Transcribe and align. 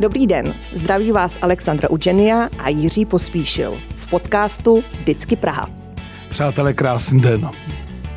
Dobrý 0.00 0.26
den, 0.26 0.54
zdraví 0.74 1.12
vás 1.12 1.38
Alexandra 1.42 1.90
Učenia 1.90 2.48
a 2.58 2.68
Jiří 2.68 3.04
Pospíšil 3.04 3.78
v 3.96 4.08
podcastu 4.08 4.82
Vždycky 5.00 5.36
Praha. 5.36 5.70
Přátelé, 6.30 6.74
krásný 6.74 7.20
den. 7.20 7.48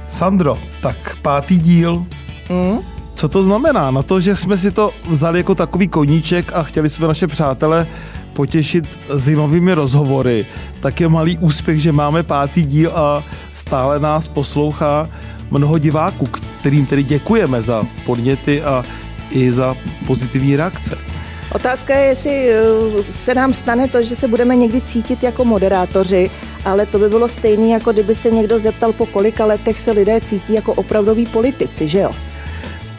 Sandro, 0.07 0.57
tak 0.81 1.17
pátý 1.21 1.57
díl. 1.57 2.05
Mm? 2.49 2.79
Co 3.15 3.29
to 3.29 3.43
znamená? 3.43 3.91
Na 3.91 4.03
to, 4.03 4.19
že 4.19 4.35
jsme 4.35 4.57
si 4.57 4.71
to 4.71 4.91
vzali 5.09 5.39
jako 5.39 5.55
takový 5.55 5.87
koníček 5.87 6.53
a 6.53 6.63
chtěli 6.63 6.89
jsme 6.89 7.07
naše 7.07 7.27
přátele 7.27 7.87
potěšit 8.33 8.89
zimovými 9.13 9.73
rozhovory, 9.73 10.45
tak 10.79 11.01
je 11.01 11.09
malý 11.09 11.37
úspěch, 11.37 11.81
že 11.81 11.91
máme 11.91 12.23
pátý 12.23 12.63
díl 12.63 12.91
a 12.95 13.23
stále 13.53 13.99
nás 13.99 14.27
poslouchá 14.27 15.09
mnoho 15.51 15.77
diváků, 15.77 16.25
kterým 16.59 16.85
tedy 16.85 17.03
děkujeme 17.03 17.61
za 17.61 17.83
podněty 18.05 18.63
a 18.63 18.83
i 19.31 19.51
za 19.51 19.75
pozitivní 20.07 20.55
reakce. 20.55 21.10
Otázka 21.51 21.95
je, 21.95 22.05
jestli 22.05 22.49
eh, 22.49 23.03
se 23.03 23.33
nám 23.33 23.53
stane 23.53 23.87
to, 23.87 24.03
že 24.03 24.15
se 24.15 24.27
budeme 24.27 24.55
někdy 24.55 24.81
cítit 24.81 25.23
jako 25.23 25.45
moderátoři, 25.45 26.29
ale 26.65 26.85
to 26.85 26.99
by 26.99 27.09
bylo 27.09 27.27
stejné, 27.27 27.67
jako 27.67 27.91
kdyby 27.91 28.15
se 28.15 28.31
někdo 28.31 28.59
zeptal, 28.59 28.93
po 28.93 29.05
kolika 29.05 29.45
letech 29.45 29.79
se 29.79 29.91
lidé 29.91 30.21
cítí 30.21 30.53
jako 30.53 30.73
opravdoví 30.73 31.25
politici, 31.25 31.87
že 31.87 31.99
jo? 31.99 32.11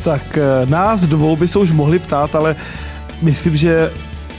Tak 0.04 0.38
eh, 0.38 0.66
nás 0.66 1.00
dvou 1.00 1.36
by 1.36 1.48
se 1.48 1.58
už 1.58 1.72
mohli 1.72 1.98
ptát, 1.98 2.34
ale 2.34 2.56
myslím, 3.22 3.56
že 3.56 3.92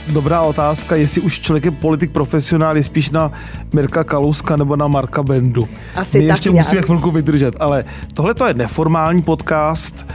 dobrá 0.08 0.42
otázka, 0.42 0.96
jestli 0.96 1.20
už 1.20 1.40
člověk 1.40 1.64
je 1.64 1.70
politik 1.70 2.10
profesionál, 2.10 2.76
je 2.76 2.82
spíš 2.84 3.10
na 3.10 3.32
Mirka 3.72 4.04
Kalouska 4.04 4.56
nebo 4.56 4.76
na 4.76 4.88
Marka 4.88 5.22
Bendu. 5.22 5.68
Asi 5.96 6.18
My 6.18 6.26
tak 6.26 6.36
ještě 6.36 6.50
nějak. 6.50 6.66
musíme 6.66 6.82
chvilku 6.82 7.10
vydržet, 7.10 7.54
ale 7.60 7.84
tohle 8.14 8.34
to 8.34 8.46
je 8.46 8.54
neformální 8.54 9.22
podcast, 9.22 10.06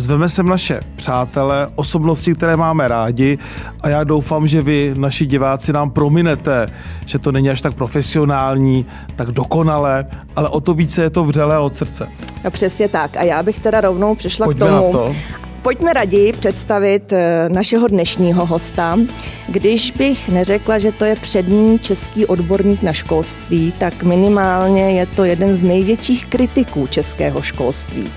Zveme 0.00 0.28
sem 0.28 0.46
naše 0.46 0.80
přátele, 0.96 1.68
osobnosti, 1.74 2.34
které 2.34 2.56
máme 2.56 2.88
rádi 2.88 3.38
a 3.80 3.88
já 3.88 4.04
doufám, 4.04 4.46
že 4.46 4.62
vy, 4.62 4.94
naši 4.96 5.26
diváci, 5.26 5.72
nám 5.72 5.90
prominete, 5.90 6.66
že 7.06 7.18
to 7.18 7.32
není 7.32 7.50
až 7.50 7.60
tak 7.60 7.74
profesionální, 7.74 8.86
tak 9.16 9.28
dokonale, 9.28 10.06
ale 10.36 10.48
o 10.48 10.60
to 10.60 10.74
více 10.74 11.02
je 11.02 11.10
to 11.10 11.24
vřelé 11.24 11.58
od 11.58 11.76
srdce. 11.76 12.08
No 12.44 12.50
přesně 12.50 12.88
tak. 12.88 13.16
A 13.16 13.22
já 13.22 13.42
bych 13.42 13.60
teda 13.60 13.80
rovnou 13.80 14.14
přišla 14.14 14.44
Pojďme 14.44 14.66
k 14.66 14.70
tomu. 14.70 14.86
na 14.86 14.92
to. 14.92 15.16
Pojďme 15.62 15.92
raději 15.92 16.32
představit 16.32 17.12
eh, 17.12 17.48
našeho 17.48 17.88
dnešního 17.88 18.46
hosta. 18.46 18.98
Když 19.48 19.90
bych 19.90 20.28
neřekla, 20.28 20.78
že 20.78 20.92
to 20.92 21.04
je 21.04 21.16
přední 21.16 21.78
český 21.78 22.26
odborník 22.26 22.82
na 22.82 22.92
školství, 22.92 23.72
tak 23.78 24.02
minimálně 24.02 24.90
je 24.90 25.06
to 25.06 25.24
jeden 25.24 25.56
z 25.56 25.62
největších 25.62 26.26
kritiků 26.26 26.86
českého 26.86 27.42
školství. 27.42 28.10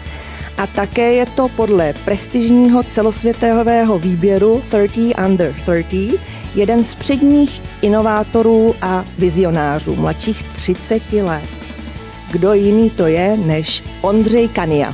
A 0.57 0.67
také 0.67 1.13
je 1.13 1.25
to 1.25 1.49
podle 1.49 1.93
prestižního 2.05 2.83
celosvětového 2.83 3.99
výběru 3.99 4.61
30 4.61 4.97
Under 5.25 5.53
30 5.53 6.19
jeden 6.55 6.83
z 6.83 6.95
předních 6.95 7.61
inovátorů 7.81 8.75
a 8.81 9.05
vizionářů 9.17 9.95
mladších 9.95 10.43
30 10.43 11.13
let. 11.13 11.43
Kdo 12.31 12.53
jiný 12.53 12.89
to 12.89 13.07
je 13.07 13.37
než 13.37 13.83
Ondřej 14.01 14.47
Kania. 14.47 14.93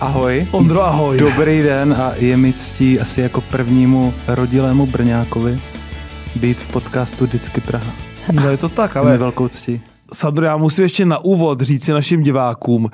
Ahoj. 0.00 0.46
Ondro, 0.50 0.82
ahoj. 0.82 1.18
Dobrý 1.18 1.62
den 1.62 1.92
a 1.98 2.12
je 2.16 2.36
mi 2.36 2.52
ctí 2.52 3.00
asi 3.00 3.20
jako 3.20 3.40
prvnímu 3.40 4.14
rodilému 4.26 4.86
Brňákovi 4.86 5.60
být 6.36 6.60
v 6.60 6.66
podcastu 6.66 7.26
Vždycky 7.26 7.60
Praha. 7.60 7.92
No 8.32 8.50
je 8.50 8.56
to 8.56 8.68
tak, 8.68 8.96
Ale... 8.96 9.18
Velkou 9.18 9.48
ctí. 9.48 9.80
Sandro, 10.12 10.46
já 10.46 10.56
musím 10.56 10.82
ještě 10.82 11.04
na 11.04 11.18
úvod 11.18 11.60
říci 11.60 11.92
našim 11.92 12.22
divákům, 12.22 12.90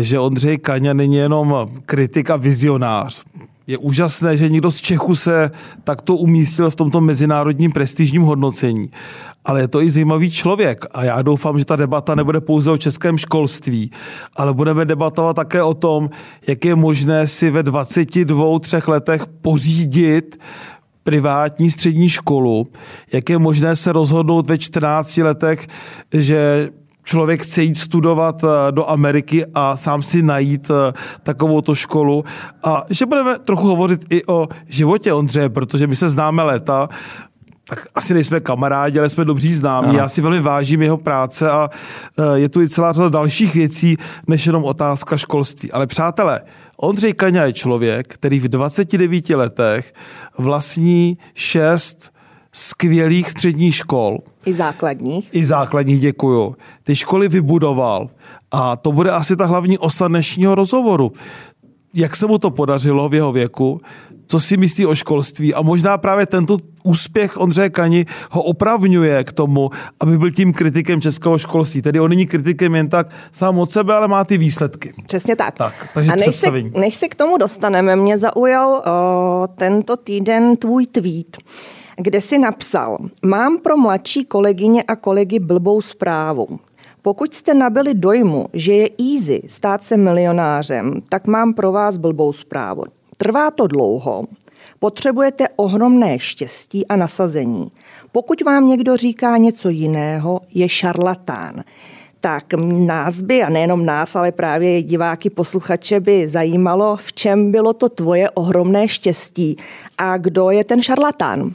že 0.00 0.18
Ondřej 0.18 0.58
Kaňa 0.58 0.92
není 0.92 1.16
jenom 1.16 1.68
kritik 1.86 2.30
a 2.30 2.36
vizionář. 2.36 3.24
Je 3.66 3.78
úžasné, 3.78 4.36
že 4.36 4.48
někdo 4.48 4.70
z 4.70 4.80
Čechu 4.80 5.14
se 5.16 5.50
takto 5.84 6.16
umístil 6.16 6.70
v 6.70 6.76
tomto 6.76 7.00
mezinárodním 7.00 7.72
prestižním 7.72 8.22
hodnocení. 8.22 8.90
Ale 9.44 9.60
je 9.60 9.68
to 9.68 9.82
i 9.82 9.90
zajímavý 9.90 10.30
člověk 10.30 10.84
a 10.92 11.04
já 11.04 11.22
doufám, 11.22 11.58
že 11.58 11.64
ta 11.64 11.76
debata 11.76 12.14
nebude 12.14 12.40
pouze 12.40 12.70
o 12.70 12.78
českém 12.78 13.18
školství, 13.18 13.90
ale 14.36 14.54
budeme 14.54 14.84
debatovat 14.84 15.36
také 15.36 15.62
o 15.62 15.74
tom, 15.74 16.10
jak 16.46 16.64
je 16.64 16.74
možné 16.74 17.26
si 17.26 17.50
ve 17.50 17.62
22, 17.62 18.58
třech 18.58 18.88
letech 18.88 19.26
pořídit 19.26 20.38
privátní 21.04 21.70
střední 21.70 22.08
školu, 22.08 22.66
jak 23.12 23.30
je 23.30 23.38
možné 23.38 23.76
se 23.76 23.92
rozhodnout 23.92 24.48
ve 24.48 24.58
14 24.58 25.16
letech, 25.16 25.66
že 26.12 26.70
člověk 27.04 27.42
chce 27.42 27.62
jít 27.62 27.78
studovat 27.78 28.44
eh, 28.44 28.72
do 28.72 28.90
Ameriky 28.90 29.44
a 29.54 29.76
sám 29.76 30.02
si 30.02 30.22
najít 30.22 30.70
eh, 30.70 30.92
takovouto 31.22 31.74
školu. 31.74 32.24
A 32.64 32.84
že 32.90 33.06
budeme 33.06 33.38
trochu 33.38 33.66
hovořit 33.66 34.04
i 34.10 34.26
o 34.26 34.48
životě 34.66 35.12
Ondřeje, 35.12 35.48
protože 35.48 35.86
my 35.86 35.96
se 35.96 36.08
známe 36.08 36.42
léta, 36.42 36.88
tak 37.68 37.86
asi 37.94 38.14
nejsme 38.14 38.40
kamarádi, 38.40 38.98
ale 38.98 39.08
jsme 39.08 39.24
dobří 39.24 39.54
známí. 39.54 39.88
Ano. 39.88 39.98
Já 39.98 40.08
si 40.08 40.20
velmi 40.20 40.40
vážím 40.40 40.82
jeho 40.82 40.96
práce 40.96 41.50
a 41.50 41.70
eh, 42.18 42.38
je 42.38 42.48
tu 42.48 42.62
i 42.62 42.68
celá 42.68 42.92
řada 42.92 43.08
dalších 43.08 43.54
věcí, 43.54 43.96
než 44.28 44.46
jenom 44.46 44.64
otázka 44.64 45.16
školství. 45.16 45.72
Ale 45.72 45.86
přátelé, 45.86 46.40
Ondřej 46.76 47.12
Kaňa 47.12 47.44
je 47.44 47.52
člověk, 47.52 48.14
který 48.14 48.40
v 48.40 48.48
29 48.48 49.30
letech 49.30 49.94
vlastní 50.38 51.18
šest 51.34 52.10
skvělých 52.52 53.30
středních 53.30 53.74
škol, 53.74 54.18
I 54.46 54.54
základních. 54.54 55.28
i 55.32 55.44
základních, 55.44 56.00
děkuju. 56.00 56.56
Ty 56.82 56.96
školy 56.96 57.28
vybudoval 57.28 58.10
a 58.50 58.76
to 58.76 58.92
bude 58.92 59.10
asi 59.10 59.36
ta 59.36 59.46
hlavní 59.46 59.78
osa 59.78 60.08
dnešního 60.08 60.54
rozhovoru. 60.54 61.12
Jak 61.94 62.16
se 62.16 62.26
mu 62.26 62.38
to 62.38 62.50
podařilo 62.50 63.08
v 63.08 63.14
jeho 63.14 63.32
věku, 63.32 63.80
co 64.34 64.40
si 64.40 64.56
myslí 64.56 64.86
o 64.86 64.94
školství 64.94 65.54
a 65.54 65.62
možná 65.62 65.98
právě 65.98 66.26
tento 66.26 66.56
úspěch 66.84 67.40
Ondřeje 67.40 67.70
Kani 67.70 68.06
ho 68.30 68.42
opravňuje 68.42 69.24
k 69.24 69.32
tomu, 69.32 69.70
aby 70.00 70.18
byl 70.18 70.30
tím 70.30 70.52
kritikem 70.52 71.00
českého 71.00 71.38
školství. 71.38 71.82
Tedy 71.82 72.00
on 72.00 72.10
není 72.10 72.26
kritikem 72.26 72.74
jen 72.74 72.88
tak 72.88 73.06
sám 73.32 73.58
od 73.58 73.70
sebe, 73.70 73.94
ale 73.94 74.08
má 74.08 74.24
ty 74.24 74.38
výsledky. 74.38 74.92
Přesně 75.06 75.36
tak. 75.36 75.54
Tak, 75.54 75.88
takže 75.94 76.12
a 76.12 76.16
než 76.16 76.24
se, 76.24 76.30
představení. 76.30 76.72
než 76.76 76.94
se 76.94 77.08
k 77.08 77.14
tomu 77.14 77.36
dostaneme, 77.36 77.96
mě 77.96 78.18
zaujal 78.18 78.82
o, 78.86 79.48
tento 79.56 79.96
týden 79.96 80.56
tvůj 80.56 80.86
tweet, 80.86 81.36
kde 81.96 82.20
si 82.20 82.38
napsal, 82.38 82.98
mám 83.22 83.58
pro 83.58 83.76
mladší 83.76 84.24
kolegyně 84.24 84.82
a 84.82 84.96
kolegy 84.96 85.38
blbou 85.38 85.82
zprávu. 85.82 86.58
Pokud 87.02 87.34
jste 87.34 87.54
nabili 87.54 87.94
dojmu, 87.94 88.46
že 88.52 88.72
je 88.72 88.88
easy 89.14 89.42
stát 89.46 89.84
se 89.84 89.96
milionářem, 89.96 91.02
tak 91.08 91.26
mám 91.26 91.54
pro 91.54 91.72
vás 91.72 91.96
blbou 91.96 92.32
zprávu. 92.32 92.82
Trvá 93.16 93.50
to 93.50 93.66
dlouho, 93.66 94.24
potřebujete 94.78 95.48
ohromné 95.56 96.18
štěstí 96.18 96.86
a 96.86 96.96
nasazení. 96.96 97.70
Pokud 98.12 98.42
vám 98.42 98.66
někdo 98.66 98.96
říká 98.96 99.36
něco 99.36 99.68
jiného, 99.68 100.40
je 100.54 100.68
šarlatán. 100.68 101.64
Tak 102.20 102.54
nás 102.72 103.20
by, 103.20 103.42
a 103.42 103.48
nejenom 103.48 103.86
nás, 103.86 104.16
ale 104.16 104.32
právě 104.32 104.82
diváky, 104.82 105.30
posluchače 105.30 106.00
by 106.00 106.28
zajímalo, 106.28 106.96
v 106.96 107.12
čem 107.12 107.50
bylo 107.50 107.72
to 107.72 107.88
tvoje 107.88 108.30
ohromné 108.30 108.88
štěstí 108.88 109.56
a 109.98 110.16
kdo 110.16 110.50
je 110.50 110.64
ten 110.64 110.82
šarlatán. 110.82 111.54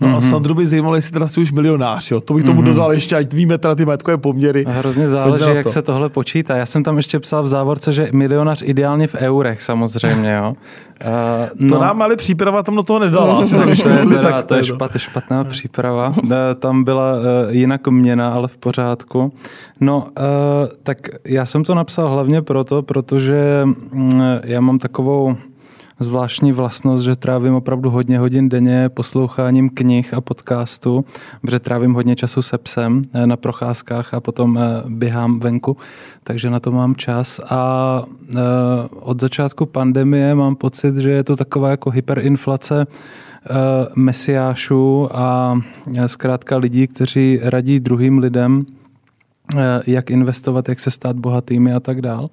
No 0.00 0.08
mm-hmm. 0.08 0.16
a 0.16 0.20
Sandru 0.20 0.54
by 0.54 0.66
zajímalo, 0.66 0.94
jestli 0.96 1.12
teda 1.12 1.28
jsi 1.28 1.40
už 1.40 1.52
milionář. 1.52 2.10
Jo? 2.10 2.20
To 2.20 2.34
bych 2.34 2.44
tomu 2.44 2.62
mm-hmm. 2.62 2.64
dodal 2.64 2.92
ještě, 2.92 3.16
ať 3.16 3.32
víme 3.34 3.58
teda 3.58 3.74
ty 3.74 3.84
majetkové 3.84 4.16
poměry. 4.16 4.66
A 4.66 4.70
hrozně 4.70 5.08
záleží, 5.08 5.44
na 5.44 5.50
jak 5.50 5.66
to. 5.66 5.72
se 5.72 5.82
tohle 5.82 6.08
počítá. 6.08 6.56
Já 6.56 6.66
jsem 6.66 6.82
tam 6.82 6.96
ještě 6.96 7.18
psal 7.20 7.42
v 7.42 7.48
závorce, 7.48 7.92
že 7.92 8.08
milionář 8.12 8.62
ideálně 8.66 9.06
v 9.06 9.14
eurech 9.14 9.62
samozřejmě. 9.62 10.32
Jo. 10.38 10.54
Uh, 11.62 11.68
To 11.68 11.78
nám 11.78 12.02
ale 12.02 12.16
příprava 12.16 12.62
tam 12.62 12.76
do 12.76 12.82
toho 12.82 12.98
nedala. 12.98 13.38
asi, 13.38 13.56
Tak 13.56 13.82
to 13.82 13.88
je, 13.88 14.06
teda, 14.08 14.42
to 14.42 14.54
je 14.54 14.60
no. 14.60 14.64
špat, 14.66 14.90
špatná 14.96 15.44
příprava. 15.44 16.14
Eh, 16.32 16.54
Tam 16.54 16.84
byla 16.84 17.12
eh, 17.16 17.56
jinak 17.56 17.88
měna, 17.88 18.30
ale 18.30 18.48
v 18.48 18.56
pořádku. 18.56 19.32
No, 19.80 20.06
eh, 20.18 20.22
tak 20.82 20.98
já 21.24 21.44
jsem 21.44 21.64
to 21.64 21.74
napsal 21.74 22.10
hlavně 22.10 22.42
proto, 22.42 22.82
protože 22.82 23.62
mm, 23.92 24.12
já 24.44 24.60
mám 24.60 24.78
takovou 24.78 25.36
zvláštní 26.00 26.52
vlastnost, 26.52 27.04
že 27.04 27.16
trávím 27.16 27.54
opravdu 27.54 27.90
hodně 27.90 28.18
hodin 28.18 28.48
denně 28.48 28.88
posloucháním 28.88 29.70
knih 29.70 30.14
a 30.14 30.20
podcastů, 30.20 31.04
protože 31.40 31.58
trávím 31.58 31.94
hodně 31.94 32.16
času 32.16 32.42
se 32.42 32.58
psem 32.58 33.02
eh, 33.12 33.26
na 33.26 33.36
procházkách 33.36 34.14
a 34.14 34.20
potom 34.20 34.58
eh, 34.58 34.82
běhám 34.88 35.40
venku, 35.40 35.76
takže 36.22 36.50
na 36.50 36.60
to 36.60 36.70
mám 36.70 36.94
čas 36.96 37.40
a 37.50 38.02
eh, 38.30 38.36
od 38.90 39.20
začátku 39.20 39.66
pandemie 39.66 40.34
mám 40.34 40.56
pocit, 40.56 40.96
že 40.96 41.10
je 41.10 41.24
to 41.24 41.36
taková 41.36 41.70
jako 41.70 41.90
hyperinflace 41.90 42.86
mesiášů 43.94 45.08
a 45.16 45.58
zkrátka 46.06 46.56
lidí, 46.56 46.86
kteří 46.86 47.40
radí 47.42 47.80
druhým 47.80 48.18
lidem, 48.18 48.62
jak 49.86 50.10
investovat, 50.10 50.68
jak 50.68 50.80
se 50.80 50.90
stát 50.90 51.16
bohatými 51.16 51.72
a 51.72 51.80
tak 51.80 52.02
dál. 52.02 52.26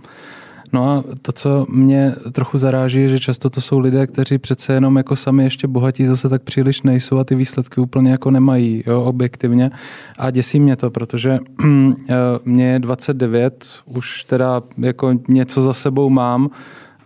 No 0.74 0.92
a 0.92 1.04
to, 1.22 1.32
co 1.32 1.66
mě 1.70 2.16
trochu 2.32 2.58
zaráží, 2.58 3.02
je, 3.02 3.08
že 3.08 3.20
často 3.20 3.50
to 3.50 3.62
jsou 3.62 3.80
lidé, 3.80 4.08
kteří 4.08 4.38
přece 4.38 4.74
jenom 4.74 4.98
jako 4.98 5.16
sami 5.16 5.44
ještě 5.44 5.68
bohatí 5.68 6.06
zase 6.06 6.30
tak 6.30 6.42
příliš 6.42 6.82
nejsou 6.82 7.18
a 7.18 7.24
ty 7.24 7.36
výsledky 7.36 7.82
úplně 7.82 8.12
jako 8.12 8.32
nemají, 8.32 8.84
jo, 8.88 9.04
objektivně. 9.04 9.72
A 10.18 10.32
děsí 10.32 10.60
mě 10.60 10.76
to, 10.76 10.90
protože 10.90 11.40
eh, 12.10 12.16
mě 12.46 12.72
je 12.72 12.80
29, 12.80 13.68
už 13.86 14.24
teda 14.24 14.62
jako 14.78 15.14
něco 15.28 15.62
za 15.62 15.74
sebou 15.74 16.10
mám 16.10 16.50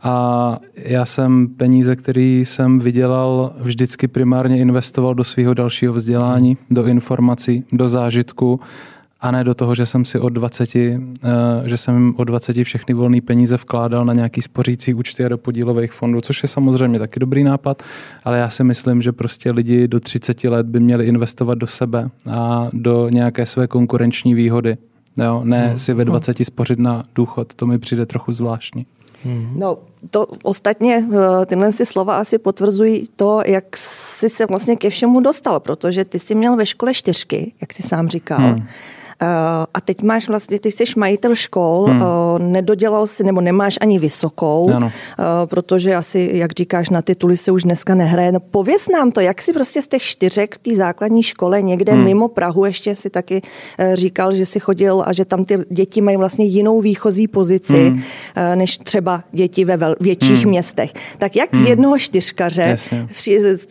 A 0.03 0.57
já 0.75 1.05
jsem 1.05 1.47
peníze, 1.47 1.95
které 1.95 2.21
jsem 2.21 2.79
vydělal, 2.79 3.53
vždycky 3.59 4.07
primárně 4.07 4.57
investoval 4.57 5.15
do 5.15 5.23
svého 5.23 5.53
dalšího 5.53 5.93
vzdělání, 5.93 6.57
do 6.69 6.85
informací, 6.85 7.63
do 7.71 7.87
zážitku 7.87 8.59
a 9.21 9.31
ne 9.31 9.43
do 9.43 9.53
toho, 9.53 9.75
že 9.75 9.85
jsem 9.85 10.05
si 10.05 10.19
od 10.19 10.29
20, 10.29 10.75
eh, 10.75 10.99
že 11.65 11.77
jsem 11.77 12.13
od 12.17 12.23
20 12.23 12.63
všechny 12.63 12.93
volné 12.93 13.21
peníze 13.21 13.55
vkládal 13.57 14.05
na 14.05 14.13
nějaký 14.13 14.41
spořící 14.41 14.93
účty 14.93 15.25
a 15.25 15.29
do 15.29 15.37
podílových 15.37 15.91
fondů, 15.91 16.21
což 16.21 16.43
je 16.43 16.49
samozřejmě 16.49 16.99
taky 16.99 17.19
dobrý 17.19 17.43
nápad, 17.43 17.83
ale 18.23 18.37
já 18.39 18.49
si 18.49 18.63
myslím, 18.63 19.01
že 19.01 19.11
prostě 19.11 19.51
lidi 19.51 19.87
do 19.87 19.99
30 19.99 20.43
let 20.43 20.65
by 20.65 20.79
měli 20.79 21.05
investovat 21.05 21.57
do 21.57 21.67
sebe 21.67 22.09
a 22.31 22.69
do 22.73 23.09
nějaké 23.09 23.45
své 23.45 23.67
konkurenční 23.67 24.33
výhody. 24.33 24.77
Jo, 25.17 25.41
ne 25.43 25.67
hmm. 25.67 25.79
si 25.79 25.93
ve 25.93 26.05
20 26.05 26.37
spořit 26.45 26.79
na 26.79 27.03
důchod, 27.15 27.53
to 27.53 27.67
mi 27.67 27.79
přijde 27.79 28.05
trochu 28.05 28.31
zvláštní. 28.31 28.85
Hmm. 29.23 29.53
No, 29.55 29.77
to 30.09 30.27
ostatně 30.43 31.07
eh, 31.13 31.45
tyhle 31.45 31.71
si 31.71 31.85
slova 31.85 32.17
asi 32.17 32.37
potvrzují 32.37 33.07
to, 33.15 33.41
jak 33.45 33.77
jsi 33.77 34.29
se 34.29 34.45
vlastně 34.45 34.75
ke 34.75 34.89
všemu 34.89 35.19
dostal, 35.19 35.59
protože 35.59 36.05
ty 36.05 36.19
jsi 36.19 36.35
měl 36.35 36.55
ve 36.55 36.65
škole 36.65 36.93
čtyřky, 36.93 37.53
jak 37.61 37.73
jsi 37.73 37.83
sám 37.83 38.09
říkal. 38.09 38.37
Hmm. 38.37 38.67
Eh, 39.21 39.25
a 39.73 39.81
teď 39.81 40.01
máš 40.01 40.27
vlastně, 40.27 40.59
ty 40.59 40.71
jsi 40.71 40.83
majitel 40.97 41.35
škol, 41.35 41.85
hmm. 41.85 42.01
Eh, 42.01 42.39
nedodělal 42.39 43.07
si 43.07 43.23
nebo 43.23 43.41
nemáš 43.41 43.77
ani 43.81 43.99
vysokou, 43.99 44.73
ano. 44.73 44.91
Eh, 45.19 45.23
protože 45.45 45.95
asi, 45.95 46.31
jak 46.33 46.51
říkáš, 46.57 46.89
na 46.89 47.01
tituly 47.01 47.37
se 47.37 47.51
už 47.51 47.63
dneska 47.63 47.95
nehraje. 47.95 48.31
No 48.31 48.39
pověz 48.39 48.87
nám 48.93 49.11
to, 49.11 49.19
jak 49.19 49.41
si 49.41 49.53
prostě 49.53 49.81
z 49.81 49.87
těch 49.87 50.01
čtyřek 50.01 50.55
v 50.55 50.57
té 50.57 50.75
základní 50.75 51.23
škole 51.23 51.61
někde 51.61 51.93
hmm. 51.93 52.03
mimo 52.03 52.27
Prahu, 52.27 52.65
ještě 52.65 52.95
si 52.95 53.09
taky 53.09 53.41
říkal, 53.93 54.35
že 54.35 54.45
si 54.45 54.59
chodil 54.59 55.03
a 55.05 55.13
že 55.13 55.25
tam 55.25 55.45
ty 55.45 55.57
děti 55.69 56.01
mají 56.01 56.17
vlastně 56.17 56.45
jinou 56.45 56.81
výchozí 56.81 57.27
pozici, 57.27 57.83
hmm. 57.89 58.01
než 58.55 58.77
třeba 58.77 59.23
děti 59.31 59.65
ve 59.65 59.77
větších 59.99 60.41
hmm. 60.41 60.49
městech. 60.49 60.93
Tak 61.17 61.35
jak 61.35 61.55
hmm. 61.55 61.63
z 61.63 61.69
jednoho 61.69 61.99
čtyřkaře 61.99 62.61
Jasně. 62.61 63.07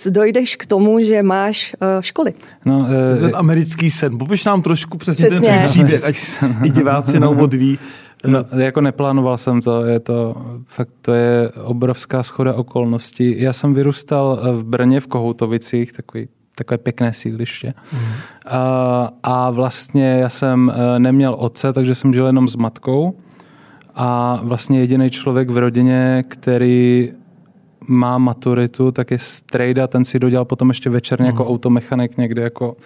dojdeš 0.06 0.56
k 0.56 0.66
tomu, 0.66 1.00
že 1.00 1.22
máš 1.22 1.76
školy? 2.00 2.32
No, 2.64 2.86
Ten 3.20 3.30
americký 3.34 3.90
sen. 3.90 4.18
Popiš 4.18 4.44
nám 4.44 4.62
trošku 4.62 4.98
přesně, 4.98 5.26
přesně 5.26 5.39
ten 5.40 5.68
příběh, 5.68 6.04
ať 6.08 6.16
i 6.64 6.70
diváci 6.70 7.20
na 7.20 7.28
úvod 7.28 7.54
ví. 7.54 7.78
No, 8.26 8.44
jako 8.58 8.80
neplánoval 8.80 9.38
jsem 9.38 9.60
to, 9.60 9.84
je 9.84 10.00
to 10.00 10.34
fakt, 10.64 10.90
to 11.02 11.12
je 11.12 11.50
obrovská 11.64 12.22
schoda 12.22 12.54
okolností. 12.54 13.34
Já 13.42 13.52
jsem 13.52 13.74
vyrůstal 13.74 14.40
v 14.52 14.64
Brně 14.64 15.00
v 15.00 15.06
Kohoutovicích, 15.06 15.92
takový 15.92 16.28
takové 16.54 16.78
pěkné 16.78 17.12
sídliště. 17.12 17.74
Mm. 17.92 17.98
A, 18.46 19.10
a 19.22 19.50
vlastně 19.50 20.18
já 20.20 20.28
jsem 20.28 20.72
e, 20.74 20.98
neměl 20.98 21.36
otce, 21.38 21.72
takže 21.72 21.94
jsem 21.94 22.14
žil 22.14 22.26
jenom 22.26 22.48
s 22.48 22.56
matkou. 22.56 23.16
A 23.94 24.40
vlastně 24.42 24.80
jediný 24.80 25.10
člověk 25.10 25.50
v 25.50 25.58
rodině, 25.58 26.24
který 26.28 27.12
má 27.88 28.18
maturitu, 28.18 28.92
tak 28.92 29.10
je 29.10 29.18
strejda, 29.18 29.86
ten 29.86 30.04
si 30.04 30.18
dodělal 30.18 30.44
potom 30.44 30.68
ještě 30.68 30.90
večerně 30.90 31.24
mm. 31.24 31.30
jako 31.30 31.46
automechanik 31.46 32.16
někde 32.16 32.42
jako 32.42 32.76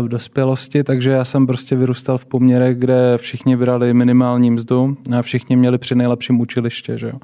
v 0.00 0.08
dospělosti, 0.08 0.84
takže 0.84 1.10
já 1.10 1.24
jsem 1.24 1.46
prostě 1.46 1.76
vyrůstal 1.76 2.18
v 2.18 2.26
poměrech, 2.26 2.78
kde 2.78 3.12
všichni 3.16 3.56
brali 3.56 3.94
minimální 3.94 4.50
mzdu 4.50 4.96
a 5.18 5.22
všichni 5.22 5.56
měli 5.56 5.78
při 5.78 5.94
nejlepším 5.94 6.40
učiliště. 6.40 6.98
Že 6.98 7.06
jo. 7.06 7.18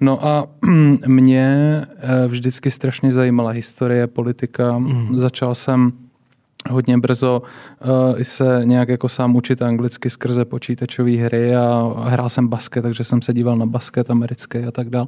No 0.00 0.26
a 0.26 0.46
mě 1.06 1.80
eh, 1.98 2.26
vždycky 2.26 2.70
strašně 2.70 3.12
zajímala 3.12 3.50
historie, 3.50 4.06
politika. 4.06 4.78
Mm. 4.78 5.18
Začal 5.18 5.54
jsem 5.54 5.92
hodně 6.70 6.98
brzo 6.98 7.42
uh, 7.84 8.18
se 8.22 8.60
nějak 8.64 8.88
jako 8.88 9.08
sám 9.08 9.36
učit 9.36 9.62
anglicky 9.62 10.10
skrze 10.10 10.44
počítačové 10.44 11.10
hry 11.10 11.56
a 11.56 11.94
hrál 11.98 12.28
jsem 12.28 12.48
basket, 12.48 12.82
takže 12.82 13.04
jsem 13.04 13.22
se 13.22 13.34
díval 13.34 13.56
na 13.56 13.66
basket 13.66 14.10
americký 14.10 14.58
a 14.58 14.70
tak 14.70 14.90
dále. 14.90 15.06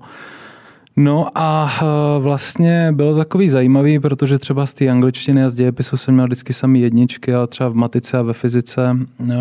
No 0.98 1.26
a 1.34 1.70
eh, 1.82 1.84
vlastně 2.19 2.93
bylo 2.93 3.16
takový 3.16 3.48
zajímavý, 3.48 3.98
protože 3.98 4.38
třeba 4.38 4.66
z 4.66 4.75
té 4.75 4.88
angličtiny 4.88 5.44
a 5.44 5.48
z 5.48 5.54
dějepisu 5.54 5.96
jsem 5.96 6.14
měl 6.14 6.26
vždycky 6.26 6.52
samý 6.52 6.81
jedničky, 6.81 7.34
ale 7.34 7.46
třeba 7.46 7.69
v 7.69 7.75
matice 7.75 8.19
a 8.19 8.22
ve 8.22 8.32
fyzice 8.32 8.96
eh, 9.31 9.34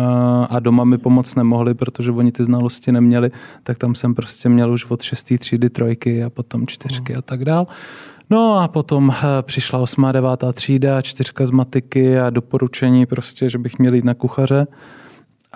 a 0.50 0.60
doma 0.60 0.84
mi 0.84 0.98
pomoc 0.98 1.34
nemohli, 1.34 1.74
protože 1.74 2.10
oni 2.10 2.32
ty 2.32 2.44
znalosti 2.44 2.92
neměli, 2.92 3.30
tak 3.62 3.78
tam 3.78 3.94
jsem 3.94 4.14
prostě 4.14 4.48
měl 4.48 4.72
už 4.72 4.86
od 4.86 5.02
šestý 5.02 5.38
třídy 5.38 5.70
trojky 5.70 6.24
a 6.24 6.30
potom 6.30 6.66
čtyřky 6.66 7.14
a 7.14 7.22
tak 7.22 7.44
dál. 7.44 7.66
No 8.30 8.58
a 8.58 8.68
potom 8.68 9.10
eh, 9.10 9.42
přišla 9.42 9.78
osmá, 9.78 10.12
devátá 10.12 10.52
třída, 10.52 11.02
čtyřka 11.02 11.46
z 11.46 11.50
matiky 11.50 12.20
a 12.20 12.30
doporučení 12.30 13.06
prostě, 13.06 13.48
že 13.48 13.58
bych 13.58 13.78
měl 13.78 13.94
jít 13.94 14.04
na 14.04 14.14
kuchaře. 14.14 14.66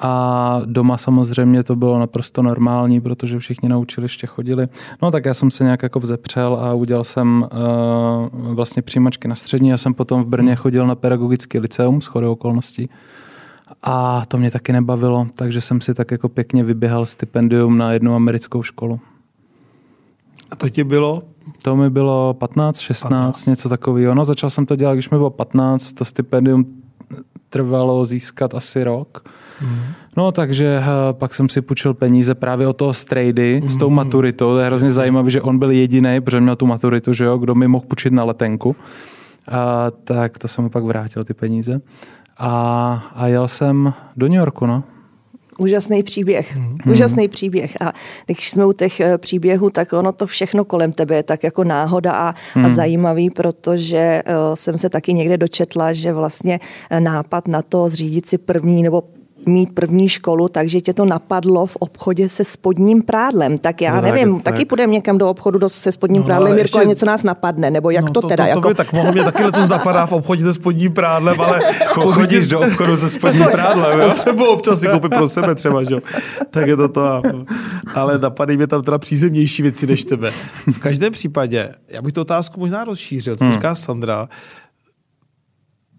A 0.00 0.62
doma 0.64 0.96
samozřejmě 0.96 1.62
to 1.62 1.76
bylo 1.76 1.98
naprosto 1.98 2.42
normální, 2.42 3.00
protože 3.00 3.38
všichni 3.38 3.68
na 3.68 3.78
učiliště 3.78 4.26
chodili. 4.26 4.68
No 5.02 5.10
tak 5.10 5.24
já 5.24 5.34
jsem 5.34 5.50
se 5.50 5.64
nějak 5.64 5.82
jako 5.82 6.00
vzepřel 6.00 6.54
a 6.54 6.74
udělal 6.74 7.04
jsem 7.04 7.48
uh, 7.52 8.54
vlastně 8.54 8.82
přijímačky 8.82 9.28
na 9.28 9.34
střední. 9.34 9.68
Já 9.68 9.78
jsem 9.78 9.94
potom 9.94 10.22
v 10.22 10.26
Brně 10.26 10.56
chodil 10.56 10.86
na 10.86 10.94
pedagogický 10.94 11.58
liceum 11.58 12.00
s 12.00 12.06
chodou 12.06 12.32
okolností. 12.32 12.90
A 13.82 14.22
to 14.28 14.38
mě 14.38 14.50
taky 14.50 14.72
nebavilo, 14.72 15.26
takže 15.34 15.60
jsem 15.60 15.80
si 15.80 15.94
tak 15.94 16.10
jako 16.10 16.28
pěkně 16.28 16.64
vyběhal 16.64 17.06
stipendium 17.06 17.78
na 17.78 17.92
jednu 17.92 18.14
americkou 18.14 18.62
školu. 18.62 19.00
A 20.50 20.56
to 20.56 20.68
ti 20.68 20.84
bylo? 20.84 21.22
To 21.62 21.76
mi 21.76 21.90
bylo 21.90 22.34
15, 22.34 22.78
16, 22.78 23.10
15. 23.10 23.46
něco 23.46 23.68
takového. 23.68 24.14
No, 24.14 24.24
začal 24.24 24.50
jsem 24.50 24.66
to 24.66 24.76
dělat, 24.76 24.94
když 24.94 25.10
mi 25.10 25.16
bylo 25.16 25.30
15, 25.30 25.92
to 25.92 26.04
stipendium 26.04 26.82
trvalo 27.50 28.04
získat 28.04 28.54
asi 28.54 28.84
rok. 28.84 29.28
No 30.16 30.32
takže 30.32 30.78
uh, 30.78 30.84
pak 31.18 31.34
jsem 31.34 31.48
si 31.48 31.60
půjčil 31.60 31.94
peníze 31.94 32.34
právě 32.34 32.66
od 32.66 32.76
toho 32.76 32.92
strejdy 32.92 33.60
mm. 33.60 33.70
s 33.70 33.76
tou 33.76 33.88
mhm. 33.88 33.96
maturitou. 33.96 34.52
To 34.52 34.58
je 34.58 34.66
hrozně 34.66 34.92
zajímavé, 34.92 35.30
že 35.30 35.42
on 35.42 35.58
byl 35.58 35.70
jediný, 35.70 36.20
protože 36.20 36.40
měl 36.40 36.56
tu 36.56 36.66
maturitu, 36.66 37.12
že 37.12 37.24
jo, 37.24 37.38
kdo 37.38 37.54
mi 37.54 37.68
mohl 37.68 37.84
půjčit 37.88 38.12
na 38.12 38.24
letenku. 38.24 38.76
A, 39.48 39.90
tak 40.04 40.38
to 40.38 40.48
jsem 40.48 40.64
mu 40.64 40.70
pak 40.70 40.84
vrátil 40.84 41.24
ty 41.24 41.34
peníze. 41.34 41.80
A, 42.38 42.52
a 43.14 43.26
jel 43.26 43.48
jsem 43.48 43.92
do 44.16 44.28
New 44.28 44.38
Yorku, 44.38 44.66
no. 44.66 44.84
Úžasný 45.60 46.02
příběh, 46.02 46.56
mm. 46.56 46.78
úžasný 46.92 47.28
příběh. 47.28 47.76
A 47.80 47.92
když 48.26 48.50
jsme 48.50 48.66
u 48.66 48.72
těch 48.72 49.00
eh, 49.00 49.18
příběhů, 49.18 49.70
tak 49.70 49.92
ono 49.92 50.12
to 50.12 50.26
všechno 50.26 50.64
kolem 50.64 50.92
tebe 50.92 51.16
je 51.16 51.22
tak 51.22 51.44
jako 51.44 51.64
náhoda 51.64 52.12
a, 52.12 52.34
mm. 52.56 52.64
a 52.64 52.68
mhm. 52.68 52.76
zajímavý, 52.76 53.30
protože 53.30 54.22
uh, 54.26 54.54
jsem 54.54 54.78
se 54.78 54.88
taky 54.90 55.12
někde 55.12 55.38
dočetla, 55.38 55.92
že 55.92 56.12
vlastně 56.12 56.60
nápad 56.98 57.48
na 57.48 57.62
to 57.62 57.88
zřídit 57.88 58.28
si 58.28 58.38
první 58.38 58.82
nebo 58.82 59.02
mít 59.46 59.74
první 59.74 60.08
školu, 60.08 60.48
takže 60.48 60.80
tě 60.80 60.94
to 60.94 61.04
napadlo 61.04 61.66
v 61.66 61.76
obchodě 61.76 62.28
se 62.28 62.44
spodním 62.44 63.02
prádlem. 63.02 63.58
Tak 63.58 63.80
já 63.80 63.96
no, 63.96 64.02
nevím, 64.02 64.34
tak, 64.34 64.44
taky 64.44 64.58
tak. 64.58 64.68
půjdeme 64.68 64.92
někam 64.92 65.18
do 65.18 65.28
obchodu 65.28 65.58
do, 65.58 65.68
se 65.68 65.92
spodním 65.92 66.22
no, 66.22 66.26
prádlem, 66.26 66.52
Jirko, 66.52 66.62
ještě... 66.62 66.80
a 66.80 66.84
něco 66.84 67.06
nás 67.06 67.22
napadne, 67.22 67.70
nebo 67.70 67.90
jak 67.90 68.04
no, 68.04 68.10
to, 68.10 68.20
to 68.20 68.28
teda? 68.28 68.44
To, 68.44 68.48
jako... 68.48 68.60
to 68.60 68.68
by, 68.68 68.74
tak 68.74 68.92
mohlo 68.92 69.12
mě 69.12 69.24
taky 69.24 69.42
něco 69.42 69.66
napadá 69.66 70.06
v 70.06 70.12
obchodě 70.12 70.42
se 70.42 70.54
spodním 70.54 70.92
prádlem, 70.92 71.40
ale... 71.40 71.60
Chodíš 71.86 72.46
do 72.46 72.60
obchodu 72.60 72.96
se 72.96 73.08
spodním 73.08 73.46
prádlem, 73.52 74.00
jo? 74.00 74.08
Potřebuji 74.08 74.46
občas 74.46 74.80
si 74.80 74.88
koupit 74.88 75.08
pro 75.08 75.28
sebe 75.28 75.54
třeba, 75.54 75.84
že 75.84 75.94
jo? 75.94 76.00
Tak 76.50 76.66
je 76.66 76.76
to 76.76 76.88
to. 76.88 77.22
Ale 77.94 78.18
napadají 78.18 78.56
mě 78.56 78.66
tam 78.66 78.82
teda 78.82 78.98
přízemnější 78.98 79.62
věci 79.62 79.86
než 79.86 80.04
tebe. 80.04 80.30
V 80.72 80.78
každém 80.78 81.12
případě, 81.12 81.68
já 81.88 82.02
bych 82.02 82.12
tu 82.12 82.20
otázku 82.20 82.60
možná 82.60 82.84
rozšířil, 82.84 83.36
co 83.36 83.44
hmm. 83.44 83.54
říká 83.54 83.74
Sandra, 83.74 84.28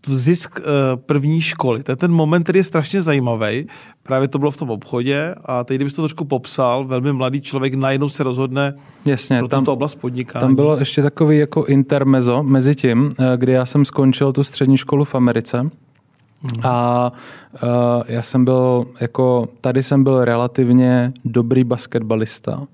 zisk 0.08 0.60
uh, 0.60 0.66
první 1.06 1.42
školy. 1.42 1.84
To 1.84 1.92
je 1.92 1.96
ten 1.96 2.12
moment, 2.12 2.44
který 2.44 2.60
je 2.60 2.64
strašně 2.64 3.02
zajímavý. 3.02 3.68
Právě 4.04 4.28
to 4.28 4.40
bylo 4.40 4.52
v 4.52 4.58
tom 4.58 4.70
obchodě 4.70 5.36
a 5.46 5.64
teď, 5.64 5.76
kdybyste 5.76 5.96
to 5.96 6.02
trošku 6.02 6.26
popsal, 6.26 6.86
velmi 6.86 7.14
mladý 7.14 7.42
člověk 7.42 7.74
najednou 7.74 8.10
se 8.10 8.24
rozhodne 8.24 8.74
Jasně, 9.06 9.40
pro 9.40 9.48
tam, 9.48 9.62
tuto 9.62 9.74
oblast 9.74 9.96
podnikání. 9.96 10.42
Tam 10.42 10.56
bylo 10.56 10.78
ještě 10.78 11.02
takový 11.02 11.38
jako 11.38 11.66
intermezo 11.66 12.44
mezi 12.44 12.76
tím, 12.76 13.10
eh, 13.20 13.38
kdy 13.38 13.52
já 13.52 13.66
jsem 13.66 13.86
skončil 13.86 14.34
tu 14.34 14.44
střední 14.44 14.78
školu 14.78 15.06
v 15.06 15.16
Americe, 15.16 15.60
hmm. 15.60 15.72
A 16.64 17.12
uh, 17.64 17.70
já 18.08 18.22
jsem 18.22 18.46
byl, 18.46 18.86
jako, 19.02 19.48
tady 19.62 19.84
jsem 19.84 20.04
byl 20.04 20.26
relativně 20.26 21.14
dobrý 21.26 21.64
basketbalista. 21.64 22.68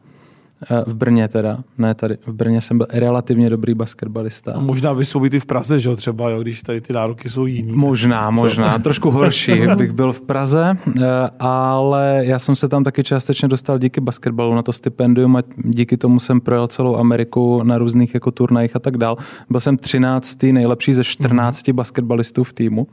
Eh, 0.72 0.84
v 0.88 0.96
Brně 0.96 1.28
teda, 1.28 1.64
ne 1.78 1.94
tady. 1.94 2.18
V 2.26 2.34
Brně 2.34 2.62
jsem 2.62 2.78
byl 2.78 2.88
relativně 2.90 3.50
dobrý 3.50 3.74
basketbalista. 3.74 4.54
A 4.54 4.60
možná 4.60 4.96
bys 4.96 5.14
mohl 5.14 5.24
být 5.24 5.34
i 5.34 5.40
v 5.40 5.46
Praze, 5.46 5.80
že 5.80 5.90
jo, 5.90 5.96
třeba, 5.96 6.30
jo, 6.30 6.42
když 6.42 6.62
tady 6.62 6.82
ty 6.82 6.94
nároky 6.94 7.30
jsou 7.30 7.46
jiný. 7.46 7.74
Možná, 7.76 8.26
tak, 8.26 8.36
možná. 8.36 8.80
Trošku 8.84 9.12
horší 9.12 9.62
bych 9.78 9.92
byl 9.92 10.14
v 10.14 10.22
Praze, 10.22 10.78
eh, 11.02 11.04
ale 11.40 12.22
já 12.24 12.40
jsem 12.40 12.56
se 12.56 12.70
tam 12.70 12.84
taky 12.84 13.04
částečně 13.04 13.48
dostal 13.48 13.80
díky 13.80 14.02
basketbalu 14.02 14.56
na 14.56 14.64
to 14.64 14.74
stipendium 14.74 15.36
a 15.36 15.44
díky 15.58 15.98
tomu 15.98 16.20
jsem 16.20 16.42
projel 16.42 16.68
celou 16.68 16.96
Ameriku 16.96 17.64
na 17.64 17.78
různých 17.78 18.14
jako 18.14 18.32
turnajích 18.32 18.76
a 18.76 18.80
tak 18.80 18.98
dál. 18.98 19.18
Byl 19.50 19.60
jsem 19.60 19.78
13. 19.78 20.44
nejlepší 20.44 20.94
ze 20.94 21.04
14 21.04 21.68
mm. 21.68 21.76
basketbalistů 21.76 22.44
v 22.44 22.54
týmu. 22.54 22.88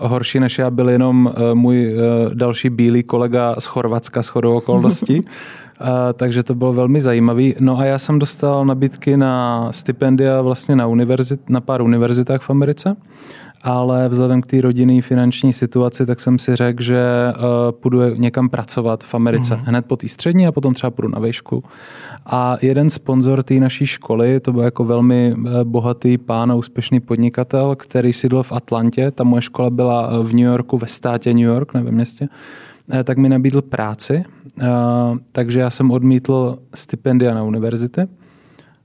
Horší 0.00 0.40
než 0.40 0.58
já 0.58 0.70
byl 0.70 0.88
jenom 0.88 1.26
uh, 1.26 1.54
můj 1.54 1.94
uh, 1.94 2.34
další 2.34 2.70
bílý 2.70 3.02
kolega 3.02 3.54
z 3.58 3.66
Chorvatska 3.66 4.22
s 4.22 4.28
chodou 4.28 4.56
okolností. 4.56 5.20
takže 6.14 6.42
to 6.42 6.54
bylo 6.54 6.72
velmi 6.72 7.00
zajímavý. 7.00 7.54
No 7.60 7.78
a 7.78 7.84
já 7.84 7.98
jsem 7.98 8.18
dostal 8.18 8.64
nabídky 8.64 9.16
na 9.16 9.68
stipendia 9.72 10.42
vlastně 10.42 10.76
na, 10.76 10.86
univerzit, 10.86 11.50
na 11.50 11.60
pár 11.60 11.82
univerzitách 11.82 12.40
v 12.40 12.50
Americe. 12.50 12.96
Ale 13.62 14.08
vzhledem 14.08 14.40
k 14.40 14.46
té 14.46 14.60
rodinné 14.60 15.02
finanční 15.02 15.52
situaci, 15.52 16.06
tak 16.06 16.20
jsem 16.20 16.38
si 16.38 16.56
řekl, 16.56 16.82
že 16.82 17.02
uh, 17.34 17.42
půjdu 17.72 18.14
někam 18.14 18.48
pracovat 18.48 19.04
v 19.04 19.14
Americe. 19.14 19.56
Mm. 19.56 19.62
Hned 19.64 19.86
po 19.86 19.96
té 19.96 20.08
střední 20.08 20.46
a 20.46 20.52
potom 20.52 20.74
třeba 20.74 20.90
půjdu 20.90 21.08
na 21.08 21.18
výšku. 21.18 21.64
A 22.26 22.56
jeden 22.62 22.90
sponzor 22.90 23.42
té 23.42 23.54
naší 23.54 23.86
školy, 23.86 24.40
to 24.40 24.52
byl 24.52 24.62
jako 24.62 24.84
velmi 24.84 25.34
eh, 25.34 25.64
bohatý 25.64 26.18
pán 26.18 26.52
a 26.52 26.54
úspěšný 26.54 27.00
podnikatel, 27.00 27.76
který 27.76 28.12
sídl 28.12 28.42
v 28.42 28.52
Atlantě. 28.52 29.10
Ta 29.10 29.24
moje 29.24 29.42
škola 29.42 29.70
byla 29.70 30.10
eh, 30.12 30.24
v 30.24 30.32
New 30.32 30.44
Yorku, 30.44 30.78
ve 30.78 30.86
státě 30.86 31.34
New 31.34 31.42
York, 31.42 31.74
ne 31.74 31.82
ve 31.82 31.90
městě 31.90 32.28
tak 33.04 33.18
mi 33.18 33.28
nabídl 33.28 33.62
práci, 33.62 34.24
takže 35.32 35.60
já 35.60 35.70
jsem 35.70 35.90
odmítl 35.90 36.58
stipendia 36.74 37.34
na 37.34 37.42
univerzity 37.42 38.06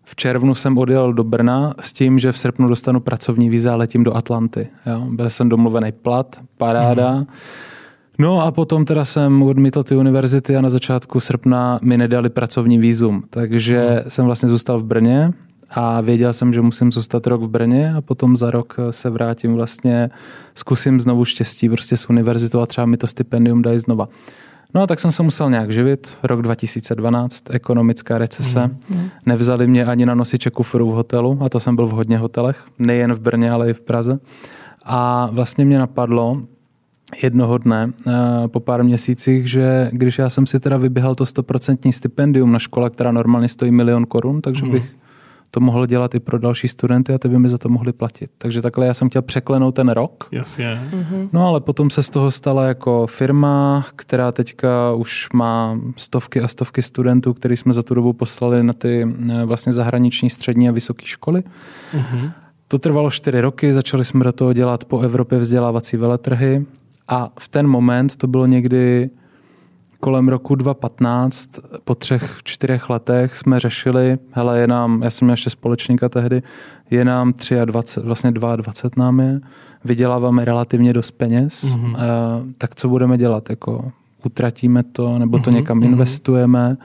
v 0.05 0.15
červnu 0.15 0.55
jsem 0.55 0.77
odjel 0.77 1.13
do 1.13 1.23
Brna 1.23 1.73
s 1.79 1.93
tím, 1.93 2.19
že 2.19 2.31
v 2.31 2.39
srpnu 2.39 2.67
dostanu 2.67 2.99
pracovní 2.99 3.49
víza 3.49 3.73
a 3.73 3.75
letím 3.75 4.03
do 4.03 4.17
Atlanty. 4.17 4.67
Jo? 4.85 5.07
Byl 5.09 5.29
jsem 5.29 5.49
domluvený 5.49 5.91
plat, 5.91 6.35
paráda. 6.57 7.15
Mm. 7.15 7.25
No 8.19 8.41
a 8.41 8.51
potom 8.51 8.85
teda 8.85 9.05
jsem 9.05 9.43
odmítl 9.43 9.83
ty 9.83 9.95
univerzity 9.95 10.55
a 10.55 10.61
na 10.61 10.69
začátku 10.69 11.19
srpna 11.19 11.79
mi 11.81 11.97
nedali 11.97 12.29
pracovní 12.29 12.77
vízum. 12.77 13.21
Takže 13.29 14.01
mm. 14.03 14.09
jsem 14.09 14.25
vlastně 14.25 14.49
zůstal 14.49 14.79
v 14.79 14.83
Brně 14.83 15.33
a 15.69 16.01
věděl 16.01 16.33
jsem, 16.33 16.53
že 16.53 16.61
musím 16.61 16.91
zůstat 16.91 17.27
rok 17.27 17.41
v 17.41 17.47
Brně 17.47 17.93
a 17.93 18.01
potom 18.01 18.35
za 18.35 18.51
rok 18.51 18.77
se 18.89 19.09
vrátím 19.09 19.53
vlastně, 19.53 20.09
zkusím 20.55 20.99
znovu 20.99 21.25
štěstí 21.25 21.69
prostě 21.69 21.97
s 21.97 22.09
univerzitou 22.09 22.59
a 22.59 22.65
třeba 22.65 22.85
mi 22.85 22.97
to 22.97 23.07
stipendium 23.07 23.61
dají 23.61 23.79
znova. 23.79 24.09
No 24.75 24.81
a 24.81 24.87
tak 24.87 24.99
jsem 24.99 25.11
se 25.11 25.23
musel 25.23 25.49
nějak 25.49 25.71
živit. 25.71 26.17
Rok 26.23 26.41
2012, 26.41 27.43
ekonomická 27.49 28.17
recese. 28.17 28.67
Mm. 28.89 29.09
Nevzali 29.25 29.67
mě 29.67 29.85
ani 29.85 30.05
na 30.05 30.15
nosiče 30.15 30.49
kufru 30.49 30.91
v 30.91 30.93
hotelu 30.93 31.37
a 31.41 31.49
to 31.49 31.59
jsem 31.59 31.75
byl 31.75 31.87
v 31.87 31.91
hodně 31.91 32.17
hotelech, 32.17 32.65
nejen 32.79 33.13
v 33.13 33.19
Brně, 33.19 33.51
ale 33.51 33.69
i 33.69 33.73
v 33.73 33.81
Praze. 33.81 34.19
A 34.83 35.29
vlastně 35.31 35.65
mě 35.65 35.79
napadlo, 35.79 36.41
jednoho 37.23 37.57
dne 37.57 37.91
eh, 38.07 38.11
po 38.47 38.59
pár 38.59 38.83
měsících, 38.83 39.49
že 39.49 39.89
když 39.91 40.17
já 40.17 40.29
jsem 40.29 40.45
si 40.45 40.59
teda 40.59 40.77
vyběhal 40.77 41.15
to 41.15 41.23
100% 41.23 41.91
stipendium 41.91 42.51
na 42.51 42.59
škole, 42.59 42.89
která 42.89 43.11
normálně 43.11 43.47
stojí 43.47 43.71
milion 43.71 44.05
korun, 44.05 44.41
takže 44.41 44.65
mm. 44.65 44.71
bych 44.71 44.95
to 45.55 45.61
mohl 45.61 45.85
dělat 45.85 46.15
i 46.15 46.19
pro 46.19 46.39
další 46.39 46.67
studenty 46.67 47.13
a 47.13 47.17
ty 47.17 47.29
by 47.29 47.39
mi 47.39 47.49
za 47.49 47.57
to 47.57 47.69
mohli 47.69 47.93
platit. 47.93 48.31
Takže 48.37 48.61
takhle 48.61 48.85
já 48.85 48.93
jsem 48.93 49.09
chtěl 49.09 49.21
překlenout 49.21 49.75
ten 49.75 49.89
rok. 49.89 50.27
Jasně. 50.31 50.81
Mm-hmm. 50.91 51.29
No 51.33 51.47
ale 51.47 51.61
potom 51.61 51.89
se 51.89 52.03
z 52.03 52.09
toho 52.09 52.31
stala 52.31 52.65
jako 52.65 53.07
firma, 53.07 53.85
která 53.95 54.31
teďka 54.31 54.93
už 54.93 55.29
má 55.33 55.79
stovky 55.97 56.41
a 56.41 56.47
stovky 56.47 56.81
studentů, 56.81 57.33
který 57.33 57.57
jsme 57.57 57.73
za 57.73 57.83
tu 57.83 57.95
dobu 57.95 58.13
poslali 58.13 58.63
na 58.63 58.73
ty 58.73 59.07
eh, 59.31 59.45
vlastně 59.45 59.73
zahraniční 59.73 60.29
střední 60.29 60.69
a 60.69 60.71
vysoké 60.71 61.05
školy. 61.05 61.43
Mm-hmm. 61.93 62.31
To 62.67 62.79
trvalo 62.79 63.11
čtyři 63.11 63.41
roky, 63.41 63.73
začali 63.73 64.05
jsme 64.05 64.23
do 64.23 64.31
toho 64.31 64.53
dělat 64.53 64.85
po 64.85 64.99
Evropě 64.99 65.39
vzdělávací 65.39 65.97
veletrhy 65.97 66.65
a 67.07 67.31
v 67.39 67.47
ten 67.47 67.67
moment 67.67 68.15
to 68.15 68.27
bylo 68.27 68.45
někdy 68.45 69.09
kolem 70.05 70.27
roku 70.27 70.55
2015, 70.55 71.49
po 71.83 71.95
třech, 71.95 72.39
čtyřech 72.43 72.89
letech 72.89 73.37
jsme 73.37 73.59
řešili, 73.59 74.17
hele, 74.31 74.59
je 74.59 74.67
nám, 74.67 75.03
já 75.03 75.09
jsem 75.09 75.25
měl 75.25 75.33
ještě 75.33 75.49
společníka 75.49 76.09
tehdy, 76.09 76.43
je 76.89 77.05
nám 77.05 77.33
23, 77.65 78.07
vlastně 78.07 78.31
22 78.31 79.05
nám 79.05 79.19
je, 79.19 79.41
vyděláváme 79.85 80.45
relativně 80.45 80.93
dost 80.93 81.11
peněz, 81.11 81.63
mm-hmm. 81.63 81.91
uh, 81.91 81.97
tak 82.57 82.75
co 82.75 82.89
budeme 82.89 83.17
dělat? 83.17 83.49
Jako, 83.49 83.91
utratíme 84.25 84.83
to, 84.83 85.19
nebo 85.19 85.39
to 85.39 85.49
mm-hmm. 85.49 85.53
někam 85.53 85.79
mm-hmm. 85.79 85.85
investujeme? 85.85 86.77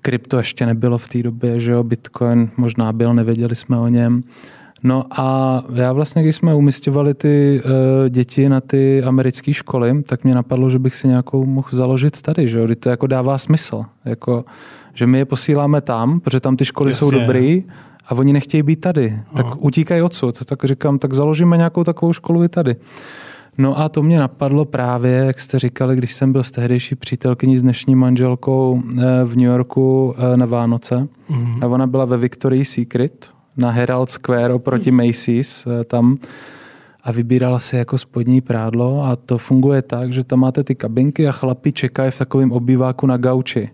Krypto 0.00 0.38
ještě 0.38 0.66
nebylo 0.66 0.98
v 0.98 1.08
té 1.08 1.22
době, 1.22 1.60
že 1.60 1.72
jo, 1.72 1.82
Bitcoin 1.82 2.50
možná 2.56 2.92
byl, 2.92 3.14
nevěděli 3.14 3.56
jsme 3.56 3.78
o 3.78 3.88
něm. 3.88 4.22
No 4.84 5.04
a 5.10 5.62
já 5.72 5.92
vlastně, 5.92 6.22
když 6.22 6.36
jsme 6.36 6.54
umistovali 6.54 7.14
ty 7.14 7.62
uh, 7.64 8.08
děti 8.08 8.48
na 8.48 8.60
ty 8.60 9.02
americké 9.02 9.54
školy, 9.54 10.02
tak 10.02 10.24
mě 10.24 10.34
napadlo, 10.34 10.70
že 10.70 10.78
bych 10.78 10.94
si 10.94 11.08
nějakou 11.08 11.46
mohl 11.46 11.68
založit 11.70 12.22
tady, 12.22 12.48
že 12.48 12.58
jo? 12.58 12.66
to 12.78 12.88
jako 12.88 13.06
dává 13.06 13.38
smysl. 13.38 13.84
Jako, 14.04 14.44
že 14.94 15.06
my 15.06 15.18
je 15.18 15.24
posíláme 15.24 15.80
tam, 15.80 16.20
protože 16.20 16.40
tam 16.40 16.56
ty 16.56 16.64
školy 16.64 16.90
Jasně. 16.90 16.98
jsou 16.98 17.10
dobrý 17.10 17.64
a 18.08 18.14
oni 18.14 18.32
nechtějí 18.32 18.62
být 18.62 18.80
tady. 18.80 19.20
Tak 19.36 19.46
Aha. 19.46 19.56
utíkají 19.58 20.02
odsud. 20.02 20.44
Tak 20.44 20.64
říkám, 20.64 20.98
tak 20.98 21.12
založíme 21.12 21.56
nějakou 21.56 21.84
takovou 21.84 22.12
školu 22.12 22.44
i 22.44 22.48
tady. 22.48 22.76
No 23.58 23.78
a 23.78 23.88
to 23.88 24.02
mě 24.02 24.18
napadlo 24.18 24.64
právě, 24.64 25.12
jak 25.12 25.40
jste 25.40 25.58
říkali, 25.58 25.96
když 25.96 26.14
jsem 26.14 26.32
byl 26.32 26.42
s 26.42 26.50
tehdejší 26.50 26.94
přítelkyní 26.94 27.56
s 27.56 27.62
dnešní 27.62 27.94
manželkou 27.94 28.82
eh, 28.82 29.02
v 29.24 29.36
New 29.36 29.46
Yorku 29.46 30.14
eh, 30.18 30.36
na 30.36 30.46
Vánoce. 30.46 31.08
Mm-hmm. 31.30 31.64
A 31.64 31.66
ona 31.66 31.86
byla 31.86 32.04
ve 32.04 32.16
Victoria's 32.16 32.68
Secret, 32.68 33.33
na 33.56 33.70
Herald 33.70 34.10
Square 34.10 34.54
oproti 34.54 34.90
hmm. 34.90 35.06
Macy's 35.06 35.66
eh, 35.66 35.84
tam 35.84 36.16
a 37.04 37.12
vybírala 37.12 37.58
si 37.58 37.76
jako 37.76 37.98
spodní 37.98 38.40
prádlo 38.40 39.04
a 39.04 39.16
to 39.16 39.38
funguje 39.38 39.82
tak, 39.82 40.12
že 40.12 40.24
tam 40.24 40.40
máte 40.40 40.64
ty 40.64 40.74
kabinky 40.74 41.28
a 41.28 41.32
chlapi 41.32 41.72
čekají 41.72 42.10
v 42.10 42.18
takovém 42.18 42.52
obýváku 42.52 43.06
na 43.06 43.16
gauči. 43.16 43.70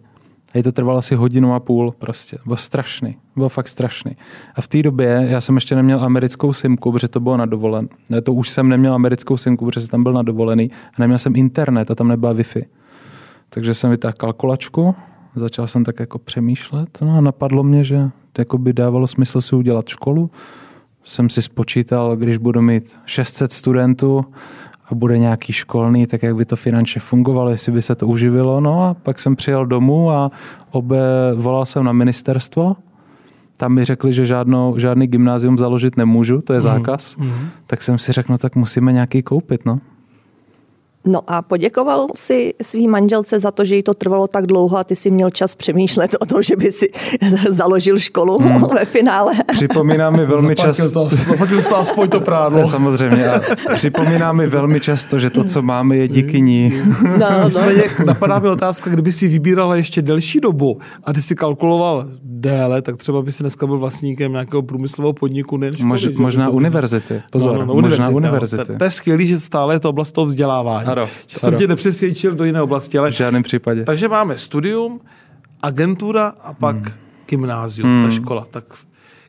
A 0.55 0.59
je 0.59 0.63
to 0.63 0.73
trvalo 0.73 0.99
asi 0.99 1.15
hodinu 1.15 1.55
a 1.55 1.61
půl 1.61 1.95
prostě. 1.99 2.39
Bylo 2.45 2.57
strašný. 2.57 3.17
Bylo 3.37 3.49
fakt 3.49 3.69
strašný. 3.69 4.17
A 4.55 4.61
v 4.61 4.69
té 4.69 4.83
době 4.83 5.27
já 5.31 5.41
jsem 5.41 5.55
ještě 5.55 5.75
neměl 5.75 6.05
americkou 6.05 6.53
simku, 6.53 6.93
protože 6.93 7.09
to 7.09 7.21
bylo 7.21 7.37
na 7.37 7.47
dovolen. 7.47 7.89
Ne, 8.09 8.21
to 8.21 8.33
už 8.33 8.51
jsem 8.51 8.69
neměl 8.69 8.95
americkou 8.95 9.37
simku, 9.37 9.67
protože 9.67 9.81
jsem 9.81 9.89
tam 9.89 10.03
byl 10.03 10.13
na 10.13 10.23
dovolený. 10.23 10.71
A 10.71 10.95
neměl 10.99 11.19
jsem 11.19 11.37
internet 11.37 11.91
a 11.91 11.95
tam 11.95 12.09
nebyla 12.09 12.35
Wi-Fi. 12.35 12.65
Takže 13.49 13.75
jsem 13.75 13.91
vytáhl 13.91 14.15
kalkulačku, 14.17 14.95
začal 15.35 15.67
jsem 15.67 15.85
tak 15.85 16.01
jako 16.01 16.19
přemýšlet 16.19 16.99
no 17.03 17.19
a 17.19 17.21
napadlo 17.21 17.63
mě, 17.63 17.85
že 17.85 18.11
jako 18.39 18.59
by 18.59 18.73
dávalo 18.73 19.07
smysl 19.07 19.41
si 19.41 19.57
udělat 19.57 19.89
školu. 19.89 20.31
Jsem 21.05 21.31
si 21.31 21.43
spočítal, 21.43 22.17
když 22.17 22.39
budu 22.39 22.63
mít 22.63 22.99
600 23.07 23.53
studentů 23.53 24.25
a 24.91 24.95
bude 24.95 25.19
nějaký 25.19 25.53
školný, 25.53 26.07
tak 26.07 26.23
jak 26.23 26.37
by 26.37 26.45
to 26.45 26.57
finančně 26.57 27.01
fungovalo, 27.01 27.51
jestli 27.51 27.73
by 27.73 27.83
se 27.83 27.95
to 27.95 28.07
uživilo. 28.07 28.61
No 28.61 28.85
a 28.85 28.95
pak 28.95 29.19
jsem 29.19 29.37
přijel 29.37 29.67
domů 29.67 30.11
a 30.11 30.31
obe, 30.71 31.01
volal 31.35 31.67
jsem 31.67 31.85
na 31.85 31.93
ministerstvo, 31.93 32.77
tam 33.57 33.75
mi 33.75 33.85
řekli, 33.85 34.13
že 34.13 34.27
žádnou, 34.27 34.79
žádný 34.79 35.07
gymnázium 35.07 35.59
založit 35.59 35.97
nemůžu, 35.97 36.41
to 36.41 36.53
je 36.53 36.59
mhm. 36.59 36.69
zákaz. 36.69 37.17
Mm, 37.17 37.27
mm. 37.27 37.49
Tak 37.67 37.83
jsem 37.83 37.99
si 37.99 38.13
řekl, 38.13 38.33
no 38.33 38.39
tak 38.39 38.57
musíme 38.57 38.93
nějaký 38.93 39.23
koupit, 39.23 39.65
no. 39.67 39.79
No 41.05 41.21
a 41.27 41.43
poděkoval 41.43 42.07
si 42.17 42.55
svý 42.63 42.89
manželce 42.89 43.41
za 43.41 43.51
to, 43.51 43.65
že 43.65 43.77
jí 43.77 43.83
to 43.83 43.95
trvalo 43.95 44.27
tak 44.27 44.47
dlouho 44.47 44.79
a 44.79 44.85
ty 44.85 44.97
si 44.97 45.11
měl 45.11 45.31
čas 45.31 45.55
přemýšlet 45.55 46.17
o 46.21 46.27
tom, 46.27 46.43
že 46.43 46.57
by 46.57 46.73
si 46.73 46.91
založil 47.49 47.99
školu 47.99 48.39
hmm. 48.39 48.63
ve 48.75 48.85
finále. 48.85 49.33
Připomíná 49.53 50.11
mi 50.11 50.27
velmi 50.27 50.57
často... 50.57 51.09
Zaplatil 51.09 51.63
to 51.63 51.77
aspoň 51.77 52.09
to 52.09 52.21
prádlo. 52.21 52.67
Samozřejmě. 52.67 53.29
A 53.29 53.41
připomíná 53.75 54.33
mi 54.33 54.47
velmi 54.47 54.81
často, 54.81 55.19
že 55.19 55.31
to, 55.31 55.45
co 55.45 55.63
máme, 55.63 55.97
je 55.97 56.09
díky 56.09 56.41
ní. 56.41 56.73
No, 57.19 57.49
no. 57.55 58.07
napadá 58.07 58.39
mi 58.39 58.49
otázka, 58.49 58.91
kdyby 58.91 59.13
si 59.13 59.29
vybírala 59.29 59.77
ještě 59.77 60.03
delší 60.03 60.41
dobu 60.41 60.79
a 61.05 61.13
ty 61.13 61.23
si 61.23 61.35
kalkuloval 61.35 62.07
déle, 62.23 62.83
tak 62.83 62.97
třeba 62.97 63.23
by 63.23 63.33
si 63.33 63.43
dneska 63.43 63.67
byl 63.67 63.79
vlastníkem 63.79 64.33
nějakého 64.33 64.63
průmyslového 64.63 65.13
podniku. 65.13 65.57
Nejen 65.57 65.75
školy, 65.75 65.89
Mož, 65.89 66.09
možná 66.09 66.49
univerzity. 66.49 67.23
Pozor, 67.31 67.53
no, 67.53 67.59
no, 67.59 67.75
no, 67.75 67.81
možná 67.81 68.09
univerzity. 68.09 68.73
To, 68.73 68.79
to 68.79 68.85
je 68.85 68.91
skvělé, 68.91 69.23
že 69.23 69.41
stále 69.41 69.75
je 69.75 69.81
to 69.81 69.89
oblast 69.89 70.13
toho 70.13 70.25
vzdělávání. 70.25 70.90
Ano, 70.93 71.09
že 71.27 71.39
jsem 71.39 71.55
tě 71.55 71.67
nepřesvědčil 71.67 72.35
do 72.35 72.45
jiné 72.45 72.63
oblasti. 72.63 72.99
Ale... 72.99 73.11
V 73.11 73.15
žádném 73.15 73.43
případě. 73.43 73.85
Takže 73.85 74.09
máme 74.09 74.39
studium, 74.39 75.01
agentura 75.63 76.33
a 76.43 76.53
pak 76.53 76.77
hmm. 76.77 76.95
gymnázium, 77.29 77.89
hmm. 77.89 78.05
ta 78.05 78.11
škola. 78.11 78.47
Tak 78.51 78.65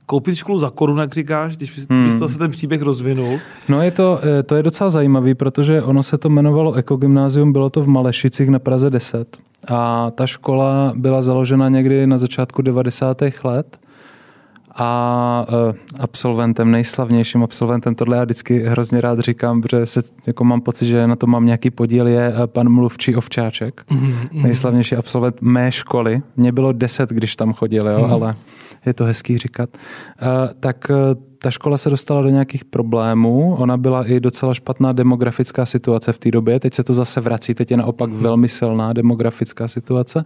koupit 0.06 0.36
školu 0.36 0.60
za 0.60 0.70
korunu, 0.70 1.01
jak 1.01 1.13
říkáš, 1.13 1.58
když 1.58 1.80
hmm. 1.89 2.27
se 2.27 2.38
ten 2.38 2.51
příběh 2.51 2.82
rozvinul. 2.82 3.39
No 3.70 3.82
je 3.82 3.91
to, 3.91 4.20
eh, 4.39 4.44
to 4.44 4.56
je 4.56 4.63
docela 4.63 4.89
zajímavý, 4.89 5.36
protože 5.36 5.82
ono 5.82 6.03
se 6.03 6.18
to 6.18 6.30
jmenovalo 6.30 6.74
Ekogymnázium, 6.74 7.53
bylo 7.53 7.70
to 7.70 7.82
v 7.82 7.88
Malešicích 7.88 8.50
na 8.50 8.60
Praze 8.60 8.89
10 8.89 9.38
a 9.68 10.12
ta 10.12 10.27
škola 10.27 10.94
byla 10.96 11.22
založena 11.22 11.70
někdy 11.70 12.08
na 12.08 12.18
začátku 12.18 12.62
90. 12.62 13.18
let 13.44 13.77
a 14.75 15.46
uh, 15.50 15.75
absolventem, 16.00 16.72
nejslavnějším 16.72 17.44
absolventem, 17.44 17.96
tohle 17.96 18.18
já 18.18 18.24
vždycky 18.24 18.63
hrozně 18.63 19.01
rád 19.01 19.20
říkám, 19.20 19.62
protože 19.62 19.86
se, 19.86 20.01
jako 20.28 20.44
mám 20.44 20.62
pocit, 20.62 20.86
že 20.86 21.08
na 21.08 21.16
to 21.16 21.28
mám 21.28 21.46
nějaký 21.46 21.70
podíl, 21.70 22.08
je 22.08 22.30
uh, 22.30 22.48
pan 22.48 22.70
mluvčí 22.70 23.16
Ovčáček, 23.16 23.84
mm-hmm. 23.90 24.44
nejslavnější 24.44 24.96
absolvent 24.96 25.42
mé 25.42 25.72
školy. 25.72 26.22
Mně 26.38 26.51
bylo 26.51 26.72
deset, 26.72 27.10
když 27.10 27.36
tam 27.36 27.54
chodil, 27.54 27.88
jo, 27.88 28.00
mm-hmm. 28.00 28.12
ale 28.12 28.36
je 28.86 28.94
to 28.94 29.04
hezký 29.04 29.38
říkat. 29.38 29.70
Uh, 30.22 30.28
tak 30.60 30.92
ta 31.38 31.51
škola 31.51 31.78
se 31.78 31.90
dostala 31.90 32.22
do 32.22 32.30
nějakých 32.30 32.66
problémů, 32.66 33.56
ona 33.56 33.78
byla 33.78 34.06
i 34.06 34.20
docela 34.20 34.54
špatná 34.54 34.92
demografická 34.92 35.66
situace 35.66 36.13
v 36.13 36.20
té 36.20 36.32
době, 36.32 36.60
teď 36.60 36.74
se 36.74 36.84
to 36.84 36.94
zase 36.94 37.22
vrací, 37.22 37.54
teď 37.54 37.72
je 37.72 37.78
naopak 37.78 38.10
mm-hmm. 38.10 38.22
velmi 38.22 38.48
silná 38.48 38.94
demografická 38.94 39.68
situace. 39.68 40.24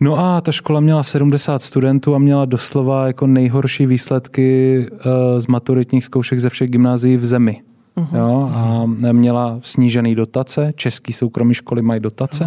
No 0.00 0.18
a 0.18 0.40
ta 0.40 0.52
škola 0.52 0.80
měla 0.80 1.02
70 1.02 1.62
studentů 1.62 2.14
a 2.14 2.18
měla 2.18 2.44
doslova 2.44 3.06
jako 3.06 3.26
nejhorší 3.26 3.86
výsledky 3.86 4.78
uh, 4.90 4.98
z 5.38 5.46
maturitních 5.46 6.04
zkoušek 6.04 6.38
ze 6.38 6.50
všech 6.50 6.70
gymnázií 6.70 7.16
v 7.16 7.24
zemi. 7.24 7.62
Uh-huh. 7.96 8.18
Jo, 8.18 8.50
a 8.54 8.86
měla 9.12 9.58
snížený 9.62 10.14
dotace, 10.14 10.72
český 10.76 11.12
soukromí 11.12 11.54
školy 11.54 11.82
mají 11.82 12.00
dotace. 12.00 12.46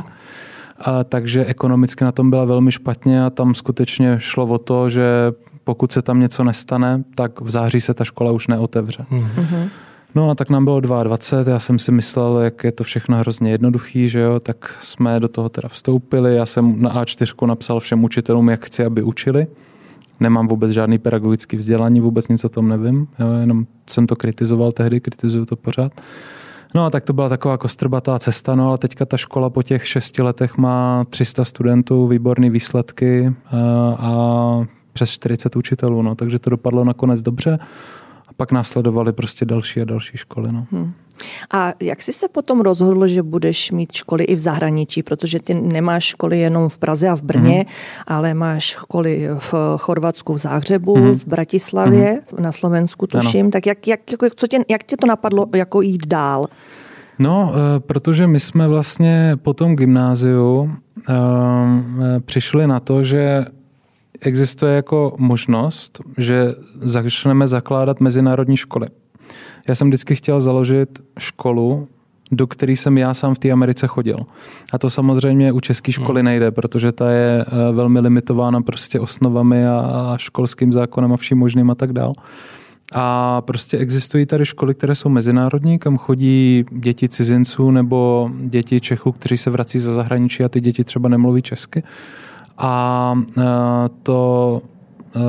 A, 0.79 1.03
takže 1.03 1.45
ekonomicky 1.45 2.03
na 2.03 2.11
tom 2.11 2.29
byla 2.29 2.45
velmi 2.45 2.71
špatně 2.71 3.25
a 3.25 3.29
tam 3.29 3.55
skutečně 3.55 4.15
šlo 4.19 4.45
o 4.45 4.57
to, 4.57 4.89
že 4.89 5.03
pokud 5.63 5.91
se 5.91 6.01
tam 6.01 6.19
něco 6.19 6.43
nestane, 6.43 7.03
tak 7.15 7.41
v 7.41 7.49
září 7.49 7.81
se 7.81 7.93
ta 7.93 8.03
škola 8.03 8.31
už 8.31 8.47
neotevře. 8.47 9.05
Uh-huh. 9.11 9.67
No 10.15 10.29
a 10.29 10.35
tak 10.35 10.49
nám 10.49 10.63
bylo 10.63 10.79
22, 10.79 11.53
já 11.53 11.59
jsem 11.59 11.79
si 11.79 11.91
myslel, 11.91 12.37
jak 12.37 12.63
je 12.63 12.71
to 12.71 12.83
všechno 12.83 13.17
hrozně 13.17 13.51
jednoduchý, 13.51 14.09
že 14.09 14.19
jo, 14.19 14.39
tak 14.39 14.77
jsme 14.81 15.19
do 15.19 15.27
toho 15.27 15.49
teda 15.49 15.69
vstoupili, 15.69 16.35
já 16.35 16.45
jsem 16.45 16.81
na 16.81 17.03
A4 17.03 17.47
napsal 17.47 17.79
všem 17.79 18.03
učitelům, 18.03 18.49
jak 18.49 18.65
chci, 18.65 18.85
aby 18.85 19.03
učili. 19.03 19.47
Nemám 20.19 20.47
vůbec 20.47 20.71
žádný 20.71 20.97
pedagogický 20.97 21.57
vzdělání, 21.57 22.01
vůbec 22.01 22.27
nic 22.27 22.45
o 22.45 22.49
tom 22.49 22.69
nevím, 22.69 23.07
jo, 23.19 23.27
jenom 23.39 23.65
jsem 23.89 24.07
to 24.07 24.15
kritizoval 24.15 24.71
tehdy, 24.71 24.99
kritizuju 24.99 25.45
to 25.45 25.55
pořád. 25.55 25.91
No 26.75 26.85
a 26.85 26.89
tak 26.89 27.03
to 27.03 27.13
byla 27.13 27.29
taková 27.29 27.57
kostrbatá 27.57 28.19
cesta, 28.19 28.55
no 28.55 28.67
ale 28.69 28.77
teďka 28.77 29.05
ta 29.05 29.17
škola 29.17 29.49
po 29.49 29.63
těch 29.63 29.87
šesti 29.87 30.21
letech 30.21 30.57
má 30.57 31.03
300 31.09 31.45
studentů, 31.45 32.07
výborné 32.07 32.49
výsledky 32.49 33.33
a, 33.45 33.57
a 33.99 34.65
přes 34.93 35.09
40 35.09 35.55
učitelů, 35.55 36.01
no, 36.01 36.15
takže 36.15 36.39
to 36.39 36.49
dopadlo 36.49 36.83
nakonec 36.83 37.21
dobře. 37.21 37.59
A 38.31 38.33
pak 38.37 38.51
následovaly 38.51 39.13
prostě 39.13 39.45
další 39.45 39.81
a 39.81 39.85
další 39.85 40.17
školy. 40.17 40.49
No. 40.51 40.65
Hmm. 40.71 40.93
A 41.53 41.73
jak 41.81 42.01
jsi 42.01 42.13
se 42.13 42.27
potom 42.27 42.61
rozhodl, 42.61 43.07
že 43.07 43.23
budeš 43.23 43.71
mít 43.71 43.91
školy 43.91 44.23
i 44.23 44.35
v 44.35 44.39
zahraničí, 44.39 45.03
protože 45.03 45.39
ty 45.39 45.53
nemáš 45.53 46.05
školy 46.05 46.39
jenom 46.39 46.69
v 46.69 46.77
Praze 46.77 47.09
a 47.09 47.15
v 47.15 47.23
Brně, 47.23 47.55
hmm. 47.55 47.65
ale 48.07 48.33
máš 48.33 48.63
školy 48.63 49.29
v 49.39 49.53
Chorvatsku, 49.77 50.33
v 50.33 50.37
Záhřebu, 50.37 50.95
hmm. 50.95 51.15
v 51.15 51.27
Bratislavě, 51.27 52.21
hmm. 52.31 52.43
na 52.43 52.51
Slovensku 52.51 53.07
tuším. 53.07 53.45
Ano. 53.45 53.51
Tak 53.51 53.65
jak, 53.65 53.87
jak, 53.87 54.11
jako, 54.11 54.27
co 54.35 54.47
tě, 54.47 54.59
jak 54.69 54.83
tě 54.83 54.97
to 54.97 55.07
napadlo 55.07 55.45
jako 55.55 55.81
jít 55.81 56.07
dál? 56.07 56.47
No, 57.19 57.53
eh, 57.53 57.79
protože 57.79 58.27
my 58.27 58.39
jsme 58.39 58.67
vlastně 58.67 59.37
po 59.41 59.53
tom 59.53 59.75
gymnáziu 59.75 60.71
eh, 61.09 61.13
přišli 62.19 62.67
na 62.67 62.79
to, 62.79 63.03
že 63.03 63.45
existuje 64.21 64.75
jako 64.75 65.15
možnost, 65.17 66.01
že 66.17 66.55
začneme 66.79 67.47
zakládat 67.47 67.99
mezinárodní 67.99 68.57
školy. 68.57 68.87
Já 69.69 69.75
jsem 69.75 69.87
vždycky 69.87 70.15
chtěl 70.15 70.41
založit 70.41 70.99
školu, 71.19 71.87
do 72.31 72.47
který 72.47 72.75
jsem 72.75 72.97
já 72.97 73.13
sám 73.13 73.33
v 73.33 73.39
té 73.39 73.51
Americe 73.51 73.87
chodil. 73.87 74.17
A 74.73 74.77
to 74.77 74.89
samozřejmě 74.89 75.51
u 75.51 75.59
české 75.59 75.91
školy 75.91 76.21
hmm. 76.21 76.25
nejde, 76.25 76.51
protože 76.51 76.91
ta 76.91 77.11
je 77.11 77.45
eh, 77.47 77.71
velmi 77.71 77.99
limitována 77.99 78.61
prostě 78.61 78.99
osnovami 78.99 79.67
a 79.67 80.13
školským 80.17 80.73
zákonem 80.73 81.13
a 81.13 81.17
vším 81.17 81.37
možným 81.37 81.71
a 81.71 81.75
tak 81.75 81.93
dál. 81.93 82.13
A 82.93 83.41
prostě 83.41 83.77
existují 83.77 84.25
tady 84.25 84.45
školy, 84.45 84.75
které 84.75 84.95
jsou 84.95 85.09
mezinárodní, 85.09 85.79
kam 85.79 85.97
chodí 85.97 86.65
děti 86.71 87.09
cizinců 87.09 87.71
nebo 87.71 88.31
děti 88.43 88.81
Čechů, 88.81 89.11
kteří 89.11 89.37
se 89.37 89.49
vrací 89.49 89.79
ze 89.79 89.93
zahraničí 89.93 90.43
a 90.43 90.49
ty 90.49 90.61
děti 90.61 90.83
třeba 90.83 91.09
nemluví 91.09 91.41
česky. 91.41 91.83
A 92.57 93.13
e, 93.37 93.41
to 94.03 94.61
e, 95.15 95.19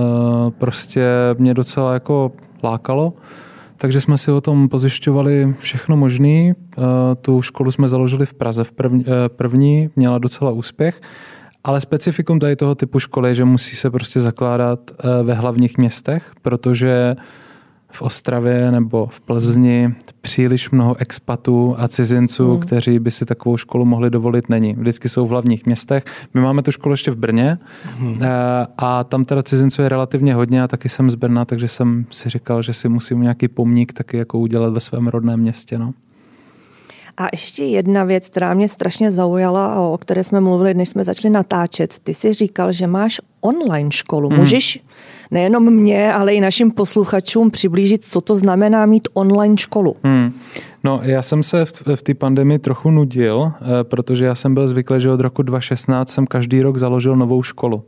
prostě 0.50 1.07
mě 1.38 1.55
docela 1.55 1.95
jako 1.95 2.33
lákalo. 2.64 3.12
Takže 3.79 4.00
jsme 4.00 4.19
si 4.19 4.33
o 4.33 4.41
tom 4.41 4.69
pozjišťovali 4.69 5.55
všechno 5.59 5.97
možné. 5.97 6.29
E, 6.29 6.55
tu 7.21 7.43
školu 7.43 7.71
jsme 7.71 7.88
založili 7.88 8.26
v 8.26 8.35
Praze 8.35 8.64
v 8.64 8.73
první 9.29 9.91
měla 9.97 10.19
docela 10.19 10.50
úspěch. 10.50 11.00
Ale 11.64 11.81
specifikum 11.81 12.41
tady 12.41 12.57
toho 12.57 12.75
typu 12.75 12.99
školy 12.99 13.31
je, 13.31 13.35
že 13.35 13.45
musí 13.45 13.76
se 13.76 13.91
prostě 13.91 14.21
zakládat 14.21 14.91
ve 15.23 15.35
hlavních 15.35 15.79
městech, 15.79 16.33
protože 16.43 17.17
v 17.92 18.02
Ostravě 18.02 18.72
nebo 18.72 19.06
v 19.06 19.20
Plzni 19.20 19.94
příliš 20.20 20.70
mnoho 20.70 20.96
expatů 20.96 21.75
a 21.78 21.88
cizinců, 21.88 22.50
hmm. 22.50 22.61
kteří 22.61 22.99
by 22.99 23.11
si 23.11 23.25
takovou 23.25 23.56
školu 23.56 23.84
mohli 23.84 24.11
dovolit, 24.11 24.49
není. 24.49 24.75
Vždycky 24.75 25.08
jsou 25.08 25.26
v 25.26 25.30
hlavních 25.30 25.66
městech. 25.66 26.04
My 26.34 26.40
máme 26.40 26.62
tu 26.62 26.70
školu 26.72 26.92
ještě 26.92 27.11
v 27.11 27.16
Brně 27.16 27.58
hmm. 27.99 28.18
Eh, 28.22 28.66
a 28.78 29.04
tam 29.04 29.25
teda 29.25 29.42
cizinců 29.42 29.82
je 29.82 29.88
relativně 29.88 30.34
hodně 30.34 30.62
a 30.62 30.68
taky 30.68 30.88
jsem 30.88 31.11
z 31.11 31.14
Brna, 31.14 31.44
takže 31.44 31.68
jsem 31.68 32.06
si 32.11 32.28
říkal, 32.28 32.62
že 32.62 32.72
si 32.72 32.88
musím 32.88 33.22
nějaký 33.22 33.49
pomník 33.49 33.92
taky 33.92 34.16
jako 34.16 34.38
udělat 34.38 34.72
ve 34.72 34.80
svém 34.80 35.06
rodném 35.06 35.40
městě. 35.40 35.78
No. 35.78 35.94
A 37.23 37.29
ještě 37.33 37.64
jedna 37.64 38.05
věc, 38.05 38.29
která 38.29 38.55
mě 38.55 38.69
strašně 38.69 39.12
zaujala, 39.12 39.81
o 39.81 39.99
které 39.99 40.25
jsme 40.25 40.41
mluvili, 40.41 40.75
než 40.75 40.88
jsme 40.88 41.05
začali 41.05 41.33
natáčet. 41.33 41.95
Ty 42.02 42.14
jsi 42.14 42.35
říkal, 42.35 42.73
že 42.73 42.87
máš 42.87 43.21
online 43.41 43.91
školu. 43.93 44.29
Hmm. 44.29 44.38
Můžeš 44.38 44.81
nejenom 45.31 45.71
mě, 45.71 46.12
ale 46.12 46.35
i 46.35 46.41
našim 46.41 46.71
posluchačům 46.71 47.50
přiblížit, 47.50 48.05
co 48.05 48.21
to 48.21 48.35
znamená 48.35 48.87
mít 48.87 49.09
online 49.14 49.57
školu? 49.57 49.97
Hmm. 50.05 50.33
No, 50.85 51.00
já 51.02 51.23
jsem 51.23 51.43
se 51.43 51.64
v, 51.64 51.73
v 51.95 52.02
té 52.02 52.15
pandemii 52.15 52.58
trochu 52.58 52.91
nudil, 52.91 53.52
eh, 53.61 53.85
protože 53.85 54.26
já 54.26 54.35
jsem 54.35 54.54
byl 54.54 54.69
zvyklý, 54.69 55.00
že 55.00 55.11
od 55.11 55.21
roku 55.21 55.43
2016 55.43 56.11
jsem 56.11 56.26
každý 56.26 56.63
rok 56.63 56.78
založil 56.78 57.17
novou 57.17 57.43
školu. 57.43 57.85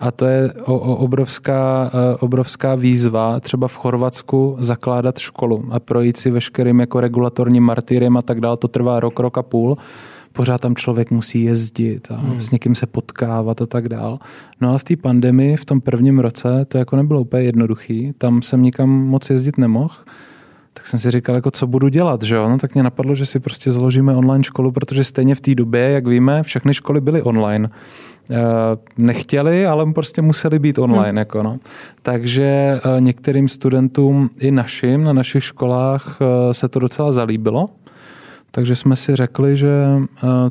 A 0.00 0.10
to 0.10 0.26
je 0.26 0.52
o, 0.52 0.74
o 0.74 0.96
obrovská, 0.96 1.90
eh, 1.94 2.16
obrovská 2.20 2.74
výzva 2.74 3.40
třeba 3.40 3.68
v 3.68 3.76
Chorvatsku 3.76 4.56
zakládat 4.58 5.18
školu 5.18 5.64
a 5.70 5.80
projít 5.80 6.16
si 6.16 6.30
veškerým 6.30 6.80
jako 6.80 7.00
regulatorním 7.00 7.62
martyriem 7.62 8.16
a 8.16 8.22
tak 8.22 8.40
dále. 8.40 8.56
To 8.56 8.68
trvá 8.68 9.00
rok, 9.00 9.20
rok 9.20 9.38
a 9.38 9.42
půl 9.42 9.76
pořád 10.34 10.60
tam 10.60 10.74
člověk 10.74 11.10
musí 11.10 11.42
jezdit 11.42 12.08
a 12.10 12.16
hmm. 12.16 12.40
s 12.40 12.50
někým 12.50 12.74
se 12.74 12.86
potkávat 12.86 13.62
a 13.62 13.66
tak 13.66 13.88
dál. 13.88 14.18
No 14.60 14.68
ale 14.68 14.78
v 14.78 14.84
té 14.84 14.96
pandemii 14.96 15.56
v 15.56 15.64
tom 15.64 15.80
prvním 15.80 16.18
roce 16.18 16.64
to 16.68 16.78
jako 16.78 16.96
nebylo 16.96 17.20
úplně 17.20 17.42
jednoduchý, 17.42 18.12
tam 18.18 18.42
jsem 18.42 18.62
nikam 18.62 18.90
moc 18.90 19.30
jezdit 19.30 19.58
nemohl, 19.58 19.94
tak 20.74 20.86
jsem 20.86 20.98
si 20.98 21.10
říkal, 21.10 21.34
jako 21.34 21.50
co 21.50 21.66
budu 21.66 21.88
dělat, 21.88 22.22
že 22.22 22.36
jo? 22.36 22.48
No 22.48 22.58
tak 22.58 22.74
mě 22.74 22.82
napadlo, 22.82 23.14
že 23.14 23.26
si 23.26 23.40
prostě 23.40 23.70
založíme 23.70 24.16
online 24.16 24.44
školu, 24.44 24.72
protože 24.72 25.04
stejně 25.04 25.34
v 25.34 25.40
té 25.40 25.54
době, 25.54 25.80
jak 25.80 26.06
víme, 26.06 26.42
všechny 26.42 26.74
školy 26.74 27.00
byly 27.00 27.22
online. 27.22 27.70
Eh, 28.30 28.36
nechtěli, 28.98 29.66
ale 29.66 29.92
prostě 29.92 30.22
museli 30.22 30.58
být 30.58 30.78
online. 30.78 31.08
Hmm. 31.08 31.16
Jako 31.18 31.42
no. 31.42 31.58
Takže 32.02 32.44
eh, 32.44 33.00
některým 33.00 33.48
studentům 33.48 34.30
i 34.38 34.50
našim 34.50 35.04
na 35.04 35.12
našich 35.12 35.44
školách 35.44 36.18
eh, 36.20 36.54
se 36.54 36.68
to 36.68 36.78
docela 36.78 37.12
zalíbilo. 37.12 37.66
Takže 38.50 38.76
jsme 38.76 38.96
si 38.96 39.16
řekli, 39.16 39.56
že 39.56 39.68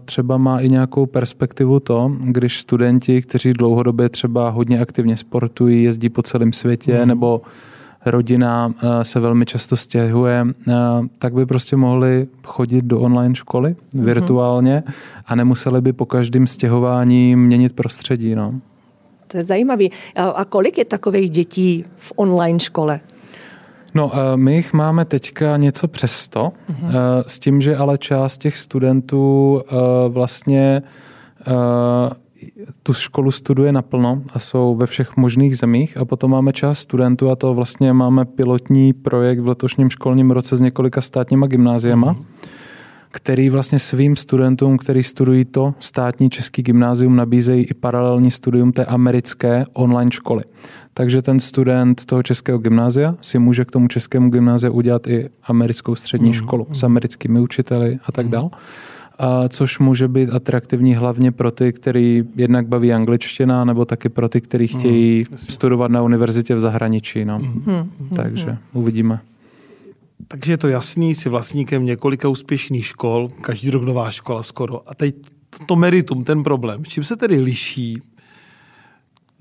třeba 0.06 0.38
má 0.38 0.60
i 0.60 0.70
nějakou 0.70 1.06
perspektivu 1.06 1.80
to, 1.80 2.12
když 2.20 2.60
studenti, 2.60 3.22
kteří 3.22 3.54
dlouhodobě 3.54 4.10
třeba 4.10 4.50
hodně 4.50 4.80
aktivně 4.80 5.18
sportují, 5.18 5.84
jezdí 5.84 6.10
po 6.10 6.22
celém 6.22 6.54
světě 6.54 6.96
hmm. 6.96 7.08
nebo 7.08 7.42
rodina 8.06 8.74
eh, 8.78 9.06
se 9.06 9.20
velmi 9.20 9.46
často 9.46 9.78
stěhuje, 9.78 10.46
eh, 10.68 10.74
tak 11.20 11.34
by 11.34 11.46
prostě 11.46 11.76
mohli 11.76 12.28
chodit 12.44 12.86
do 12.86 13.00
online 13.00 13.36
školy 13.36 13.70
mm-hmm. 13.70 14.04
virtuálně 14.04 14.84
a 15.26 15.36
nemuseli 15.36 15.82
by 15.82 15.94
po 15.94 16.06
každém 16.06 16.48
stěhování 16.48 17.36
měnit 17.36 17.74
prostředí. 17.76 18.36
No. 18.36 18.54
To 19.28 19.38
je 19.38 19.46
zajímavé. 19.46 19.86
A 20.16 20.46
kolik 20.46 20.78
je 20.78 20.86
takových 20.86 21.30
dětí 21.30 21.86
v 21.96 22.13
online 22.16 22.60
škole? 22.60 23.00
No, 23.94 24.12
eh, 24.13 24.38
my 24.38 24.56
jich 24.56 24.74
máme 24.74 25.06
teďka 25.06 25.58
něco 25.58 25.88
přes 25.88 26.12
100, 26.12 26.39
uh-huh. 26.39 26.89
s 27.28 27.39
tím, 27.39 27.62
že 27.62 27.78
ale 27.78 27.98
část 27.98 28.38
těch 28.38 28.58
studentů 28.58 29.62
vlastně 30.08 30.82
tu 32.84 32.93
školu 32.93 33.32
studuje 33.32 33.71
naplno 33.71 34.21
a 34.34 34.39
jsou 34.39 34.76
ve 34.76 34.86
všech 34.86 35.17
možných 35.17 35.58
zemích 35.58 35.97
a 35.97 36.06
potom 36.06 36.32
máme 36.32 36.54
část 36.54 36.80
studentů 36.80 37.30
a 37.30 37.36
to 37.36 37.54
vlastně 37.54 37.93
máme 37.93 38.26
pilotní 38.26 38.93
projekt 38.93 39.39
v 39.39 39.47
letošním 39.47 39.89
školním 39.89 40.32
roce 40.32 40.58
s 40.58 40.62
několika 40.62 41.02
státníma 41.02 41.47
gymnáziema, 41.47 42.12
mm. 42.12 42.26
který 43.12 43.49
vlastně 43.49 43.80
svým 43.80 44.15
studentům, 44.15 44.78
který 44.78 45.04
studují 45.04 45.45
to 45.45 45.73
státní 45.80 46.30
český 46.30 46.62
gymnázium, 46.62 47.15
nabízejí 47.15 47.63
i 47.63 47.73
paralelní 47.73 48.32
studium 48.32 48.71
té 48.71 48.86
americké 48.86 49.65
online 49.73 50.12
školy. 50.12 50.43
Takže 50.93 51.21
ten 51.21 51.39
student 51.39 52.06
toho 52.06 52.23
českého 52.23 52.58
gymnázia 52.58 53.15
si 53.21 53.39
může 53.39 53.65
k 53.65 53.71
tomu 53.71 53.88
českému 53.88 54.30
gymnáziu 54.30 54.73
udělat 54.73 55.08
i 55.08 55.30
americkou 55.43 55.95
střední 55.95 56.28
mm. 56.28 56.34
školu 56.34 56.67
s 56.71 56.84
americkými 56.84 57.39
učiteli 57.39 57.99
a 58.06 58.12
tak 58.12 58.26
mm. 58.26 58.32
A 59.19 59.49
což 59.49 59.80
může 59.80 60.08
být 60.08 60.30
atraktivní 60.30 60.95
hlavně 60.95 61.32
pro 61.32 61.52
ty, 61.52 61.73
který 61.73 62.23
jednak 62.36 62.67
baví 62.67 62.93
angličtina, 62.93 63.65
nebo 63.65 63.86
taky 63.86 64.10
pro 64.10 64.30
ty, 64.30 64.41
kteří 64.41 64.67
hmm, 64.67 64.80
chtějí 64.80 65.23
mm, 65.32 65.38
studovat 65.38 65.91
na 65.91 66.02
univerzitě 66.02 66.56
v 66.56 66.60
zahraničí. 66.60 67.26
No. 67.26 67.39
Mm, 67.39 67.89
Takže 68.15 68.52
mm. 68.52 68.58
uvidíme. 68.73 69.19
Takže 70.28 70.54
je 70.54 70.58
to 70.58 70.67
jasný, 70.67 71.15
jsi 71.15 71.30
vlastníkem 71.30 71.86
několika 71.86 72.28
úspěšných 72.28 72.86
škol, 72.86 73.30
každý 73.41 73.69
rok 73.69 73.84
nová 73.84 74.12
škola 74.12 74.43
skoro. 74.43 74.89
A 74.89 74.95
teď 74.95 75.15
to 75.65 75.76
meritum, 75.76 76.23
ten 76.23 76.43
problém. 76.43 76.86
Čím 76.86 77.04
se 77.04 77.15
tedy 77.15 77.41
liší 77.41 78.02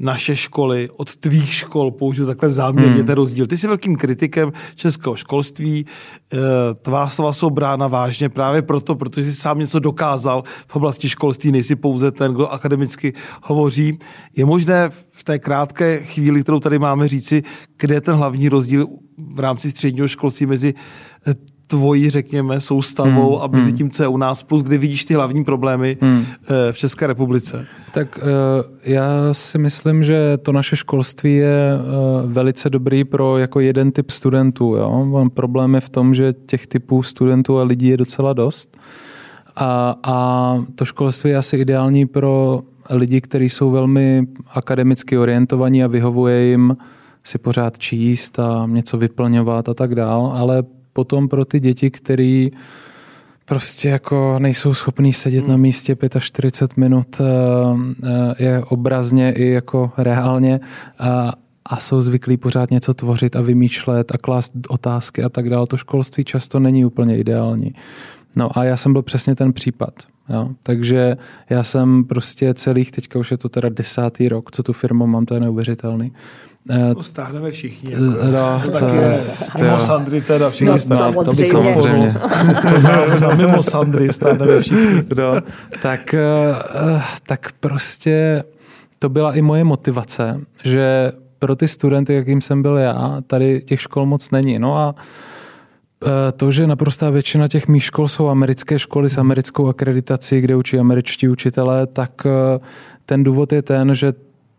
naše 0.03 0.37
školy 0.37 0.89
od 0.97 1.17
tvých 1.17 1.55
škol, 1.55 1.91
použiju 1.91 2.27
takhle 2.27 2.51
záměrně 2.51 2.95
hmm. 2.95 3.07
ten 3.07 3.15
rozdíl. 3.15 3.47
Ty 3.47 3.59
jsi 3.59 3.67
velkým 3.67 3.97
kritikem 3.97 4.53
českého 4.75 5.17
školství, 5.17 5.87
eh, 6.33 6.39
tvá 6.75 7.09
slova 7.09 7.33
jsou 7.33 7.51
brána 7.51 7.89
vážně 7.89 8.29
právě 8.29 8.63
proto, 8.63 8.95
protože 8.95 9.25
jsi 9.25 9.35
sám 9.35 9.59
něco 9.59 9.79
dokázal 9.79 10.43
v 10.67 10.77
oblasti 10.77 11.09
školství, 11.09 11.53
nejsi 11.53 11.77
pouze 11.77 12.11
ten, 12.11 12.35
kdo 12.35 12.49
akademicky 12.49 13.13
hovoří. 13.43 13.99
Je 14.37 14.45
možné 14.45 14.91
v 15.11 15.25
té 15.25 15.39
krátké 15.39 16.03
chvíli, 16.03 16.43
kterou 16.43 16.61
tady 16.61 16.79
máme 16.79 17.09
říci, 17.09 17.43
kde 17.79 17.95
je 17.95 18.01
ten 18.01 18.15
hlavní 18.15 18.49
rozdíl 18.49 18.87
v 19.35 19.41
rámci 19.41 19.71
středního 19.71 20.09
školství 20.09 20.47
mezi 20.47 20.75
tvojí, 21.73 22.11
řekněme, 22.11 22.61
soustavou 22.61 23.35
hmm. 23.35 23.43
a 23.43 23.47
mezi 23.47 23.69
hmm. 23.69 23.77
tím, 23.77 23.91
co 23.91 24.03
je 24.03 24.09
u 24.09 24.17
nás, 24.17 24.43
plus 24.43 24.63
kdy 24.63 24.79
vidíš 24.79 25.05
ty 25.05 25.15
hlavní 25.15 25.45
problémy 25.45 25.97
hmm. 26.01 26.25
v 26.73 26.79
České 26.79 27.07
republice? 27.07 27.67
Tak 27.93 28.19
já 28.85 29.05
si 29.33 29.59
myslím, 29.59 30.05
že 30.05 30.39
to 30.43 30.53
naše 30.53 30.77
školství 30.77 31.37
je 31.37 31.79
velice 32.27 32.71
dobrý 32.71 33.05
pro 33.05 33.39
jako 33.39 33.61
jeden 33.61 33.93
typ 33.93 34.11
studentů. 34.11 34.75
Jo? 34.75 35.27
Problém 35.35 35.75
je 35.75 35.81
v 35.81 35.89
tom, 35.89 36.15
že 36.15 36.33
těch 36.47 36.67
typů 36.67 37.03
studentů 37.03 37.59
a 37.59 37.63
lidí 37.63 37.89
je 37.89 37.97
docela 37.97 38.33
dost. 38.33 38.77
A, 39.57 39.95
a 40.03 40.57
to 40.75 40.85
školství 40.85 41.31
je 41.31 41.37
asi 41.37 41.57
ideální 41.57 42.07
pro 42.07 42.63
lidi, 42.91 43.21
kteří 43.21 43.49
jsou 43.49 43.71
velmi 43.71 44.27
akademicky 44.55 45.19
orientovaní 45.19 45.85
a 45.85 45.87
vyhovuje 45.87 46.43
jim 46.43 46.77
si 47.25 47.39
pořád 47.39 47.79
číst 47.79 48.39
a 48.39 48.67
něco 48.67 48.99
vyplňovat 48.99 49.69
a 49.69 49.75
tak 49.75 49.95
dál, 49.95 50.33
ale 50.37 50.63
potom 50.93 51.29
pro 51.29 51.45
ty 51.45 51.61
děti, 51.61 51.91
který 51.91 52.51
prostě 53.45 53.89
jako 53.89 54.37
nejsou 54.39 54.75
schopní 54.75 55.13
sedět 55.13 55.41
hmm. 55.41 55.51
na 55.51 55.57
místě 55.57 55.97
45 56.19 56.77
minut 56.77 57.21
eh, 57.21 57.25
eh, 58.05 58.45
je 58.45 58.65
obrazně 58.65 59.33
i 59.33 59.47
jako 59.47 59.93
reálně 59.99 60.61
a, 60.99 61.33
a 61.65 61.77
jsou 61.77 62.01
zvyklí 62.01 62.37
pořád 62.37 62.71
něco 62.71 62.95
tvořit 62.95 63.37
a 63.37 63.41
vymýšlet 63.41 64.13
a 64.15 64.19
klást 64.19 64.53
otázky 64.69 65.23
a 65.23 65.29
tak 65.29 65.51
dále. 65.51 65.67
To 65.67 65.77
školství 65.77 66.25
často 66.25 66.61
není 66.61 66.85
úplně 66.85 67.19
ideální. 67.19 67.75
No 68.37 68.59
a 68.59 68.65
já 68.65 68.77
jsem 68.77 68.93
byl 68.93 69.03
přesně 69.03 69.35
ten 69.35 69.53
případ. 69.53 69.95
Jo. 70.29 70.51
Takže 70.63 71.17
já 71.51 71.63
jsem 71.63 72.05
prostě 72.05 72.55
celých, 72.55 72.91
teďka 72.91 73.19
už 73.19 73.31
je 73.31 73.37
to 73.37 73.49
teda 73.49 73.69
desátý 73.69 74.29
rok, 74.29 74.51
co 74.51 74.63
tu 74.63 74.73
firmu 74.73 75.07
mám, 75.07 75.27
to 75.27 75.35
je 75.35 75.41
neuvěřitelný. 75.41 76.13
No, 76.69 77.03
stárneme 77.03 77.51
všichni. 77.51 77.93
Jako, 77.93 78.05
no, 78.05 78.63
to, 78.65 78.79
to 78.79 78.87
je, 78.87 79.21
mimo 79.61 79.79
Sandry 79.79 80.21
teda 80.21 80.51
všichni 80.51 80.73
no, 80.73 80.79
stárneme. 80.79 81.17
No, 81.17 81.25
to 81.25 81.33
by 81.33 81.45
samozřejmě. 81.45 82.15
mimo 83.37 83.63
Sandry 83.63 84.13
stárneme 84.13 84.61
všichni. 84.61 85.03
No, 85.17 85.35
tak, 85.83 86.15
tak 87.27 87.53
prostě 87.61 88.45
to 88.99 89.09
byla 89.09 89.35
i 89.35 89.43
moje 89.43 89.65
motivace, 89.65 90.41
že 90.65 91.13
pro 91.39 91.57
ty 91.57 91.69
studenty, 91.69 92.15
jakým 92.15 92.41
jsem 92.41 92.63
byl 92.63 92.77
já, 92.77 93.21
tady 93.27 93.61
těch 93.61 93.81
škol 93.81 94.07
moc 94.07 94.31
není. 94.31 94.59
No 94.59 94.77
a 94.77 94.95
Eh, 96.05 96.33
to, 96.33 96.51
že 96.51 96.67
naprostá 96.67 97.11
většina 97.11 97.49
těch 97.49 97.69
mých 97.69 97.85
škol 97.85 98.09
jsou 98.09 98.29
americké 98.29 98.79
školy 98.79 99.11
s 99.11 99.19
americkou 99.19 99.69
akreditací, 99.69 100.41
kde 100.41 100.57
učí 100.57 100.79
američtí 100.79 101.29
učitelé, 101.29 101.87
tak 101.87 102.27
eh, 102.27 102.59
ten 103.07 103.25
důvod 103.25 103.53
je 103.53 103.63
ten, 103.63 103.95
že 103.95 104.13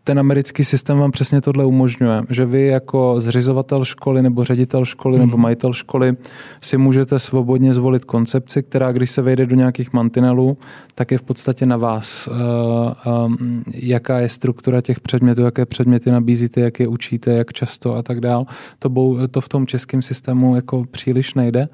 ten 0.04 0.18
americký 0.18 0.64
systém 0.64 0.98
vám 0.98 1.10
přesně 1.10 1.40
tohle 1.40 1.64
umožňuje, 1.64 2.22
že 2.30 2.46
vy 2.46 2.66
jako 2.66 3.20
zřizovatel 3.20 3.84
školy 3.84 4.22
nebo 4.22 4.44
ředitel 4.44 4.84
školy 4.84 5.18
nebo 5.18 5.36
mhm. 5.36 5.42
majitel 5.42 5.72
školy 5.72 6.16
si 6.62 6.76
můžete 6.76 7.18
svobodně 7.18 7.74
zvolit 7.74 8.04
koncepci, 8.04 8.62
která 8.62 8.92
když 8.92 9.10
se 9.10 9.22
vejde 9.22 9.46
do 9.46 9.56
nějakých 9.56 9.92
mantinelů, 9.92 10.58
tak 10.94 11.10
je 11.10 11.18
v 11.18 11.22
podstatě 11.22 11.66
na 11.66 11.76
vás, 11.76 12.28
uh, 12.28 13.24
um, 13.26 13.64
jaká 13.74 14.18
je 14.18 14.28
struktura 14.28 14.80
těch 14.80 15.00
předmětů, 15.00 15.42
jaké 15.42 15.66
předměty 15.66 16.10
nabízíte, 16.10 16.60
jak 16.60 16.80
je 16.80 16.88
učíte, 16.88 17.32
jak 17.32 17.52
často 17.52 17.94
a 17.94 18.02
tak 18.02 18.20
dál. 18.20 18.46
To, 18.78 18.90
to 19.30 19.40
v 19.40 19.48
tom 19.48 19.66
českém 19.66 20.02
systému 20.02 20.56
jako 20.56 20.84
příliš 20.90 21.34
nejde. 21.34 21.68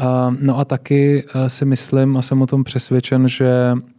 Uh, 0.00 0.34
no 0.40 0.58
a 0.58 0.64
taky 0.64 1.24
si 1.46 1.64
myslím 1.64 2.16
a 2.16 2.22
jsem 2.22 2.42
o 2.42 2.46
tom 2.46 2.64
přesvědčen, 2.64 3.28
že 3.28 3.72
Eh, 3.76 3.95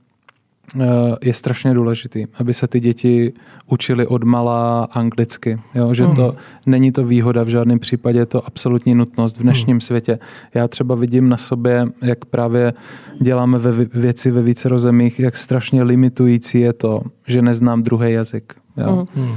je 1.22 1.34
strašně 1.34 1.74
důležitý, 1.74 2.26
aby 2.40 2.54
se 2.54 2.68
ty 2.68 2.80
děti 2.80 3.34
učili 3.68 4.08
od 4.08 4.24
malá 4.24 4.84
anglicky. 4.84 5.60
Jo? 5.76 5.94
Že 5.94 6.08
to 6.08 6.32
mm. 6.32 6.38
není 6.66 6.92
to 6.92 7.04
výhoda 7.04 7.44
v 7.44 7.48
žádném 7.48 7.80
případě, 7.80 8.20
je 8.20 8.26
to 8.26 8.48
absolutní 8.48 8.96
nutnost 8.96 9.38
v 9.38 9.44
dnešním 9.44 9.76
mm. 9.76 9.82
světě. 9.82 10.20
Já 10.54 10.68
třeba 10.68 10.96
vidím 10.96 11.30
na 11.30 11.38
sobě, 11.38 11.86
jak 12.02 12.26
právě 12.26 12.74
děláme 13.22 13.58
ve 13.58 13.72
věci 13.86 14.32
ve 14.32 14.42
více 14.42 14.70
rozemích, 14.70 15.20
jak 15.20 15.38
strašně 15.38 15.84
limitující 15.84 16.60
je 16.60 16.74
to, 16.74 17.02
že 17.28 17.42
neznám 17.42 17.84
druhý 17.84 18.14
jazyk. 18.14 18.56
Jo? 18.78 19.06
Mm 19.16 19.36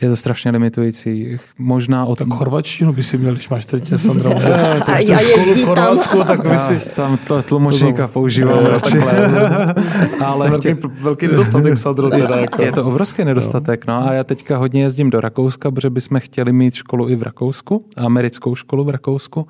je 0.00 0.08
to 0.08 0.16
strašně 0.16 0.50
limitující. 0.50 1.36
Možná 1.58 2.04
o 2.04 2.16
tom... 2.16 2.28
Tak 2.28 2.38
chorvačtinu 2.38 2.92
by 2.92 3.02
si 3.02 3.18
měl, 3.18 3.32
když 3.32 3.48
máš 3.48 3.64
teď 3.64 3.92
Sandra. 3.96 4.30
a, 4.86 4.92
a 4.92 5.18
školu 5.18 5.54
v 5.54 5.64
Chorvatsku, 5.64 6.24
tak 6.24 6.46
by 6.46 6.58
si... 6.58 6.90
Tam 6.96 7.18
to 7.28 7.42
tlumočníka 7.42 8.08
používám 8.08 8.66
radši. 8.66 8.98
Ale 10.24 10.50
velký, 10.50 10.68
velký 11.00 11.26
nedostatek 11.26 11.78
Sandro 11.78 12.10
teda. 12.10 12.36
Jako. 12.48 12.62
Je 12.62 12.72
to 12.72 12.84
obrovský 12.84 13.24
nedostatek. 13.24 13.86
No. 13.86 14.08
A 14.08 14.12
já 14.12 14.24
teďka 14.24 14.56
hodně 14.56 14.82
jezdím 14.82 15.10
do 15.10 15.20
Rakouska, 15.20 15.70
protože 15.70 15.90
bychom 15.90 16.20
chtěli 16.20 16.52
mít 16.52 16.74
školu 16.74 17.08
i 17.08 17.16
v 17.16 17.22
Rakousku, 17.22 17.84
americkou 17.96 18.54
školu 18.54 18.84
v 18.84 18.90
Rakousku. 18.90 19.46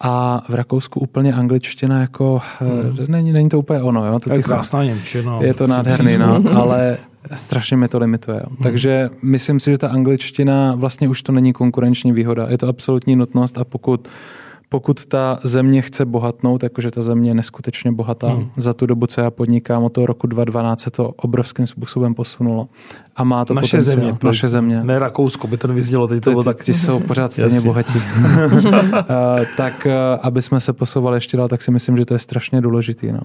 A 0.00 0.42
v 0.48 0.54
Rakousku 0.54 1.00
úplně 1.00 1.34
angličtina 1.34 2.00
jako, 2.00 2.40
hmm. 2.58 2.96
není, 3.08 3.32
není 3.32 3.48
to 3.48 3.58
úplně 3.58 3.82
ono. 3.82 4.06
Jo? 4.06 4.18
To 4.20 4.32
je 4.32 4.42
krásná 4.42 4.84
Němčina. 4.84 5.38
Je 5.40 5.54
to 5.54 5.66
nádherný, 5.66 6.18
no, 6.18 6.42
ale 6.54 6.96
strašně 7.34 7.76
mi 7.76 7.88
to 7.88 7.98
limituje. 7.98 8.36
Jo. 8.36 8.46
Hmm. 8.48 8.56
Takže 8.62 9.10
myslím 9.22 9.60
si, 9.60 9.70
že 9.70 9.78
ta 9.78 9.88
angličtina 9.88 10.74
vlastně 10.74 11.08
už 11.08 11.22
to 11.22 11.32
není 11.32 11.52
konkurenční 11.52 12.12
výhoda. 12.12 12.46
Je 12.50 12.58
to 12.58 12.68
absolutní 12.68 13.16
nutnost 13.16 13.58
a 13.58 13.64
pokud 13.64 14.08
pokud 14.68 15.04
ta 15.04 15.40
země 15.44 15.82
chce 15.82 16.04
bohatnout, 16.04 16.62
jakože 16.62 16.90
ta 16.90 17.02
země 17.02 17.30
je 17.30 17.34
neskutečně 17.34 17.92
bohatá, 17.92 18.28
hmm. 18.28 18.50
za 18.56 18.74
tu 18.74 18.86
dobu, 18.86 19.06
co 19.06 19.20
já 19.20 19.30
podnikám, 19.30 19.84
od 19.84 19.92
toho 19.92 20.06
roku 20.06 20.26
2012 20.26 20.80
se 20.80 20.90
to 20.90 21.08
obrovským 21.08 21.66
způsobem 21.66 22.14
posunulo. 22.14 22.68
A 23.16 23.24
má 23.24 23.44
to 23.44 23.54
naše 23.54 23.76
potenciál. 23.76 23.96
země. 23.96 24.18
Naše 24.22 24.48
země. 24.48 24.84
Ne 24.84 24.98
Rakousko, 24.98 25.46
by 25.46 25.56
to 25.56 25.68
nevyznělo, 25.68 26.06
teď 26.06 26.24
to 26.24 26.30
bylo 26.30 26.44
tak. 26.44 26.62
Ti 26.62 26.74
jsou 26.74 27.00
pořád 27.00 27.32
stejně 27.32 27.60
bohatí. 27.60 27.98
Eh, 29.08 29.46
tak 29.56 29.86
eh, 29.86 29.92
aby 30.22 30.42
jsme 30.42 30.60
se 30.60 30.72
posouvali 30.72 31.16
ještě 31.16 31.36
dál, 31.36 31.48
tak 31.48 31.62
si 31.62 31.70
myslím, 31.70 31.96
že 31.96 32.04
to 32.04 32.14
je 32.14 32.18
strašně 32.18 32.60
důležitý. 32.60 33.12
No. 33.12 33.20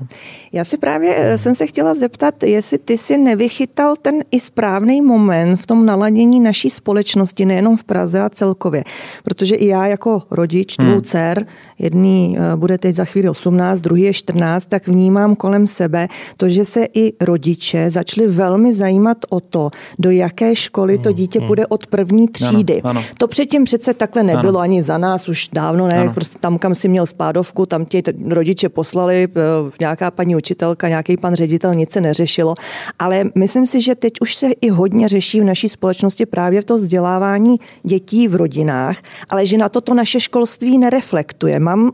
Já 0.51 0.65
si 0.65 0.77
právě 0.77 1.15
eh, 1.17 1.37
jsem 1.37 1.55
se 1.55 1.67
chtěla 1.67 1.93
zeptat, 1.93 2.43
jestli 2.43 2.77
ty 2.77 2.97
si 2.97 3.17
nevychytal 3.17 3.95
ten 4.01 4.15
i 4.31 4.39
správný 4.39 5.01
moment 5.01 5.57
v 5.57 5.65
tom 5.65 5.85
naladění 5.85 6.39
naší 6.39 6.69
společnosti, 6.69 7.45
nejenom 7.45 7.77
v 7.77 7.83
Praze 7.83 8.21
a 8.21 8.29
celkově. 8.29 8.83
Protože 9.23 9.55
i 9.55 9.67
já 9.67 9.87
jako 9.87 10.23
rodič 10.31 10.79
hmm. 10.79 10.89
Dcer, 11.31 11.45
jedný 11.79 12.37
bude 12.55 12.77
teď 12.77 12.95
za 12.95 13.05
chvíli 13.05 13.29
18, 13.29 13.81
druhý 13.81 14.01
je 14.01 14.13
14, 14.13 14.65
tak 14.65 14.87
vnímám 14.87 15.35
kolem 15.35 15.67
sebe 15.67 16.07
to, 16.37 16.49
že 16.49 16.65
se 16.65 16.87
i 16.93 17.13
rodiče 17.21 17.89
začali 17.89 18.27
velmi 18.27 18.73
zajímat 18.73 19.17
o 19.29 19.39
to, 19.39 19.69
do 19.99 20.11
jaké 20.11 20.55
školy 20.55 20.97
to 20.97 21.09
hmm, 21.09 21.15
dítě 21.15 21.39
hmm. 21.39 21.47
půjde 21.47 21.67
od 21.67 21.87
první 21.87 22.27
třídy. 22.27 22.81
Ano, 22.81 22.89
ano. 22.89 23.03
To 23.17 23.27
předtím 23.27 23.63
přece 23.63 23.93
takhle 23.93 24.23
nebylo 24.23 24.49
ano. 24.49 24.59
ani 24.59 24.83
za 24.83 24.97
nás, 24.97 25.29
už 25.29 25.49
dávno 25.53 25.87
ne, 25.87 25.99
ano. 25.99 26.13
prostě 26.13 26.39
tam, 26.39 26.57
kam 26.57 26.75
si 26.75 26.87
měl 26.87 27.05
spádovku, 27.05 27.65
tam 27.65 27.85
tě 27.85 28.01
rodiče 28.27 28.69
poslali, 28.69 29.27
eh, 29.35 29.71
nějaká 29.79 30.11
paní 30.11 30.35
učitelka, 30.35 30.87
nějaký 30.87 31.17
pan 31.17 31.35
ředitel, 31.35 31.75
nic 31.75 31.91
se 31.91 32.01
neřešilo. 32.01 32.55
Ale 32.99 33.23
myslím 33.35 33.67
si, 33.67 33.81
že 33.81 33.95
teď 33.95 34.13
už 34.21 34.35
se 34.35 34.47
i 34.61 34.69
hodně 34.69 35.07
řeší 35.07 35.41
v 35.41 35.43
naší 35.43 35.69
společnosti 35.69 36.25
právě 36.25 36.61
v 36.61 36.65
to 36.65 36.75
vzdělávání 36.75 37.55
dětí 37.83 38.27
v 38.27 38.35
rodinách, 38.35 38.97
ale 39.29 39.45
že 39.45 39.57
na 39.57 39.69
to 39.69 39.81
to 39.81 39.93
naše 39.93 40.19
školství 40.19 40.77
nereflektuje. 40.77 41.20
Mám, 41.59 41.91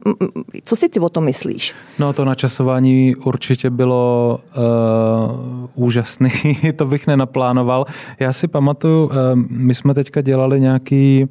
co 0.63 0.75
si 0.75 0.89
ty 0.89 0.99
o 0.99 1.09
tom 1.09 1.23
myslíš? 1.23 1.73
No 1.99 2.13
to 2.13 2.25
načasování 2.25 3.15
určitě 3.15 3.69
bylo 3.69 4.39
uh, 4.57 5.57
úžasný, 5.75 6.31
to 6.75 6.85
bych 6.85 7.07
nenaplánoval. 7.07 7.85
Já 8.19 8.33
si 8.33 8.47
pamatuju, 8.47 9.11
eh, 9.11 9.15
my 9.49 9.75
jsme 9.75 9.93
teďka 9.93 10.21
dělali 10.21 10.59
nějaký, 10.59 11.25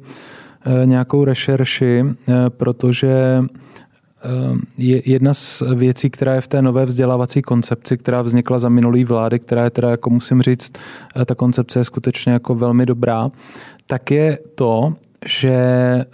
eh, 0.65 0.85
nějakou 0.85 1.25
rešerši, 1.25 2.03
eh, 2.05 2.33
protože 2.49 3.43
je 4.77 5.01
jedna 5.11 5.33
z 5.33 5.63
věcí, 5.75 6.09
která 6.09 6.33
je 6.35 6.41
v 6.41 6.47
té 6.47 6.61
nové 6.61 6.85
vzdělávací 6.85 7.41
koncepci, 7.41 7.97
která 7.97 8.21
vznikla 8.21 8.59
za 8.59 8.69
minulý 8.69 9.05
vlády, 9.05 9.39
která 9.39 9.63
je 9.63 9.69
teda, 9.69 9.89
jako 9.89 10.09
musím 10.09 10.41
říct, 10.41 10.71
ta 11.25 11.35
koncepce 11.35 11.79
je 11.79 11.83
skutečně 11.83 12.31
jako 12.31 12.55
velmi 12.55 12.85
dobrá, 12.85 13.27
tak 13.87 14.11
je 14.11 14.39
to, 14.55 14.93
že 15.25 15.57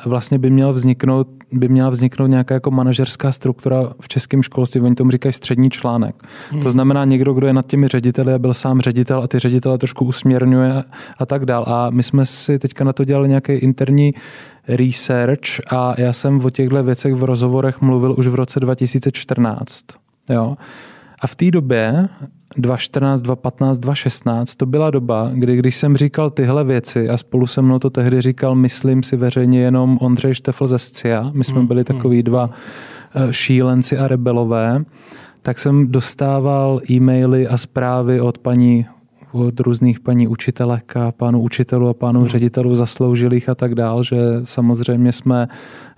vlastně 0.06 0.40
by 0.40 0.50
měl 0.50 0.74
vzniknout 0.74 1.28
by 1.54 1.68
měla 1.68 1.90
vzniknout 1.90 2.28
nějaká 2.28 2.54
jako 2.54 2.72
manažerská 2.72 3.32
struktura 3.32 3.94
v 4.02 4.08
českém 4.08 4.44
školství, 4.44 4.82
oni 4.82 4.96
tomu 4.96 5.12
říkají 5.12 5.34
střední 5.34 5.70
článek. 5.70 6.16
Hmm. 6.52 6.62
To 6.62 6.72
znamená 6.72 7.06
někdo, 7.06 7.34
kdo 7.34 7.48
je 7.48 7.54
nad 7.54 7.66
těmi 7.66 7.88
řediteli 7.88 8.34
a 8.34 8.40
byl 8.40 8.54
sám 8.54 8.82
ředitel 8.82 9.24
a 9.24 9.28
ty 9.28 9.40
ředitele 9.40 9.78
trošku 9.78 10.06
usměrňuje 10.06 10.84
a 11.18 11.26
tak 11.26 11.46
dál. 11.46 11.66
A 11.68 11.90
my 11.90 12.04
jsme 12.04 12.26
si 12.26 12.60
teďka 12.60 12.84
na 12.84 12.94
to 12.94 13.06
dělali 13.06 13.30
nějaký 13.30 13.52
interní 13.52 14.14
research 14.68 15.74
a 15.74 15.96
já 15.98 16.14
jsem 16.14 16.46
o 16.46 16.50
těchto 16.50 16.84
věcech 16.84 17.14
v 17.14 17.24
rozhovorech 17.24 17.82
mluvil 17.82 18.16
už 18.18 18.28
v 18.28 18.36
roce 18.36 18.60
2014. 18.60 19.86
Jo. 20.30 20.58
A 21.22 21.28
v 21.28 21.36
té 21.36 21.52
době 21.52 22.10
2014, 22.58 23.22
2015, 23.22 23.78
2016, 23.78 24.56
to 24.56 24.66
byla 24.66 24.92
doba, 24.92 25.32
kdy 25.34 25.56
když 25.56 25.76
jsem 25.76 25.98
říkal 25.98 26.30
tyhle 26.30 26.64
věci 26.64 27.10
a 27.10 27.18
spolu 27.18 27.48
se 27.48 27.62
mnou 27.62 27.80
to 27.80 27.90
tehdy 27.90 28.22
říkal, 28.22 28.56
myslím 28.56 29.04
si 29.04 29.18
veřejně 29.18 29.62
jenom 29.62 29.98
Ondřej 30.02 30.34
Štefl 30.34 30.68
ze 30.68 30.80
Scia, 30.80 31.32
my 31.34 31.44
jsme 31.44 31.58
hmm, 31.58 31.68
byli 31.68 31.80
hmm. 31.80 31.98
takový 31.98 32.24
dva 32.24 32.50
eh, 33.16 33.34
šílenci 33.34 33.98
a 33.98 34.08
rebelové, 34.08 34.84
tak 35.42 35.60
jsem 35.60 35.88
dostával 35.88 36.82
e-maily 36.90 37.48
a 37.48 37.58
zprávy 37.58 38.22
od 38.22 38.38
paní 38.38 38.86
od 39.34 39.60
různých 39.60 40.00
paní 40.00 40.28
učitelek 40.28 40.98
a 40.98 41.12
pánů 41.12 41.42
učitelů 41.42 41.88
a 41.88 41.94
pánů 41.94 42.20
hmm. 42.20 42.30
ředitelů 42.30 42.76
zasloužilých 42.76 43.50
a 43.50 43.56
tak 43.56 43.76
dál, 43.76 44.04
že 44.04 44.18
samozřejmě 44.44 45.12
jsme, 45.12 45.48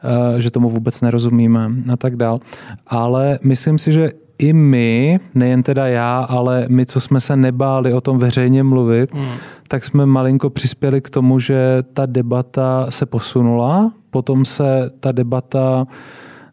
eh, 0.03 0.41
že 0.41 0.51
tomu 0.51 0.69
vůbec 0.69 1.01
nerozumíme 1.01 1.71
a 1.93 1.97
tak 1.97 2.15
dál. 2.15 2.39
Ale 2.87 3.39
myslím 3.43 3.77
si, 3.77 3.91
že 3.91 4.11
i 4.38 4.54
my, 4.54 5.19
nejen 5.36 5.63
teda 5.63 5.88
já, 5.88 6.17
ale 6.17 6.65
my, 6.69 6.86
co 6.86 7.00
jsme 7.00 7.19
se 7.19 7.36
nebáli 7.36 7.93
o 7.93 8.02
tom 8.02 8.17
veřejně 8.17 8.63
mluvit, 8.63 9.13
hmm. 9.13 9.36
tak 9.67 9.86
jsme 9.86 10.06
malinko 10.06 10.50
přispěli 10.50 11.02
k 11.02 11.10
tomu, 11.10 11.39
že 11.39 11.84
ta 11.93 12.06
debata 12.06 12.86
se 12.89 13.06
posunula, 13.06 13.84
potom 14.10 14.45
se 14.45 14.91
ta 15.00 15.12
debata 15.12 15.88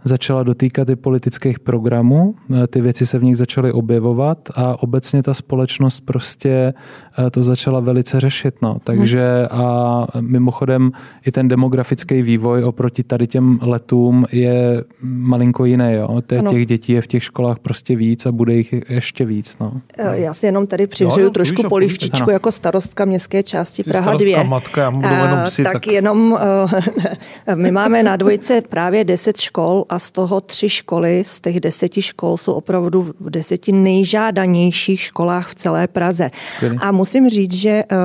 začala 0.04 0.42
dotýkat 0.42 0.88
i 0.88 0.96
politických 0.96 1.60
programů, 1.60 2.34
eh, 2.62 2.66
ty 2.66 2.80
věci 2.80 3.06
se 3.06 3.18
v 3.18 3.24
nich 3.24 3.36
začaly 3.36 3.72
objevovat 3.72 4.38
a 4.54 4.82
obecně 4.82 5.22
ta 5.22 5.34
společnost 5.34 6.00
prostě 6.00 6.74
eh, 7.18 7.30
to 7.30 7.42
začala 7.42 7.80
velice 7.80 8.20
řešit. 8.20 8.54
No. 8.62 8.76
Takže 8.84 9.48
a 9.50 10.06
mimochodem 10.20 10.92
i 11.26 11.32
ten 11.32 11.48
demografický 11.48 12.22
vývoj 12.22 12.64
oproti 12.64 13.02
tady 13.02 13.26
těm 13.26 13.58
letům 13.62 14.26
je 14.32 14.84
malinko 15.02 15.64
jiný. 15.64 15.92
Jo. 15.92 16.20
Těch 16.50 16.66
dětí 16.66 16.92
je 16.92 17.00
v 17.00 17.06
těch 17.06 17.24
školách 17.24 17.58
prostě 17.58 17.96
víc 17.96 18.26
a 18.26 18.32
bude 18.32 18.54
jich 18.54 18.74
ještě 18.88 19.24
víc. 19.24 19.58
No. 19.60 19.72
Eh, 19.98 20.18
já 20.20 20.34
si 20.34 20.46
jenom 20.46 20.66
tady 20.66 20.86
přihřeju 20.86 21.30
trošku 21.30 21.68
polivčičku 21.68 22.30
jako 22.30 22.52
starostka 22.52 23.04
městské 23.04 23.42
části 23.42 23.82
Praha 23.82 24.14
2. 24.14 24.42
Matka, 24.42 24.80
já 24.80 24.90
budu 24.90 25.08
jenom 25.08 25.38
psi, 25.44 25.64
tak, 25.64 25.72
tak 25.72 25.86
jenom 25.86 26.38
my 27.54 27.70
máme 27.70 28.02
na 28.02 28.16
dvojce 28.16 28.60
právě 28.60 29.04
10 29.04 29.36
škol 29.36 29.84
a 29.92 29.98
z 29.98 30.10
toho 30.10 30.40
tři 30.40 30.68
školy, 30.70 31.24
z 31.26 31.40
těch 31.40 31.60
deseti 31.60 32.02
škol 32.02 32.36
jsou 32.36 32.52
opravdu 32.52 33.02
v 33.02 33.30
deseti 33.30 33.72
nejžádanějších 33.72 35.00
školách 35.00 35.48
v 35.48 35.54
celé 35.54 35.86
Praze. 35.86 36.30
Skvělý. 36.46 36.78
A 36.80 36.92
musím 36.92 37.28
říct, 37.28 37.52
že 37.54 37.70
eh, 37.70 37.96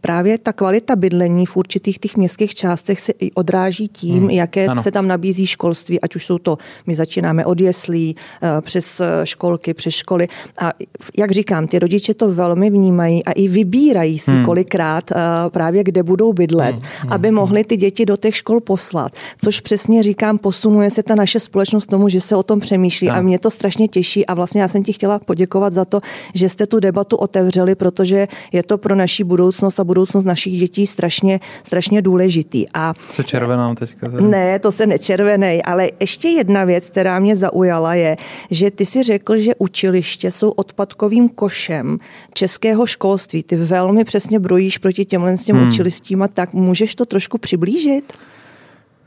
právě 0.00 0.38
ta 0.38 0.52
kvalita 0.52 0.96
bydlení 0.96 1.46
v 1.46 1.56
určitých 1.56 1.98
těch 1.98 2.16
městských 2.16 2.54
částech 2.54 3.00
se 3.00 3.12
i 3.18 3.32
odráží 3.32 3.88
tím, 3.88 4.18
hmm. 4.18 4.30
jaké 4.30 4.66
ano. 4.66 4.82
se 4.82 4.90
tam 4.90 5.08
nabízí 5.08 5.46
školství, 5.46 6.00
ať 6.00 6.16
už 6.16 6.26
jsou 6.26 6.38
to, 6.38 6.58
my 6.86 6.94
začínáme 6.94 7.44
od 7.44 7.60
jeslí, 7.60 8.16
eh, 8.42 8.60
přes 8.60 9.00
eh, 9.00 9.26
školky, 9.26 9.74
přes 9.74 9.94
školy. 9.94 10.28
A 10.60 10.72
jak 11.18 11.30
říkám, 11.30 11.66
ty 11.66 11.78
rodiče 11.78 12.14
to 12.14 12.32
velmi 12.32 12.70
vnímají 12.70 13.24
a 13.24 13.32
i 13.32 13.48
vybírají 13.48 14.18
si 14.18 14.30
hmm. 14.30 14.44
kolikrát 14.44 15.10
právě, 15.48 15.84
kde 15.84 16.02
budou 16.02 16.32
bydlet, 16.32 16.74
hmm. 16.74 17.12
aby 17.12 17.30
mohli 17.30 17.64
ty 17.64 17.76
děti 17.76 18.06
do 18.06 18.16
těch 18.16 18.36
škol 18.36 18.60
poslat. 18.60 19.12
Což 19.38 19.60
přesně 19.60 20.02
říkám, 20.02 20.38
posunuje 20.38 20.90
se 20.90 21.02
ta 21.02 21.14
naše 21.14 21.35
společnost 21.40 21.86
tomu, 21.86 22.08
že 22.08 22.20
se 22.20 22.36
o 22.36 22.42
tom 22.42 22.60
přemýšlí. 22.60 23.08
No. 23.08 23.14
A 23.14 23.20
mě 23.20 23.38
to 23.38 23.50
strašně 23.50 23.88
těší 23.88 24.26
a 24.26 24.34
vlastně 24.34 24.62
já 24.62 24.68
jsem 24.68 24.82
ti 24.82 24.92
chtěla 24.92 25.18
poděkovat 25.18 25.72
za 25.72 25.84
to, 25.84 26.00
že 26.34 26.48
jste 26.48 26.66
tu 26.66 26.80
debatu 26.80 27.16
otevřeli, 27.16 27.74
protože 27.74 28.28
je 28.52 28.62
to 28.62 28.78
pro 28.78 28.94
naší 28.94 29.24
budoucnost 29.24 29.80
a 29.80 29.84
budoucnost 29.84 30.24
našich 30.24 30.58
dětí 30.58 30.86
strašně, 30.86 31.40
strašně 31.62 32.02
důležitý. 32.02 32.66
A 32.74 32.94
se 33.08 33.24
červenám 33.24 33.74
teďka. 33.74 34.10
Tady. 34.10 34.22
Ne, 34.22 34.58
to 34.58 34.72
se 34.72 34.86
nečervenej, 34.86 35.62
ale 35.64 35.90
ještě 36.00 36.28
jedna 36.28 36.64
věc, 36.64 36.90
která 36.90 37.18
mě 37.18 37.36
zaujala, 37.36 37.94
je, 37.94 38.16
že 38.50 38.70
ty 38.70 38.86
si 38.86 39.02
řekl, 39.02 39.36
že 39.36 39.52
učiliště 39.58 40.30
jsou 40.30 40.50
odpadkovým 40.50 41.28
košem 41.28 41.98
českého 42.34 42.86
školství. 42.86 43.42
Ty 43.42 43.56
velmi 43.56 44.04
přesně 44.04 44.38
brojíš 44.38 44.78
proti 44.78 45.04
těmhle 45.04 45.36
s 45.36 45.44
těm 45.44 45.56
hmm. 45.56 45.68
učilistím 45.68 46.22
a 46.22 46.28
tak 46.28 46.52
můžeš 46.52 46.94
to 46.94 47.06
trošku 47.06 47.38
přiblížit? 47.38 48.12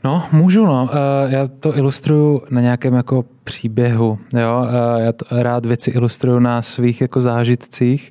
No, 0.04 0.22
můžu, 0.32 0.64
no. 0.64 0.90
Eh, 0.92 1.32
já 1.32 1.48
to 1.60 1.76
ilustruju 1.76 2.42
na 2.50 2.60
nějakém 2.60 2.94
jako 2.94 3.24
příběhu, 3.44 4.18
jo. 4.38 4.66
Eh, 4.68 5.02
já 5.02 5.12
to 5.12 5.24
rád 5.30 5.66
věci 5.66 5.90
ilustruju 5.90 6.38
na 6.38 6.62
svých 6.62 7.00
jako 7.00 7.20
zážitcích. 7.20 8.10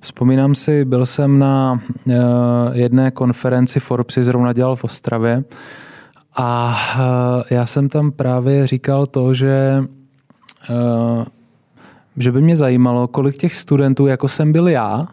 Vzpomínám 0.00 0.54
si, 0.54 0.84
byl 0.84 1.06
jsem 1.06 1.38
na 1.38 1.80
eh, 2.10 2.14
jedné 2.72 3.10
konferenci 3.10 3.80
Forbes, 3.80 4.14
zrovna 4.14 4.52
dělal 4.52 4.76
v 4.76 4.84
Ostravě 4.84 5.44
a 6.36 6.76
já 7.50 7.66
jsem 7.66 7.88
tam 7.88 8.12
právě 8.12 8.66
říkal 8.66 9.06
to, 9.06 9.34
že 9.34 9.84
že 12.16 12.32
by 12.32 12.42
mě 12.42 12.56
zajímalo, 12.56 13.08
kolik 13.08 13.36
těch 13.36 13.54
studentů, 13.54 14.06
jako 14.06 14.28
jsem 14.28 14.52
byl 14.52 14.68
já, 14.68 15.04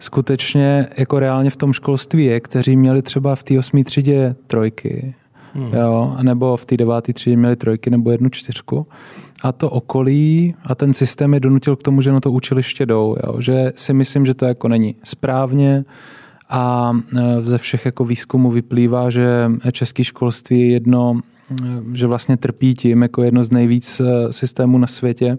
skutečně 0.00 0.88
jako 0.98 1.18
reálně 1.18 1.50
v 1.50 1.56
tom 1.56 1.72
školství 1.72 2.24
je, 2.24 2.40
kteří 2.40 2.76
měli 2.76 3.02
třeba 3.02 3.36
v 3.36 3.42
té 3.42 3.58
osmé 3.58 3.84
třídě 3.84 4.34
trojky, 4.46 5.14
hmm. 5.54 5.74
jo, 5.74 6.16
nebo 6.22 6.56
v 6.56 6.64
té 6.64 6.76
deváté 6.76 7.12
třídě 7.12 7.36
měli 7.36 7.56
trojky 7.56 7.90
nebo 7.90 8.10
jednu 8.10 8.28
čtyřku. 8.28 8.86
A 9.42 9.52
to 9.52 9.70
okolí 9.70 10.54
a 10.64 10.74
ten 10.74 10.94
systém 10.94 11.34
je 11.34 11.40
donutil 11.40 11.76
k 11.76 11.82
tomu, 11.82 12.00
že 12.00 12.12
na 12.12 12.20
to 12.20 12.32
učiliště 12.32 12.86
jdou. 12.86 13.16
Jo, 13.26 13.40
že 13.40 13.72
si 13.76 13.92
myslím, 13.92 14.26
že 14.26 14.34
to 14.34 14.44
jako 14.44 14.68
není 14.68 14.96
správně 15.04 15.84
a 16.48 16.92
e, 17.18 17.42
ze 17.42 17.58
všech 17.58 17.84
jako 17.84 18.04
výzkumů 18.04 18.50
vyplývá, 18.50 19.10
že 19.10 19.50
české 19.72 20.04
školství 20.04 20.60
je 20.60 20.72
jedno, 20.72 21.20
e, 21.64 21.82
že 21.92 22.06
vlastně 22.06 22.36
trpí 22.36 22.74
tím 22.74 23.02
jako 23.02 23.22
jedno 23.22 23.44
z 23.44 23.50
nejvíc 23.50 24.00
e, 24.00 24.32
systémů 24.32 24.78
na 24.78 24.86
světě 24.86 25.38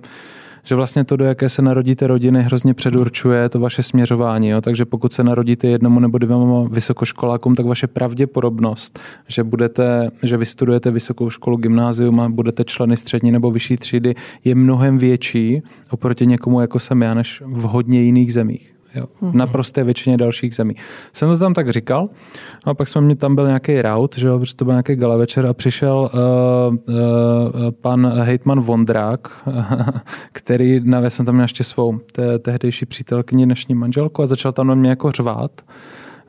že 0.64 0.76
vlastně 0.76 1.04
to, 1.04 1.18
do 1.18 1.26
jaké 1.26 1.50
se 1.50 1.62
narodíte 1.62 2.08
rodiny, 2.08 2.44
hrozně 2.44 2.74
předurčuje 2.74 3.50
to 3.50 3.60
vaše 3.60 3.84
směřování. 3.84 4.50
Jo? 4.50 4.62
Takže 4.62 4.86
pokud 4.86 5.14
se 5.14 5.24
narodíte 5.24 5.68
jednomu 5.68 6.00
nebo 6.00 6.18
dvěma 6.18 6.68
vysokoškolákům, 6.72 7.56
tak 7.56 7.66
vaše 7.66 7.88
pravděpodobnost, 7.88 9.00
že, 9.28 9.44
budete, 9.44 10.10
že 10.24 10.38
vystudujete 10.38 10.92
vysokou 10.92 11.30
školu, 11.30 11.58
gymnázium 11.58 12.20
a 12.20 12.30
budete 12.30 12.64
členy 12.64 12.98
střední 12.98 13.32
nebo 13.32 13.52
vyšší 13.52 13.78
třídy, 13.78 14.16
je 14.44 14.56
mnohem 14.56 14.98
větší 14.98 15.62
oproti 15.90 16.28
někomu, 16.28 16.62
jako 16.62 16.80
jsem 16.80 17.02
já, 17.02 17.14
než 17.14 17.44
v 17.46 17.62
hodně 17.62 18.02
jiných 18.02 18.34
zemích. 18.34 18.81
Jo. 18.96 19.06
Mm-hmm. 19.22 19.34
Na 19.34 19.48
prosté 19.48 19.84
většině 19.84 20.18
dalších 20.18 20.56
zemí. 20.56 20.76
Jsem 21.14 21.30
to 21.30 21.38
tam 21.38 21.54
tak 21.54 21.70
říkal, 21.70 22.06
a 22.66 22.74
pak 22.74 22.88
jsme 22.88 23.02
mě 23.02 23.16
tam 23.16 23.36
byl 23.36 23.48
nějaký 23.48 23.82
rout, 23.82 24.18
že 24.18 24.28
jo, 24.28 24.40
protože 24.40 24.56
to 24.56 24.66
byl 24.66 24.74
nějaký 24.74 24.96
gala 24.96 25.18
večer 25.18 25.48
a 25.48 25.54
přišel 25.54 26.10
uh, 26.14 26.76
uh, 26.76 27.02
pan 27.82 28.08
hejtman 28.08 28.60
Vondrák, 28.60 29.50
který, 30.32 30.82
na, 30.84 31.00
já 31.00 31.10
jsem 31.10 31.26
tam 31.26 31.36
měl 31.36 31.44
ještě 31.44 31.64
svou 31.64 32.00
te, 32.12 32.40
tehdejší 32.40 32.86
přítelkyni, 32.86 33.46
dnešní 33.46 33.76
manželku 33.76 34.24
a 34.24 34.26
začal 34.26 34.52
tam 34.52 34.68
na 34.68 34.76
mě 34.76 34.90
jako 34.90 35.12
řvát. 35.12 35.52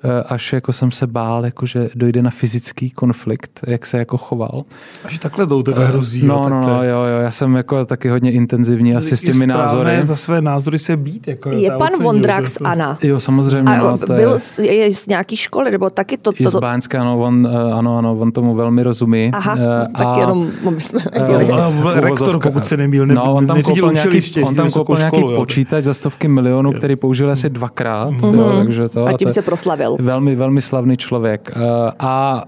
Eh, 0.04 0.22
až 0.28 0.52
jako 0.52 0.72
jsem 0.72 0.92
se 0.92 1.06
bál, 1.06 1.44
jako 1.44 1.66
že 1.66 1.88
dojde 1.94 2.22
na 2.22 2.30
fyzický 2.30 2.90
konflikt, 2.90 3.60
jak 3.66 3.86
se 3.86 3.98
jako 3.98 4.16
choval. 4.16 4.62
Až 5.04 5.18
takhle 5.18 5.46
do 5.46 5.62
tebe 5.62 5.84
hrozí. 5.84 6.26
No, 6.26 6.48
no, 6.48 6.60
no, 6.60 6.84
jo, 6.84 6.98
jo, 6.98 7.20
já 7.22 7.30
jsem 7.30 7.56
jako 7.56 7.84
taky 7.84 8.08
hodně 8.08 8.32
intenzivní 8.32 8.96
asi 8.96 9.16
s 9.16 9.20
těmi 9.20 9.46
názory. 9.46 10.02
za 10.02 10.16
své 10.16 10.42
názory 10.42 10.78
se 10.78 10.96
být. 10.96 11.28
Jako 11.28 11.50
je 11.50 11.70
pan 11.70 11.90
Vondrák 12.00 12.48
z 12.48 12.58
ANA. 12.64 12.98
Jo, 13.02 13.20
samozřejmě. 13.20 13.72
A 13.72 13.78
no, 13.78 13.98
to 13.98 14.12
byl 14.12 14.38
je... 14.58 14.74
je 14.74 14.94
z 14.94 15.06
nějaký 15.06 15.36
školy, 15.36 15.70
nebo 15.70 15.90
taky 15.90 16.16
to... 16.16 16.32
to... 16.32 16.42
Je 16.42 16.50
z 16.50 16.54
Báňské, 16.54 16.98
ano, 16.98 17.18
on, 17.18 17.48
eh, 17.52 17.72
ano, 17.72 17.98
ano, 17.98 18.18
on 18.18 18.32
tomu 18.32 18.54
velmi 18.54 18.82
rozumí. 18.82 19.30
Aha, 19.34 19.54
uh, 19.54 19.60
tak 19.98 20.18
jenom... 20.18 20.50
Uh, 20.62 21.94
rektor, 21.94 22.40
pokud 22.40 22.66
se 22.66 22.76
nemýl, 22.76 23.06
ne, 23.06 23.14
no, 23.14 23.34
on 23.34 23.46
tam 23.46 23.62
koupil 23.62 23.92
nějaký, 23.92 24.42
on 24.42 24.54
tam 24.54 24.70
koupil 24.70 24.96
nějaký 24.96 25.22
počítač 25.36 25.84
za 25.84 25.94
stovky 25.94 26.28
milionů, 26.28 26.72
který 26.72 26.96
použil 26.96 27.30
asi 27.30 27.50
dvakrát, 27.50 28.10
mhm. 28.10 28.58
takže 28.58 28.88
to... 28.88 29.06
A 29.06 29.12
tím 29.12 29.30
se 29.30 29.42
proslavil 29.42 29.91
byl. 29.96 30.07
Velmi, 30.07 30.37
velmi 30.37 30.61
slavný 30.61 30.96
člověk. 30.96 31.50
Eh, 31.57 31.92
a 31.98 32.44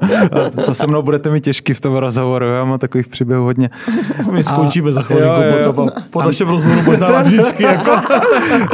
to 0.64 0.74
se 0.74 0.86
mnou 0.86 1.02
budete 1.02 1.30
mi 1.30 1.40
těžký 1.40 1.74
v 1.74 1.80
tom 1.80 1.94
rozhovoru, 1.94 2.46
já 2.46 2.64
mám 2.64 2.78
takových 2.78 3.08
příběhů 3.08 3.44
hodně. 3.44 3.70
My 4.32 4.44
skončíme 4.44 4.88
a, 4.88 4.92
za 4.92 5.02
chvilku 5.02 5.72
po, 5.72 5.72
po, 5.72 5.90
po 6.10 6.22
našem 6.22 6.48
rozhovoru 6.48 6.82
možná 6.82 7.22
vždycky. 7.22 7.62
Jako. 7.62 7.90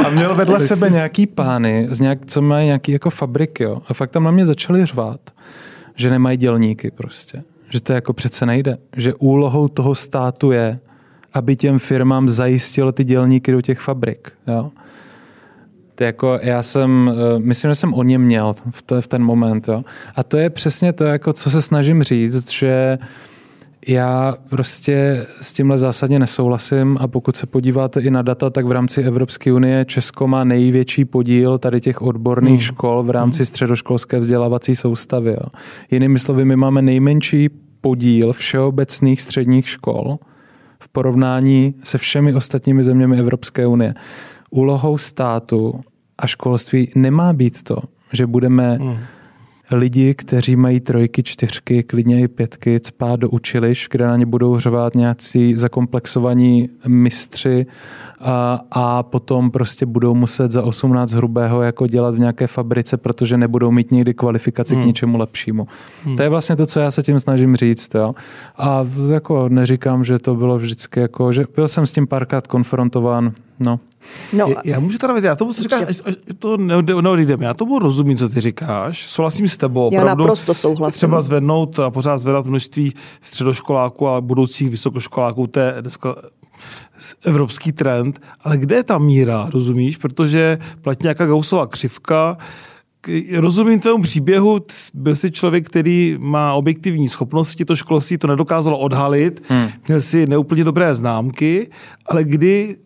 A 0.05 0.09
měl 0.09 0.35
vedle 0.35 0.59
sebe 0.59 0.89
nějaký 0.89 1.27
pány, 1.27 1.87
z 1.91 1.99
nějak, 1.99 2.25
co 2.25 2.41
mají 2.41 2.65
nějaký 2.65 2.91
jako 2.91 3.09
fabriky. 3.09 3.63
Jo. 3.63 3.81
A 3.87 3.93
fakt 3.93 4.11
tam 4.11 4.23
na 4.23 4.31
mě 4.31 4.45
začali 4.45 4.85
řvát, 4.85 5.19
že 5.95 6.09
nemají 6.09 6.37
dělníky 6.37 6.91
prostě. 6.91 7.43
Že 7.69 7.81
to 7.81 7.93
jako 7.93 8.13
přece 8.13 8.45
nejde. 8.45 8.77
Že 8.97 9.13
úlohou 9.13 9.67
toho 9.67 9.95
státu 9.95 10.51
je, 10.51 10.75
aby 11.33 11.55
těm 11.55 11.79
firmám 11.79 12.29
zajistil 12.29 12.91
ty 12.91 13.03
dělníky 13.03 13.51
do 13.51 13.61
těch 13.61 13.79
fabrik. 13.79 14.31
Jo? 14.47 14.71
Jako 15.99 16.39
já 16.41 16.63
jsem, 16.63 17.11
eh, 17.13 17.39
myslím, 17.39 17.71
že 17.71 17.75
jsem 17.75 17.93
o 17.93 18.03
něm 18.03 18.21
měl 18.21 18.53
v, 18.69 18.81
to, 18.81 19.01
v 19.01 19.07
ten 19.07 19.23
moment. 19.23 19.67
Jo. 19.67 19.83
A 20.15 20.23
to 20.23 20.37
je 20.37 20.49
přesně 20.49 20.93
to, 20.93 21.03
jako, 21.03 21.33
co 21.33 21.49
se 21.49 21.61
snažím 21.61 22.03
říct, 22.03 22.51
že 22.51 22.97
já 23.87 24.35
prostě 24.49 25.27
s 25.41 25.53
tímhle 25.53 25.79
zásadně 25.79 26.19
nesouhlasím 26.19 26.97
a 26.99 27.07
pokud 27.07 27.35
se 27.35 27.47
podíváte 27.47 27.99
i 28.01 28.11
na 28.11 28.21
data, 28.21 28.49
tak 28.49 28.65
v 28.65 28.71
rámci 28.71 29.03
Evropské 29.03 29.53
unie 29.53 29.85
Česko 29.85 30.27
má 30.27 30.43
největší 30.43 31.05
podíl 31.05 31.57
tady 31.57 31.81
těch 31.81 32.01
odborných 32.01 32.51
hmm. 32.51 32.61
škol 32.61 33.03
v 33.03 33.09
rámci 33.09 33.37
hmm. 33.39 33.45
středoškolské 33.45 34.19
vzdělávací 34.19 34.75
soustavy. 34.75 35.31
Jo. 35.31 35.49
Jinými 35.91 36.19
slovy, 36.19 36.45
my 36.45 36.55
máme 36.55 36.81
nejmenší 36.81 37.49
podíl 37.81 38.33
všeobecných 38.33 39.21
středních 39.21 39.69
škol 39.69 40.13
v 40.79 40.89
porovnání 40.89 41.75
se 41.83 41.97
všemi 41.97 42.33
ostatními 42.33 42.83
zeměmi 42.83 43.19
Evropské 43.19 43.67
unie 43.67 43.93
úlohou 44.49 44.97
státu 44.97 45.81
a 46.17 46.27
školství 46.27 46.89
nemá 46.95 47.33
být 47.33 47.63
to, 47.63 47.77
že 48.13 48.27
budeme 48.27 48.77
hmm. 48.81 48.97
lidi, 49.71 50.13
kteří 50.13 50.55
mají 50.55 50.79
trojky, 50.79 51.23
čtyřky, 51.23 51.83
klidně 51.83 52.21
i 52.21 52.27
pětky, 52.27 52.79
cpát 52.79 53.19
do 53.19 53.29
učiliš, 53.29 53.87
kde 53.91 54.07
na 54.07 54.17
ně 54.17 54.25
budou 54.25 54.59
řvát 54.59 54.95
nějací 54.95 55.57
zakomplexovaní 55.57 56.69
mistři 56.87 57.65
a, 58.19 58.59
a 58.71 59.03
potom 59.03 59.51
prostě 59.51 59.85
budou 59.85 60.15
muset 60.15 60.51
za 60.51 60.63
18 60.63 61.11
hrubého 61.11 61.61
jako 61.61 61.87
dělat 61.87 62.15
v 62.15 62.19
nějaké 62.19 62.47
fabrice, 62.47 62.97
protože 62.97 63.37
nebudou 63.37 63.71
mít 63.71 63.91
nikdy 63.91 64.13
kvalifikaci 64.13 64.75
hmm. 64.75 64.83
k 64.83 64.87
něčemu 64.87 65.17
lepšímu. 65.17 65.67
Hmm. 66.05 66.17
To 66.17 66.23
je 66.23 66.29
vlastně 66.29 66.55
to, 66.55 66.65
co 66.65 66.79
já 66.79 66.91
se 66.91 67.03
tím 67.03 67.19
snažím 67.19 67.55
říct. 67.55 67.95
Jo. 67.95 68.15
A 68.57 68.85
jako 69.13 69.49
neříkám, 69.49 70.03
že 70.03 70.19
to 70.19 70.35
bylo 70.35 70.57
vždycky 70.57 70.99
jako, 70.99 71.31
že 71.31 71.45
byl 71.55 71.67
jsem 71.67 71.85
s 71.85 71.91
tím 71.91 72.07
párkrát 72.07 72.47
konfrontován, 72.47 73.31
no. 73.59 73.79
No, 74.33 74.47
já 74.65 74.79
můžu 74.79 74.97
teda 74.97 75.13
vědět, 75.13 75.27
já 75.27 75.35
tomu, 75.35 75.53
co 75.53 75.61
říkáš, 75.63 76.01
to 76.39 76.57
neodjídeme, 77.01 77.45
já 77.45 77.53
tomu 77.53 77.79
rozumím, 77.79 78.17
co 78.17 78.29
ty 78.29 78.41
říkáš, 78.41 79.03
souhlasím 79.03 79.49
s 79.49 79.57
tebou. 79.57 79.89
Já 79.93 80.01
opravdu, 80.01 80.23
naprosto 80.23 80.53
souhlasím. 80.53 80.97
Třeba 80.97 81.21
zvednout 81.21 81.79
a 81.79 81.91
pořád 81.91 82.17
zvedat 82.17 82.45
množství 82.45 82.93
středoškoláků 83.21 84.07
a 84.07 84.21
budoucích 84.21 84.69
vysokoškoláků, 84.69 85.47
to 85.47 85.59
je 85.59 85.75
dneska 85.81 86.15
evropský 87.25 87.71
trend, 87.71 88.21
ale 88.41 88.57
kde 88.57 88.75
je 88.75 88.83
ta 88.83 88.97
míra, 88.97 89.49
rozumíš? 89.53 89.97
Protože 89.97 90.57
platí 90.81 91.03
nějaká 91.03 91.25
Gaussova 91.25 91.67
křivka, 91.67 92.37
rozumím 93.37 93.79
tvému 93.79 94.01
příběhu, 94.01 94.59
byl 94.93 95.15
jsi 95.15 95.31
člověk, 95.31 95.65
který 95.65 96.17
má 96.19 96.53
objektivní 96.53 97.09
schopnosti, 97.09 97.65
to 97.65 97.75
školství 97.75 98.17
to 98.17 98.27
nedokázalo 98.27 98.79
odhalit, 98.79 99.43
hmm. 99.49 99.67
měl 99.87 100.01
si 100.01 100.27
neúplně 100.27 100.63
dobré 100.63 100.95
známky, 100.95 101.69
ale 102.05 102.23
kdy 102.23 102.77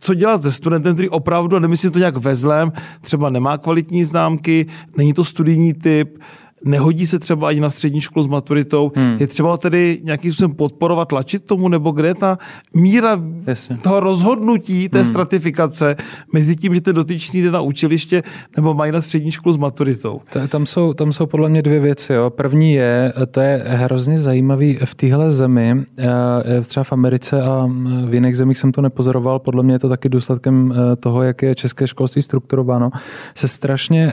co 0.00 0.14
dělat 0.14 0.42
se 0.42 0.52
studentem, 0.52 0.94
který 0.94 1.08
opravdu, 1.08 1.56
a 1.56 1.60
nemyslím 1.60 1.92
to 1.92 1.98
nějak 1.98 2.16
vezlem, 2.16 2.72
třeba 3.00 3.30
nemá 3.30 3.58
kvalitní 3.58 4.04
známky, 4.04 4.66
není 4.96 5.14
to 5.14 5.24
studijní 5.24 5.74
typ, 5.74 6.18
nehodí 6.64 7.06
se 7.06 7.18
třeba 7.18 7.48
ani 7.48 7.60
na 7.60 7.70
střední 7.70 8.00
školu 8.00 8.24
s 8.24 8.28
maturitou. 8.28 8.92
Hmm. 8.96 9.16
Je 9.20 9.26
třeba 9.26 9.56
tedy 9.56 10.00
nějakým 10.02 10.32
způsobem 10.32 10.56
podporovat, 10.56 11.08
tlačit 11.08 11.44
tomu, 11.44 11.68
nebo 11.68 11.90
kde 11.90 12.08
je 12.08 12.14
ta 12.14 12.38
míra 12.74 13.20
Jasně. 13.46 13.76
toho 13.76 14.00
rozhodnutí, 14.00 14.88
té 14.88 14.98
hmm. 14.98 15.08
stratifikace 15.08 15.96
mezi 16.32 16.56
tím, 16.56 16.74
že 16.74 16.80
ten 16.80 16.94
dotyčný 16.94 17.42
jde 17.42 17.50
na 17.50 17.60
učiliště 17.60 18.22
nebo 18.56 18.74
mají 18.74 18.92
na 18.92 19.00
střední 19.00 19.30
školu 19.30 19.52
s 19.52 19.56
maturitou? 19.56 20.20
Tam 20.48 20.66
jsou, 20.66 20.94
tam 20.94 21.12
jsou 21.12 21.26
podle 21.26 21.48
mě 21.48 21.62
dvě 21.62 21.80
věci. 21.80 22.12
Jo. 22.12 22.30
První 22.30 22.72
je, 22.72 23.12
to 23.30 23.40
je 23.40 23.62
hrozně 23.66 24.18
zajímavý 24.18 24.78
v 24.84 24.94
téhle 24.94 25.30
zemi, 25.30 25.84
eh, 25.98 26.60
třeba 26.60 26.84
v 26.84 26.92
Americe 26.92 27.42
a 27.42 27.68
v 28.06 28.14
jiných 28.14 28.36
zemích 28.36 28.58
jsem 28.58 28.72
to 28.72 28.82
nepozoroval, 28.82 29.38
podle 29.38 29.62
mě 29.62 29.74
je 29.74 29.78
to 29.78 29.88
taky 29.88 30.08
důsledkem 30.08 30.72
eh, 30.72 30.96
toho, 30.96 31.22
jak 31.22 31.42
je 31.42 31.54
české 31.54 31.86
školství 31.86 32.22
strukturováno, 32.22 32.90
se 33.34 33.48
strašně 33.48 34.12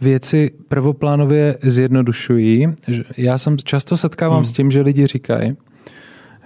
věci 0.00 0.50
prvoplánově 0.68 1.58
zjednodušují. 1.62 2.66
Já 3.16 3.38
jsem 3.38 3.58
často 3.58 3.96
setkávám 3.96 4.36
hmm. 4.36 4.44
s 4.44 4.52
tím, 4.52 4.70
že 4.70 4.80
lidi 4.80 5.06
říkají, 5.06 5.56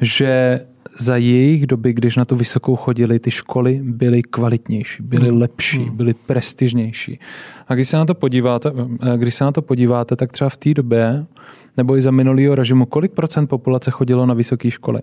že 0.01 0.61
za 0.99 1.17
jejich 1.17 1.67
doby, 1.67 1.93
když 1.93 2.17
na 2.17 2.25
tu 2.25 2.37
vysokou 2.37 2.77
chodili, 2.77 3.19
ty 3.19 3.31
školy 3.31 3.81
byly 3.83 4.23
kvalitnější, 4.23 5.03
byly 5.03 5.29
hmm. 5.29 5.39
lepší, 5.39 5.79
hmm. 5.79 5.97
byly 5.97 6.15
prestižnější. 6.15 7.19
A 7.69 7.75
když 7.75 7.89
se 7.89 7.97
na 7.97 8.05
to 8.05 8.15
podíváte, 8.15 8.73
když 9.17 9.35
se 9.35 9.45
na 9.45 9.53
to 9.53 9.63
podíváte, 9.63 10.17
tak 10.17 10.33
třeba 10.33 10.51
v 10.51 10.57
té 10.57 10.75
době, 10.75 11.27
nebo 11.77 11.97
i 11.97 12.03
za 12.03 12.11
minulého 12.11 12.55
režimu, 12.55 12.87
kolik 12.87 13.13
procent 13.13 13.47
populace 13.47 13.91
chodilo 13.91 14.27
na 14.27 14.35
vysoké 14.35 14.71
školy? 14.71 15.01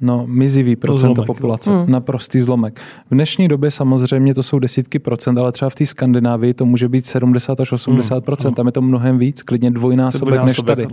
No, 0.00 0.24
mizivý 0.26 0.76
procento 0.76 1.14
zlomek, 1.14 1.26
populace, 1.26 1.70
mm. 1.70 1.84
naprostý 1.86 2.40
zlomek. 2.40 2.80
V 3.10 3.14
dnešní 3.14 3.48
době 3.48 3.70
samozřejmě 3.70 4.34
to 4.34 4.42
jsou 4.42 4.58
desítky 4.58 4.98
procent, 4.98 5.38
ale 5.38 5.52
třeba 5.52 5.70
v 5.70 5.74
té 5.74 5.86
Skandinávii 5.86 6.54
to 6.54 6.66
může 6.66 6.88
být 6.88 7.06
70 7.06 7.60
až 7.60 7.72
80 7.72 8.14
mm. 8.14 8.22
procent, 8.22 8.54
tam 8.54 8.66
je 8.66 8.72
to 8.72 8.82
mnohem 8.82 9.18
víc, 9.18 9.42
klidně 9.42 9.70
dvojnásobek 9.70 10.44
než 10.44 10.56
tady. 10.56 10.88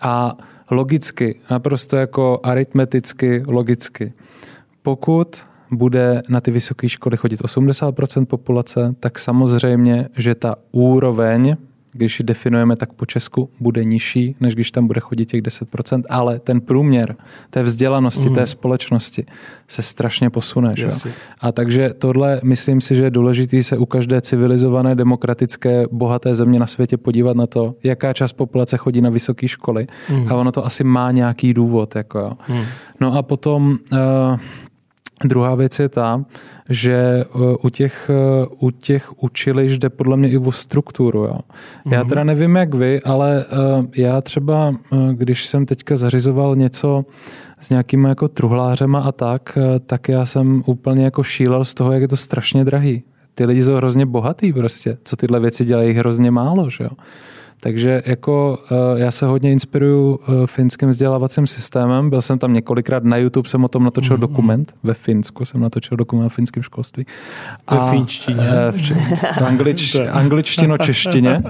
A 0.00 0.36
logicky, 0.70 1.40
naprosto 1.50 1.96
jako 1.96 2.40
aritmeticky, 2.42 3.42
logicky, 3.48 4.12
pokud 4.82 5.42
bude 5.70 6.22
na 6.28 6.40
ty 6.40 6.50
vysoké 6.50 6.88
školy 6.88 7.16
chodit 7.16 7.40
80% 7.40 8.24
populace, 8.24 8.94
tak 9.00 9.18
samozřejmě, 9.18 10.08
že 10.16 10.34
ta 10.34 10.54
úroveň 10.72 11.56
když 11.92 12.20
ji 12.20 12.24
definujeme, 12.24 12.76
tak 12.76 12.92
po 12.92 13.06
Česku 13.06 13.50
bude 13.60 13.84
nižší, 13.84 14.36
než 14.40 14.54
když 14.54 14.70
tam 14.70 14.86
bude 14.86 15.00
chodit 15.00 15.26
těch 15.26 15.42
10%, 15.42 16.02
ale 16.08 16.38
ten 16.38 16.60
průměr 16.60 17.16
té 17.50 17.62
vzdělanosti, 17.62 18.28
mm. 18.28 18.34
té 18.34 18.46
společnosti 18.46 19.24
se 19.68 19.82
strašně 19.82 20.30
posune. 20.30 20.72
Že? 20.76 20.90
A 21.40 21.52
takže 21.52 21.90
tohle, 21.98 22.40
myslím 22.44 22.80
si, 22.80 22.94
že 22.94 23.04
je 23.04 23.10
důležité 23.10 23.62
se 23.62 23.78
u 23.78 23.86
každé 23.86 24.20
civilizované, 24.20 24.94
demokratické, 24.94 25.84
bohaté 25.92 26.34
země 26.34 26.58
na 26.58 26.66
světě 26.66 26.96
podívat 26.96 27.36
na 27.36 27.46
to, 27.46 27.74
jaká 27.84 28.12
část 28.12 28.32
populace 28.32 28.76
chodí 28.76 29.00
na 29.00 29.10
vysoké 29.10 29.48
školy. 29.48 29.86
Mm. 30.10 30.32
A 30.32 30.34
ono 30.34 30.52
to 30.52 30.66
asi 30.66 30.84
má 30.84 31.10
nějaký 31.10 31.54
důvod. 31.54 31.96
Jako 31.96 32.18
jo. 32.18 32.32
Mm. 32.48 32.64
No 33.00 33.14
a 33.14 33.22
potom... 33.22 33.78
Uh, 33.92 34.38
Druhá 35.24 35.54
věc 35.54 35.78
je 35.78 35.88
ta, 35.88 36.24
že 36.70 36.94
eh, 36.94 37.26
u 37.62 37.68
těch, 37.68 38.10
eh, 38.10 38.46
u 38.58 38.70
těch 38.70 39.22
učiliš 39.22 39.78
jde 39.78 39.90
podle 39.90 40.16
mě 40.16 40.28
i 40.28 40.38
o 40.38 40.52
strukturu. 40.52 41.24
Jo. 41.24 41.38
Já 41.90 42.00
mhm. 42.00 42.08
teda 42.08 42.24
nevím, 42.24 42.56
jak 42.56 42.74
vy, 42.74 43.00
ale 43.02 43.44
eh, 43.44 44.02
já 44.02 44.20
třeba, 44.20 44.74
když 45.12 45.46
jsem 45.46 45.66
teďka 45.66 45.96
zařizoval 45.96 46.54
něco 46.54 47.04
s 47.60 47.70
nějakýma 47.70 48.08
jako 48.08 48.28
truhlářema 48.28 49.00
a 49.00 49.12
tak, 49.12 49.58
tak 49.86 50.08
já 50.08 50.26
jsem 50.26 50.62
úplně 50.66 51.04
jako 51.04 51.22
šílel 51.22 51.64
z 51.64 51.74
toho, 51.74 51.92
jak 51.92 52.02
je 52.02 52.08
to 52.08 52.16
strašně 52.16 52.64
drahý. 52.64 53.02
Ty 53.34 53.46
lidi 53.46 53.64
jsou 53.64 53.74
hrozně 53.74 54.06
bohatý 54.06 54.52
prostě, 54.52 54.98
co 55.04 55.16
tyhle 55.16 55.40
věci 55.40 55.64
dělají 55.64 55.92
hrozně 55.92 56.30
málo, 56.30 56.70
že 56.70 56.84
jo. 56.84 56.90
Takže 57.64 58.02
jako 58.06 58.58
eh, 58.70 59.00
já 59.00 59.10
se 59.10 59.26
hodně 59.26 59.52
inspiruju 59.52 60.20
eh, 60.22 60.46
finským 60.46 60.88
vzdělávacím 60.88 61.46
systémem. 61.46 62.10
Byl 62.10 62.22
jsem 62.22 62.38
tam 62.38 62.52
několikrát 62.52 63.04
na 63.04 63.16
YouTube, 63.16 63.48
jsem 63.48 63.64
o 63.64 63.68
tom 63.68 63.84
natočil 63.84 64.16
mm-hmm. 64.16 64.20
dokument. 64.20 64.74
Ve 64.82 64.94
Finsku 64.94 65.44
jsem 65.44 65.60
natočil 65.60 65.96
dokument 65.96 66.26
o 66.26 66.28
finském 66.28 66.62
školství. 66.62 67.06
A 67.66 67.84
Ve 67.84 67.90
finštině. 67.90 68.40
Eh, 68.68 68.72
v, 68.72 68.82
če- 68.82 68.94
v 69.38 69.42
anglič, 69.46 69.94
angličtino 70.10 70.78
češtině. 70.78 71.42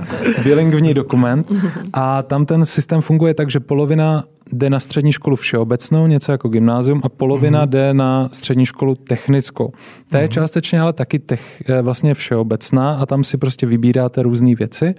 Bilingvní 0.45 0.95
dokument. 0.95 1.53
A 1.93 2.23
tam 2.23 2.47
ten 2.47 2.65
systém 2.65 3.01
funguje 3.01 3.35
tak, 3.35 3.51
že 3.51 3.61
polovina 3.61 4.25
jde 4.53 4.71
na 4.71 4.81
střední 4.81 5.13
školu 5.13 5.37
všeobecnou, 5.37 6.07
něco 6.07 6.33
jako 6.33 6.49
gymnázium, 6.49 7.01
a 7.05 7.09
polovina 7.09 7.67
mm-hmm. 7.67 7.71
jde 7.71 7.95
na 7.95 8.29
střední 8.33 8.67
školu 8.67 8.95
technickou. 8.95 9.73
Ta 10.09 10.19
je 10.19 10.27
mm-hmm. 10.27 10.31
částečně 10.31 10.81
ale 10.81 10.93
taky 10.93 11.19
tech, 11.19 11.63
vlastně 11.83 12.15
všeobecná 12.15 12.95
a 12.95 13.07
tam 13.07 13.25
si 13.25 13.37
prostě 13.37 13.67
vybíráte 13.67 14.23
různé 14.23 14.55
věci 14.55 14.95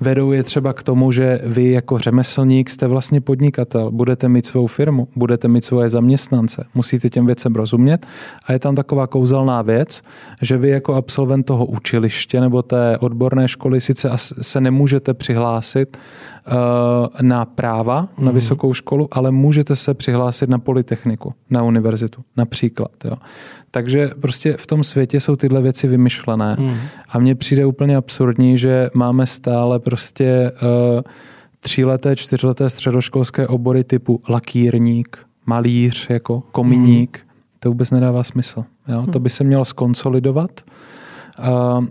vedou 0.00 0.32
je 0.32 0.42
třeba 0.42 0.72
k 0.72 0.82
tomu, 0.82 1.12
že 1.12 1.40
vy 1.44 1.70
jako 1.70 1.98
řemeslník 1.98 2.70
jste 2.70 2.86
vlastně 2.86 3.20
podnikatel, 3.20 3.90
budete 3.90 4.28
mít 4.28 4.46
svou 4.46 4.66
firmu, 4.66 5.08
budete 5.16 5.48
mít 5.48 5.64
svoje 5.64 5.88
zaměstnance, 5.88 6.66
musíte 6.74 7.08
těm 7.08 7.26
věcem 7.26 7.54
rozumět. 7.54 8.06
A 8.46 8.52
je 8.52 8.58
tam 8.58 8.74
taková 8.74 9.06
kouzelná 9.06 9.62
věc, 9.62 10.02
že 10.42 10.58
vy 10.58 10.68
jako 10.68 10.94
absolvent 10.94 11.46
toho 11.46 11.66
učiliště 11.66 12.40
nebo 12.40 12.62
té 12.62 12.98
odborné 12.98 13.48
školy 13.48 13.80
sice 13.80 14.10
se 14.40 14.60
nemůžete 14.60 15.14
přihlásit 15.14 15.98
na 17.22 17.44
práva 17.44 18.08
na 18.18 18.24
mhm. 18.24 18.34
vysokou 18.34 18.74
školu, 18.74 19.08
ale 19.12 19.30
můžete 19.30 19.76
se 19.76 19.94
přihlásit 19.94 20.48
na 20.48 20.58
polytechniku, 20.58 21.34
na 21.50 21.62
univerzitu 21.62 22.24
například. 22.36 22.90
Jo. 23.04 23.16
Takže 23.70 24.10
prostě 24.20 24.56
v 24.58 24.66
tom 24.66 24.82
světě 24.82 25.20
jsou 25.20 25.36
tyhle 25.36 25.62
věci 25.62 25.88
vymyšlené. 25.88 26.56
Hmm. 26.58 26.76
A 27.08 27.18
mně 27.18 27.34
přijde 27.34 27.66
úplně 27.66 27.96
absurdní, 27.96 28.58
že 28.58 28.90
máme 28.94 29.26
stále 29.26 29.78
prostě 29.78 30.52
uh, 30.52 31.00
tříleté, 31.60 32.16
čtyřleté 32.16 32.70
středoškolské 32.70 33.46
obory 33.46 33.84
typu 33.84 34.22
lakírník, 34.28 35.18
malíř, 35.46 36.06
jako 36.10 36.42
kominík. 36.52 37.18
Hmm. 37.18 37.30
To 37.58 37.68
vůbec 37.68 37.90
nedává 37.90 38.24
smysl. 38.24 38.64
Jo? 38.88 39.06
To 39.12 39.20
by 39.20 39.30
se 39.30 39.44
mělo 39.44 39.64
skonsolidovat. 39.64 40.60
Uh, 41.38 41.84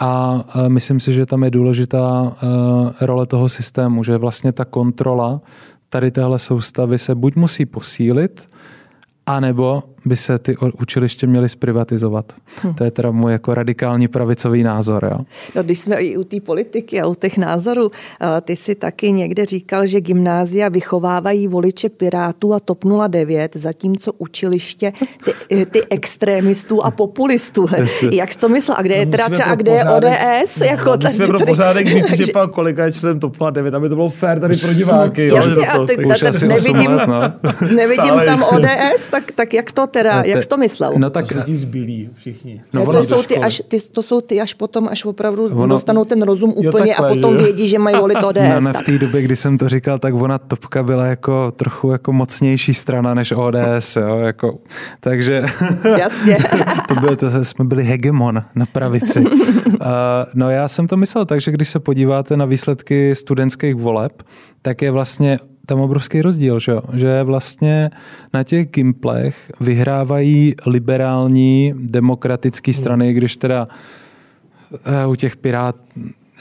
a 0.00 0.44
myslím 0.68 1.00
si, 1.00 1.12
že 1.12 1.26
tam 1.26 1.44
je 1.44 1.50
důležitá 1.50 2.22
uh, 2.22 2.90
role 3.00 3.26
toho 3.26 3.48
systému, 3.48 4.04
že 4.04 4.16
vlastně 4.16 4.52
ta 4.52 4.64
kontrola 4.64 5.40
tady 5.88 6.10
téhle 6.10 6.38
soustavy 6.38 6.98
se 6.98 7.14
buď 7.14 7.36
musí 7.36 7.66
posílit, 7.66 8.48
anebo 9.26 9.82
by 10.04 10.16
se 10.16 10.38
ty 10.38 10.56
učiliště 10.82 11.26
měly 11.26 11.48
zprivatizovat. 11.48 12.32
Hm. 12.64 12.74
To 12.74 12.84
je 12.84 12.90
teda 12.90 13.10
můj 13.10 13.32
jako 13.32 13.54
radikální 13.54 14.08
pravicový 14.08 14.62
názor. 14.62 15.08
Jo. 15.12 15.18
No, 15.56 15.62
když 15.62 15.78
jsme 15.78 15.96
i 15.96 16.16
u 16.16 16.22
té 16.22 16.40
politiky 16.40 17.00
a 17.00 17.06
u 17.06 17.14
těch 17.14 17.38
názorů, 17.38 17.90
eh, 18.20 18.40
ty 18.40 18.56
si 18.56 18.74
taky 18.74 19.12
někde 19.12 19.46
říkal, 19.46 19.86
že 19.86 20.00
gymnázia 20.00 20.68
vychovávají 20.68 21.48
voliče 21.48 21.88
Pirátů 21.88 22.54
a 22.54 22.60
TOP 22.60 22.84
09, 23.08 23.56
zatímco 23.56 24.12
učiliště 24.18 24.92
ty, 25.24 25.62
eh, 25.62 25.66
ty 25.66 25.80
extrémistů 25.90 26.84
a 26.84 26.90
populistů. 26.90 27.66
Jak 28.12 28.32
jsi 28.32 28.38
to 28.38 28.48
myslel? 28.48 28.76
A 28.78 28.82
kde 28.82 28.94
je 28.94 29.06
no, 29.06 29.12
teda 29.12 29.24
a 29.44 29.54
kde 29.54 29.72
je 29.72 29.84
ODS? 29.84 30.58
No, 30.60 30.66
jako 30.66 30.96
tady, 30.96 31.04
musíme 31.04 31.26
pro 31.26 31.38
pořádek 31.38 31.88
říct, 31.88 32.06
takže... 32.08 32.24
že 32.24 32.32
pan 32.32 32.48
kolega 32.48 32.84
je 32.84 32.92
člen 32.92 33.20
TOP 33.20 33.36
09, 33.50 33.74
aby 33.74 33.88
to 33.88 33.94
bylo 33.94 34.08
fér 34.08 34.40
tady 34.40 34.56
pro 34.56 34.74
diváky. 34.74 35.26
Jo, 35.26 35.36
Jasně, 35.36 35.66
a 35.66 35.86
ty, 35.86 35.96
nevidím, 36.46 36.90
let, 36.90 37.08
no. 37.08 37.22
nevidím 37.74 38.14
tam 38.26 38.42
ODS, 38.42 39.08
tak, 39.10 39.32
tak 39.32 39.54
jak 39.54 39.72
to 39.72 39.86
teda, 39.90 40.22
jak 40.26 40.42
jsi 40.42 40.48
to 40.48 40.56
myslel? 40.56 40.92
No 40.96 41.10
tak... 41.10 41.28
To 41.28 41.34
jsou 41.34 41.40
ti 41.40 41.56
zbylí 41.56 42.10
všichni. 42.14 42.62
No, 42.72 42.86
to, 42.86 43.04
jsou 43.04 43.22
ty 43.22 43.36
až, 43.36 43.62
ty, 43.68 43.80
to 43.80 44.02
jsou 44.02 44.20
ty 44.20 44.40
až 44.40 44.54
potom, 44.54 44.88
až 44.88 45.04
opravdu 45.04 45.44
ono, 45.44 45.66
dostanou 45.66 46.04
ten 46.04 46.22
rozum 46.22 46.50
úplně 46.50 46.66
jo, 46.66 46.72
takhle, 46.72 47.06
a 47.06 47.14
potom 47.14 47.36
že? 47.36 47.42
vědí, 47.42 47.68
že 47.68 47.78
mají 47.78 47.96
volit 47.96 48.18
ODS. 48.24 48.38
No, 48.50 48.60
no, 48.60 48.72
v 48.72 48.82
té 48.82 48.98
době, 48.98 49.22
kdy 49.22 49.36
jsem 49.36 49.58
to 49.58 49.68
říkal, 49.68 49.98
tak 49.98 50.14
ona 50.14 50.38
topka 50.38 50.82
byla 50.82 51.06
jako 51.06 51.50
trochu 51.50 51.90
jako 51.90 52.12
mocnější 52.12 52.74
strana 52.74 53.14
než 53.14 53.32
ODS, 53.32 53.96
jo, 53.96 54.18
jako, 54.18 54.58
takže... 55.00 55.42
Jasně. 55.98 56.36
to, 56.88 56.94
bylo, 56.94 57.16
to 57.16 57.44
jsme 57.44 57.64
byli 57.64 57.84
hegemon 57.84 58.42
na 58.54 58.66
pravici. 58.66 59.20
Uh, 59.20 59.76
no 60.34 60.50
já 60.50 60.68
jsem 60.68 60.86
to 60.86 60.96
myslel, 60.96 61.24
takže 61.24 61.50
když 61.50 61.68
se 61.68 61.80
podíváte 61.80 62.36
na 62.36 62.44
výsledky 62.44 63.14
studentských 63.16 63.74
voleb, 63.74 64.22
tak 64.62 64.82
je 64.82 64.90
vlastně 64.90 65.38
tam 65.70 65.80
obrovský 65.80 66.22
rozdíl, 66.22 66.58
že, 66.58 66.72
že 66.92 67.22
vlastně 67.22 67.90
na 68.34 68.42
těch 68.42 68.70
gimplech 68.70 69.52
vyhrávají 69.60 70.54
liberální 70.66 71.74
demokratické 71.76 72.72
strany, 72.72 73.06
hmm. 73.06 73.14
když 73.14 73.36
teda 73.36 73.66
eh, 74.84 75.06
u 75.06 75.14
těch 75.14 75.36
pirát 75.36 75.76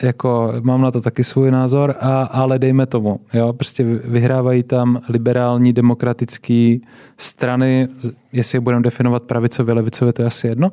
jako 0.01 0.53
mám 0.61 0.81
na 0.81 0.91
to 0.91 1.01
taky 1.01 1.23
svůj 1.23 1.51
názor, 1.51 1.95
a, 1.99 2.23
ale 2.23 2.59
dejme 2.59 2.85
tomu, 2.85 3.19
jo, 3.33 3.53
prostě 3.53 3.83
vyhrávají 3.83 4.63
tam 4.63 5.01
liberální 5.09 5.73
demokratické 5.73 6.77
strany, 7.17 7.87
jestli 8.31 8.55
je 8.55 8.59
budeme 8.59 8.81
definovat 8.83 9.23
pravicově, 9.23 9.73
levicově, 9.73 10.13
to 10.13 10.21
je 10.21 10.25
asi 10.25 10.47
jedno. 10.47 10.71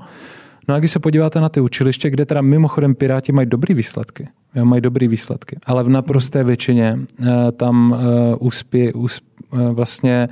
No 0.68 0.74
a 0.74 0.78
když 0.78 0.90
se 0.90 0.98
podíváte 0.98 1.40
na 1.40 1.48
ty 1.48 1.60
učiliště, 1.60 2.10
kde 2.10 2.26
teda 2.26 2.40
mimochodem 2.40 2.94
Piráti 2.94 3.32
mají 3.32 3.46
dobrý 3.46 3.74
výsledky, 3.74 4.28
jo, 4.56 4.64
mají 4.64 4.80
dobrý 4.80 5.08
výsledky, 5.08 5.56
ale 5.66 5.84
v 5.84 5.88
naprosté 5.88 6.44
většině 6.44 6.98
uh, 7.18 7.26
tam 7.56 7.92
uh, 7.92 7.98
úspě, 8.46 8.92
úsp, 8.92 9.24
uh, 9.52 9.60
vlastně 9.60 10.28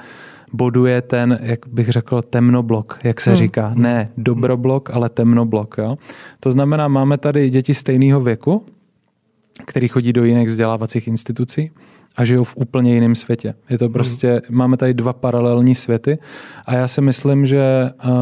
boduje 0.52 1.02
ten, 1.02 1.38
jak 1.42 1.60
bych 1.68 1.88
řekl, 1.88 2.22
temnoblok, 2.22 2.98
jak 3.04 3.20
se 3.20 3.30
hmm. 3.30 3.36
říká. 3.36 3.72
Ne 3.74 4.08
dobroblok, 4.16 4.90
ale 4.94 5.08
temnoblok. 5.08 5.74
Jo? 5.78 5.98
To 6.40 6.50
znamená, 6.50 6.88
máme 6.88 7.18
tady 7.18 7.50
děti 7.50 7.74
stejného 7.74 8.20
věku, 8.20 8.64
který 9.64 9.88
chodí 9.88 10.12
do 10.12 10.24
jiných 10.24 10.48
vzdělávacích 10.48 11.08
institucí 11.08 11.70
a 12.16 12.24
žijou 12.24 12.44
v 12.44 12.56
úplně 12.56 12.94
jiném 12.94 13.14
světě. 13.14 13.54
Je 13.70 13.78
to 13.78 13.88
prostě, 13.88 14.42
hmm. 14.48 14.58
máme 14.58 14.76
tady 14.76 14.94
dva 14.94 15.12
paralelní 15.12 15.74
světy 15.74 16.18
a 16.66 16.74
já 16.74 16.88
si 16.88 17.00
myslím, 17.00 17.46
že 17.46 17.90
uh, 18.04 18.12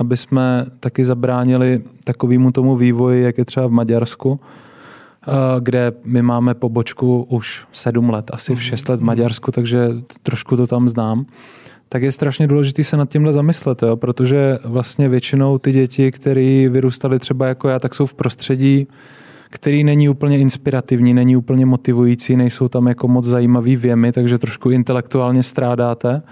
aby 0.00 0.16
jsme 0.16 0.66
taky 0.80 1.04
zabránili 1.04 1.82
takovému 2.04 2.52
tomu 2.52 2.76
vývoji, 2.76 3.22
jak 3.22 3.38
je 3.38 3.44
třeba 3.44 3.66
v 3.66 3.70
Maďarsku, 3.70 4.30
uh, 4.30 4.38
kde 5.60 5.92
my 6.04 6.22
máme 6.22 6.54
pobočku 6.54 7.26
už 7.30 7.66
sedm 7.72 8.10
let, 8.10 8.30
asi 8.32 8.54
v 8.54 8.62
šest 8.62 8.88
let 8.88 9.00
v 9.00 9.04
Maďarsku, 9.04 9.52
takže 9.52 9.88
trošku 10.22 10.56
to 10.56 10.66
tam 10.66 10.88
znám, 10.88 11.26
tak 11.88 12.02
je 12.02 12.12
strašně 12.12 12.46
důležité 12.46 12.84
se 12.84 12.96
nad 12.96 13.08
tímhle 13.08 13.32
zamyslet, 13.32 13.82
jo? 13.82 13.96
protože 13.96 14.58
vlastně 14.64 15.08
většinou 15.08 15.58
ty 15.58 15.72
děti, 15.72 16.10
které 16.10 16.68
vyrůstaly 16.68 17.18
třeba 17.18 17.46
jako 17.46 17.68
já, 17.68 17.78
tak 17.78 17.94
jsou 17.94 18.06
v 18.06 18.14
prostředí, 18.14 18.86
který 19.50 19.84
není 19.84 20.08
úplně 20.08 20.38
inspirativní, 20.38 21.14
není 21.14 21.36
úplně 21.36 21.66
motivující, 21.66 22.36
nejsou 22.36 22.68
tam 22.68 22.86
jako 22.86 23.08
moc 23.08 23.24
zajímavý 23.24 23.76
věmy, 23.76 24.12
takže 24.12 24.38
trošku 24.38 24.70
intelektuálně 24.70 25.42
strádáte. 25.42 26.22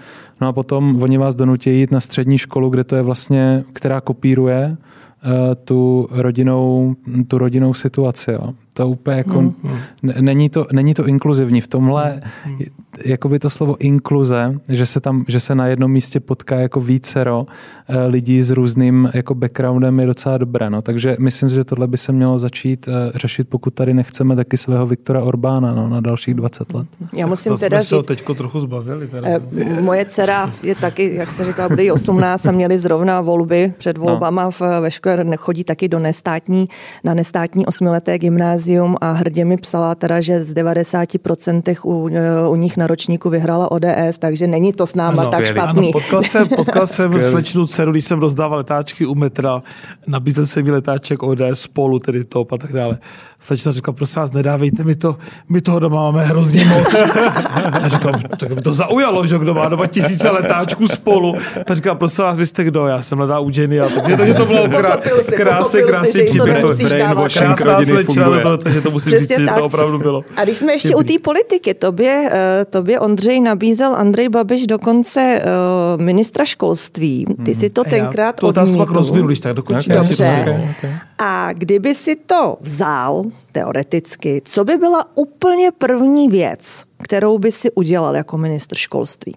No 0.41 0.47
a 0.47 0.53
potom 0.53 1.03
oni 1.03 1.17
vás 1.17 1.35
donutí 1.35 1.79
jít 1.79 1.91
na 1.91 1.99
střední 1.99 2.37
školu, 2.37 2.69
kde 2.69 2.83
to 2.83 2.95
je 2.95 3.01
vlastně, 3.01 3.63
která 3.73 4.01
kopíruje 4.01 4.77
uh, 4.77 5.31
tu 5.63 6.07
rodinou, 6.11 6.95
tu 7.27 7.37
rodinou 7.37 7.73
situaci. 7.73 8.31
Jo. 8.31 8.53
To 8.77 8.87
úplně 8.87 9.17
jako, 9.17 9.41
mm, 9.41 9.55
mm. 9.63 10.13
Není, 10.19 10.49
to, 10.49 10.67
není 10.71 10.93
to 10.93 11.07
inkluzivní. 11.07 11.61
V 11.61 11.67
tomhle 11.67 12.19
mm, 12.45 12.59
jako 13.05 13.29
by 13.29 13.39
to 13.39 13.49
slovo 13.49 13.75
inkluze, 13.79 14.59
že 14.69 14.85
se 14.85 14.99
tam, 14.99 15.25
že 15.27 15.39
se 15.39 15.55
na 15.55 15.67
jednom 15.67 15.91
místě 15.91 16.19
potká 16.19 16.55
jako 16.55 16.81
vícero 16.81 17.45
eh, 17.87 18.05
lidí 18.05 18.41
s 18.41 18.51
různým 18.51 19.09
jako 19.13 19.35
backgroundem 19.35 19.99
je 19.99 20.05
docela 20.05 20.37
dobré. 20.37 20.69
No. 20.69 20.81
Takže 20.81 21.15
myslím 21.19 21.49
si, 21.49 21.55
že 21.55 21.63
tohle 21.63 21.87
by 21.87 21.97
se 21.97 22.11
mělo 22.11 22.39
začít 22.39 22.87
eh, 22.87 23.11
řešit, 23.15 23.49
pokud 23.49 23.73
tady 23.73 23.93
nechceme 23.93 24.35
taky 24.35 24.57
svého 24.57 24.87
Viktora 24.87 25.23
Orbána 25.23 25.75
no, 25.75 25.89
na 25.89 26.01
dalších 26.01 26.33
20 26.33 26.73
let. 26.73 26.87
Já 27.17 27.27
musím 27.27 27.51
to 27.51 27.57
teda 27.57 27.77
jsme 27.77 27.83
se 27.83 27.95
ho 27.95 28.03
teďko 28.03 28.33
trochu 28.33 28.59
zbavili. 28.59 29.07
Teda. 29.07 29.27
Eh, 29.27 29.81
moje 29.81 30.05
dcera 30.05 30.51
je 30.63 30.75
taky, 30.75 31.15
jak 31.15 31.29
se 31.29 31.45
říká, 31.45 31.69
byli 31.69 31.91
18 31.91 32.45
a 32.45 32.51
měli 32.51 32.79
zrovna 32.79 33.21
volby 33.21 33.73
před 33.77 33.97
no. 33.97 34.03
volbama 34.03 34.43
no. 34.43 34.51
v, 34.51 34.61
ve 34.79 34.91
škole, 34.91 35.23
nechodí 35.23 35.63
taky 35.63 35.87
do 35.87 35.99
nestátní, 35.99 36.69
na 37.03 37.13
nestátní 37.13 37.65
osmileté 37.65 38.19
gymnázium 38.19 38.64
a 39.01 39.11
hrdě 39.11 39.45
mi 39.45 39.57
psala 39.57 39.95
teda, 39.95 40.21
že 40.21 40.43
z 40.43 40.53
90% 40.53 41.77
u, 41.83 42.09
u 42.49 42.55
nich 42.55 42.77
na 42.77 42.87
ročníku 42.87 43.29
vyhrála 43.29 43.71
ODS, 43.71 44.17
takže 44.19 44.47
není 44.47 44.73
to 44.73 44.87
s 44.87 44.95
náma 44.95 45.21
ano, 45.21 45.31
tak 45.31 45.45
špatný. 45.45 45.81
Ano, 45.81 45.91
potkal 45.91 46.23
jsem, 46.23 46.47
potkal 46.47 46.87
jsem 46.87 47.21
slečnu 47.21 47.67
dceru, 47.67 47.91
když 47.91 48.05
jsem 48.05 48.19
rozdával 48.19 48.57
letáčky 48.57 49.05
u 49.05 49.15
metra, 49.15 49.63
nabízel 50.07 50.45
jsem 50.45 50.65
mi 50.65 50.71
letáček 50.71 51.23
ODS 51.23 51.41
spolu, 51.53 51.99
tedy 51.99 52.23
top 52.23 52.51
a 52.51 52.57
tak 52.57 52.73
dále. 52.73 52.99
Slečna 53.45 53.71
řekla, 53.71 53.93
prosím 53.93 54.21
vás, 54.21 54.31
nedávejte 54.31 54.83
mi 54.83 54.95
to, 54.95 55.17
my 55.49 55.61
toho 55.61 55.79
doma 55.79 56.01
máme 56.01 56.25
hrozně 56.25 56.65
moc. 56.65 56.93
Já 57.81 57.87
říkám, 57.87 58.21
tak 58.39 58.55
by 58.55 58.61
to 58.61 58.73
zaujalo, 58.73 59.25
že 59.25 59.37
kdo 59.37 59.53
má 59.53 59.69
doma 59.69 59.87
tisíce 59.87 60.29
letáčků 60.29 60.87
spolu. 60.87 61.35
Tak 61.65 61.75
říkala, 61.77 61.95
prosím 61.95 62.23
vás, 62.23 62.37
vy 62.37 62.45
jste 62.45 62.63
kdo? 62.63 62.87
Já 62.87 63.01
jsem 63.01 63.17
hledal 63.17 63.45
u 63.45 63.51
Jenny 63.53 63.79
a 63.79 63.89
takže, 63.89 64.17
takže 64.17 64.33
to 64.33 64.45
bylo 64.45 64.69
krá, 64.69 64.97
krásně, 65.35 65.81
krásně 65.81 66.23
příběh. 66.23 66.57
Krásná 66.57 67.85
slečna, 67.85 68.57
takže 68.63 68.81
to 68.81 68.91
musím 68.91 69.19
říct, 69.19 69.29
že 69.29 69.47
to 69.55 69.65
opravdu 69.65 69.99
bylo. 69.99 70.23
A 70.37 70.43
když 70.43 70.57
jsme 70.57 70.73
ještě 70.73 70.95
u 70.95 71.03
té 71.03 71.13
politiky, 71.21 71.73
tobě, 71.73 72.29
eh, 72.31 72.65
tobě 72.65 72.99
Ondřej 72.99 73.41
nabízel 73.41 73.95
Andrej 73.95 74.29
Babiš 74.29 74.67
dokonce 74.67 75.41
uh, 75.41 76.01
ministra 76.01 76.45
školství. 76.45 77.25
Ty 77.25 77.51
hmm. 77.51 77.61
si 77.61 77.69
to 77.69 77.83
tenkrát 77.83 78.35
To 78.35 78.47
otázku 78.47 78.77
pak 78.77 78.89
rozvinu, 78.89 79.27
když 79.27 79.39
tak 79.39 79.53
dokončí. 79.53 79.89
Dobře. 79.89 80.37
Okay, 80.41 80.69
okay. 80.77 80.91
A 81.17 81.53
kdyby 81.53 81.95
si 81.95 82.15
to 82.15 82.57
vzal, 82.61 83.23
teoreticky, 83.51 84.41
co 84.45 84.63
by 84.63 84.77
byla 84.77 85.05
úplně 85.15 85.71
první 85.71 86.29
věc, 86.29 86.83
kterou 87.03 87.39
by 87.39 87.51
si 87.51 87.71
udělal 87.71 88.15
jako 88.15 88.37
ministr 88.37 88.75
školství? 88.75 89.35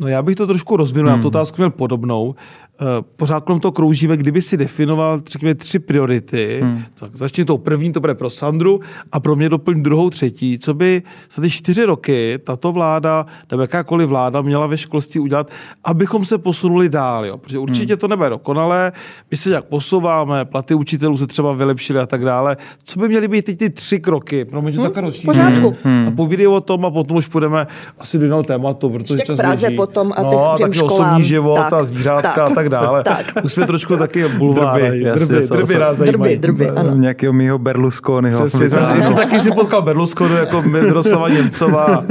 No 0.00 0.08
já 0.08 0.22
bych 0.22 0.36
to 0.36 0.46
trošku 0.46 0.76
rozvinul, 0.76 1.10
hmm. 1.10 1.18
já 1.18 1.22
tu 1.22 1.28
otázku 1.28 1.56
měl 1.56 1.70
podobnou. 1.70 2.34
Eh, 2.82 3.04
pořád 3.16 3.44
kolem 3.44 3.60
toho 3.60 3.72
kroužíme, 3.72 4.16
kdyby 4.16 4.42
si 4.42 4.56
definoval, 4.56 5.20
řekněme, 5.26 5.54
tři 5.54 5.78
priority, 5.78 6.60
hmm. 6.62 6.82
tak 6.94 7.16
začni 7.16 7.44
tou 7.44 7.58
první, 7.58 7.92
to 7.92 8.00
bude 8.00 8.14
pro 8.14 8.30
Sandru 8.30 8.80
a 9.12 9.20
pro 9.20 9.36
mě 9.36 9.48
doplň 9.48 9.82
druhou, 9.82 10.10
třetí. 10.10 10.58
Co 10.58 10.74
by 10.74 11.02
za 11.34 11.42
ty 11.42 11.50
čtyři 11.50 11.84
roky 11.84 12.38
tato 12.44 12.72
vláda 12.72 13.26
nebo 13.50 13.62
jakákoliv 13.62 14.08
vláda 14.08 14.42
měla 14.42 14.66
ve 14.66 14.78
školství 14.78 15.20
udělat, 15.20 15.50
abychom 15.84 16.24
se 16.24 16.38
posunuli 16.38 16.88
dál, 16.88 17.26
jo? 17.26 17.38
protože 17.38 17.58
určitě 17.58 17.94
hmm. 17.94 18.00
to 18.00 18.08
nebude 18.08 18.30
dokonalé, 18.30 18.92
my 19.30 19.36
se 19.36 19.50
jak 19.50 19.64
posouváme, 19.64 20.44
platy 20.44 20.74
učitelů 20.74 21.16
se 21.16 21.26
třeba 21.26 21.52
vylepšily 21.52 22.00
a 22.00 22.06
tak 22.06 22.24
dále. 22.24 22.56
Co 22.84 23.00
by 23.00 23.08
měly 23.08 23.28
být 23.28 23.44
teď 23.44 23.58
ty 23.58 23.70
tři 23.70 24.00
kroky? 24.00 24.44
Pro 24.44 24.62
mě, 24.62 24.72
že 24.72 24.78
hmm. 24.78 24.86
takhle 24.86 25.02
rozšíření. 25.02 25.72
Hmm. 25.82 26.08
A 26.08 26.10
povídej 26.10 26.46
o 26.46 26.60
tom 26.60 26.84
a 26.84 26.90
potom 26.90 27.16
už 27.16 27.26
půjdeme 27.26 27.66
asi 27.98 28.18
do 28.18 28.24
jiného 28.24 28.42
tématu, 28.42 28.90
protože 28.90 29.14
Ještě 29.14 29.26
čas 29.26 29.36
Praze 29.36 29.66
běží. 29.66 29.76
potom 29.76 30.12
a 30.16 30.22
no, 30.22 30.52
a 30.52 30.58
taky 30.58 30.80
osobní 30.80 31.24
život 31.24 31.56
tak, 31.56 31.72
a 31.72 31.84
zvířátka 31.84 32.32
tak. 32.34 32.52
a 32.52 32.54
tak 32.54 32.69
dále. 32.70 33.04
tak. 33.04 33.32
Už 33.44 33.52
jsme 33.52 33.66
trošku 33.66 33.96
taky 33.96 34.28
bulvár. 34.28 34.80
Drby, 34.82 35.04
drby, 35.04 35.26
drby, 35.26 35.56
drby 35.56 35.78
nás 35.78 35.96
zajímají. 35.96 36.38
Drby, 36.38 36.64
drby, 36.64 36.78
ano. 36.80 36.94
Nějakého 36.94 37.32
mýho 37.32 37.58
Berlusconiho. 37.58 38.44
Jestli 38.44 39.14
taky 39.14 39.40
si 39.40 39.50
potkal 39.50 39.82
Berlusconi 39.82 40.34
jako 40.34 40.62
Miroslava 40.62 41.28
Němcová, 41.28 42.04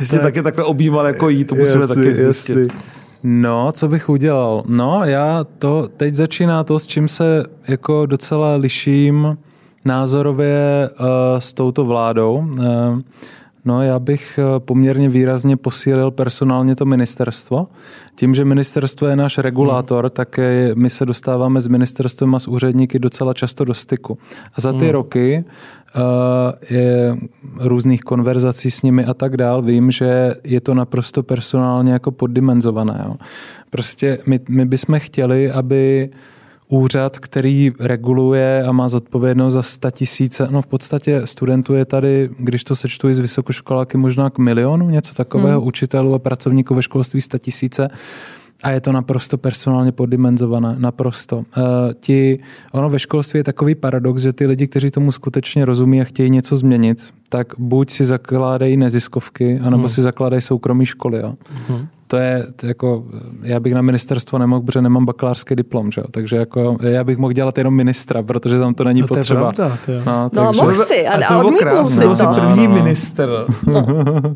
jestli 0.00 0.18
taky 0.18 0.42
takhle 0.42 0.64
objímal 0.64 1.06
jako 1.06 1.28
jí, 1.28 1.44
to 1.44 1.54
musíme 1.54 1.86
taky 1.86 2.14
zjistit. 2.14 2.72
No, 3.22 3.72
co 3.72 3.88
bych 3.88 4.08
udělal? 4.08 4.62
No, 4.66 5.00
já 5.04 5.44
to, 5.58 5.88
teď 5.96 6.14
začíná 6.14 6.64
to, 6.64 6.78
s 6.78 6.86
čím 6.86 7.08
se 7.08 7.44
jako 7.68 8.06
docela 8.06 8.54
liším 8.54 9.38
názorově 9.84 10.90
uh, 11.00 11.06
s 11.38 11.52
touto 11.52 11.84
vládou. 11.84 12.46
Uh, 12.58 12.64
No, 13.68 13.82
já 13.82 13.98
bych 13.98 14.38
eh, 14.38 14.60
poměrně 14.60 15.08
výrazně 15.08 15.56
posílil 15.56 16.10
personálně 16.10 16.76
to 16.76 16.84
ministerstvo. 16.84 17.66
Tím, 18.14 18.34
že 18.34 18.44
ministerstvo 18.44 19.06
je 19.06 19.16
náš 19.16 19.38
regulátor, 19.38 20.04
hmm. 20.04 20.10
tak 20.10 20.40
my 20.74 20.90
se 20.90 21.06
dostáváme 21.06 21.60
s 21.60 21.68
ministerstvem 21.68 22.34
a 22.34 22.38
s 22.38 22.48
úředníky 22.48 22.98
docela 22.98 23.34
často 23.34 23.64
do 23.64 23.74
styku. 23.74 24.18
A 24.54 24.60
za 24.60 24.72
ty 24.72 24.84
hmm. 24.84 24.90
roky 24.90 25.44
uh, 25.44 26.02
je 26.70 27.16
různých 27.56 28.00
konverzací 28.00 28.70
s 28.70 28.82
nimi 28.82 29.04
a 29.04 29.14
tak 29.14 29.36
dál, 29.36 29.62
vím, 29.62 29.90
že 29.90 30.34
je 30.44 30.60
to 30.60 30.74
naprosto 30.74 31.22
personálně 31.22 31.92
jako 31.92 32.10
poddimenzované. 32.10 33.02
Jo. 33.06 33.14
Prostě 33.70 34.18
my, 34.26 34.40
my 34.48 34.64
bychom 34.66 34.98
chtěli, 34.98 35.50
aby 35.50 36.10
uh, 36.12 36.18
úřad, 36.68 37.18
který 37.18 37.72
reguluje 37.80 38.64
a 38.64 38.72
má 38.72 38.88
zodpovědnost 38.88 39.54
za 39.54 39.62
100 39.62 39.90
tisíce, 39.90 40.48
no 40.50 40.62
v 40.62 40.66
podstatě 40.66 41.22
studentů 41.24 41.74
je 41.74 41.84
tady, 41.84 42.30
když 42.38 42.64
to 42.64 42.76
sečtu 42.76 43.08
i 43.08 43.14
z 43.14 43.18
vysokoškoláky, 43.18 43.98
možná 43.98 44.30
k 44.30 44.38
milionu, 44.38 44.90
něco 44.90 45.14
takového, 45.14 45.58
hmm. 45.58 45.68
učitelů 45.68 46.14
a 46.14 46.18
pracovníků 46.18 46.74
ve 46.74 46.82
školství 46.82 47.20
100 47.20 47.38
tisíce. 47.38 47.88
A 48.62 48.70
je 48.70 48.80
to 48.80 48.92
naprosto 48.92 49.38
personálně 49.38 49.92
poddimenzované, 49.92 50.74
naprosto. 50.78 51.36
Uh, 51.36 51.44
ti, 52.00 52.38
ono 52.72 52.90
ve 52.90 52.98
školství 52.98 53.38
je 53.38 53.44
takový 53.44 53.74
paradox, 53.74 54.22
že 54.22 54.32
ty 54.32 54.46
lidi, 54.46 54.66
kteří 54.66 54.90
tomu 54.90 55.12
skutečně 55.12 55.64
rozumí 55.64 56.00
a 56.00 56.04
chtějí 56.04 56.30
něco 56.30 56.56
změnit, 56.56 57.10
tak 57.28 57.46
buď 57.58 57.90
si 57.90 58.04
zakládají 58.04 58.76
neziskovky, 58.76 59.58
anebo 59.58 59.82
hmm. 59.82 59.88
si 59.88 60.02
zakládají 60.02 60.42
soukromí 60.42 60.86
školy. 60.86 61.18
Jo. 61.18 61.34
Hmm. 61.68 61.88
To 62.08 62.16
je, 62.16 62.46
to 62.56 62.66
jako, 62.66 63.04
já 63.42 63.60
bych 63.60 63.74
na 63.74 63.82
ministerstvo 63.82 64.38
nemohl, 64.38 64.62
protože 64.62 64.82
nemám 64.82 65.04
bakalářský 65.04 65.54
diplom, 65.54 65.90
že? 65.90 66.02
takže 66.10 66.36
jako, 66.36 66.76
já 66.80 67.04
bych 67.04 67.18
mohl 67.18 67.32
dělat 67.32 67.58
jenom 67.58 67.74
ministra, 67.74 68.22
protože 68.22 68.58
tam 68.58 68.74
to 68.74 68.84
není 68.84 69.00
no, 69.00 69.06
to 69.06 69.14
potřeba. 69.14 69.46
Je 69.46 69.52
pravda, 69.52 69.78
to 69.86 69.92
je. 69.92 70.02
No, 70.06 70.22
no 70.22 70.30
takže... 70.30 70.62
mohl 70.62 70.74
si, 70.74 71.06
a, 71.06 71.26
a, 71.26 71.34
a 71.34 71.38
odmítnul 71.38 71.86
si 71.86 72.00
to. 72.04 72.16
to. 72.16 72.34
první 72.34 72.66
no, 72.66 72.74
no. 72.74 72.74
minister. 72.74 73.30
No. 73.66 73.86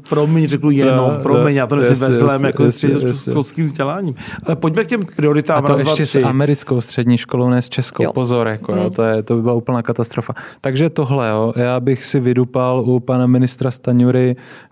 promiň, 0.09 0.49
řeknu 0.49 0.71
jenom, 0.71 0.97
no, 0.97 1.19
promiň, 1.23 1.55
já 1.55 1.67
to 1.67 1.77
myslím 1.77 1.99
vezlem 1.99 2.45
jako 2.45 2.73
středoškolským 2.73 3.65
vzděláním. 3.65 4.15
Ale 4.47 4.57
pojďme 4.57 4.85
k 4.85 4.89
těm 4.89 5.01
prioritám. 5.17 5.65
A 5.65 5.67
to 5.67 5.79
ještě 5.79 6.07
s 6.07 6.17
americkou 6.17 6.81
střední 6.81 7.19
školou, 7.19 7.49
ne 7.49 7.63
s 7.63 7.69
českou. 7.69 8.03
Jo. 8.03 8.13
Pozor, 8.13 8.49
jako, 8.49 8.75
jo, 8.75 8.91
to, 8.91 9.03
je, 9.03 9.23
to 9.23 9.37
by 9.37 9.43
byla 9.43 9.55
úplná 9.55 9.83
katastrofa. 9.83 10.35
Takže 10.61 10.91
tohle, 10.91 11.31
jo, 11.31 11.53
já 11.57 11.81
bych 11.81 12.05
si 12.05 12.21
vydupal 12.21 12.81
u 12.81 13.01
pana 13.01 13.27
ministra 13.27 13.71
Staňury 13.71 14.37
uh, 14.37 14.72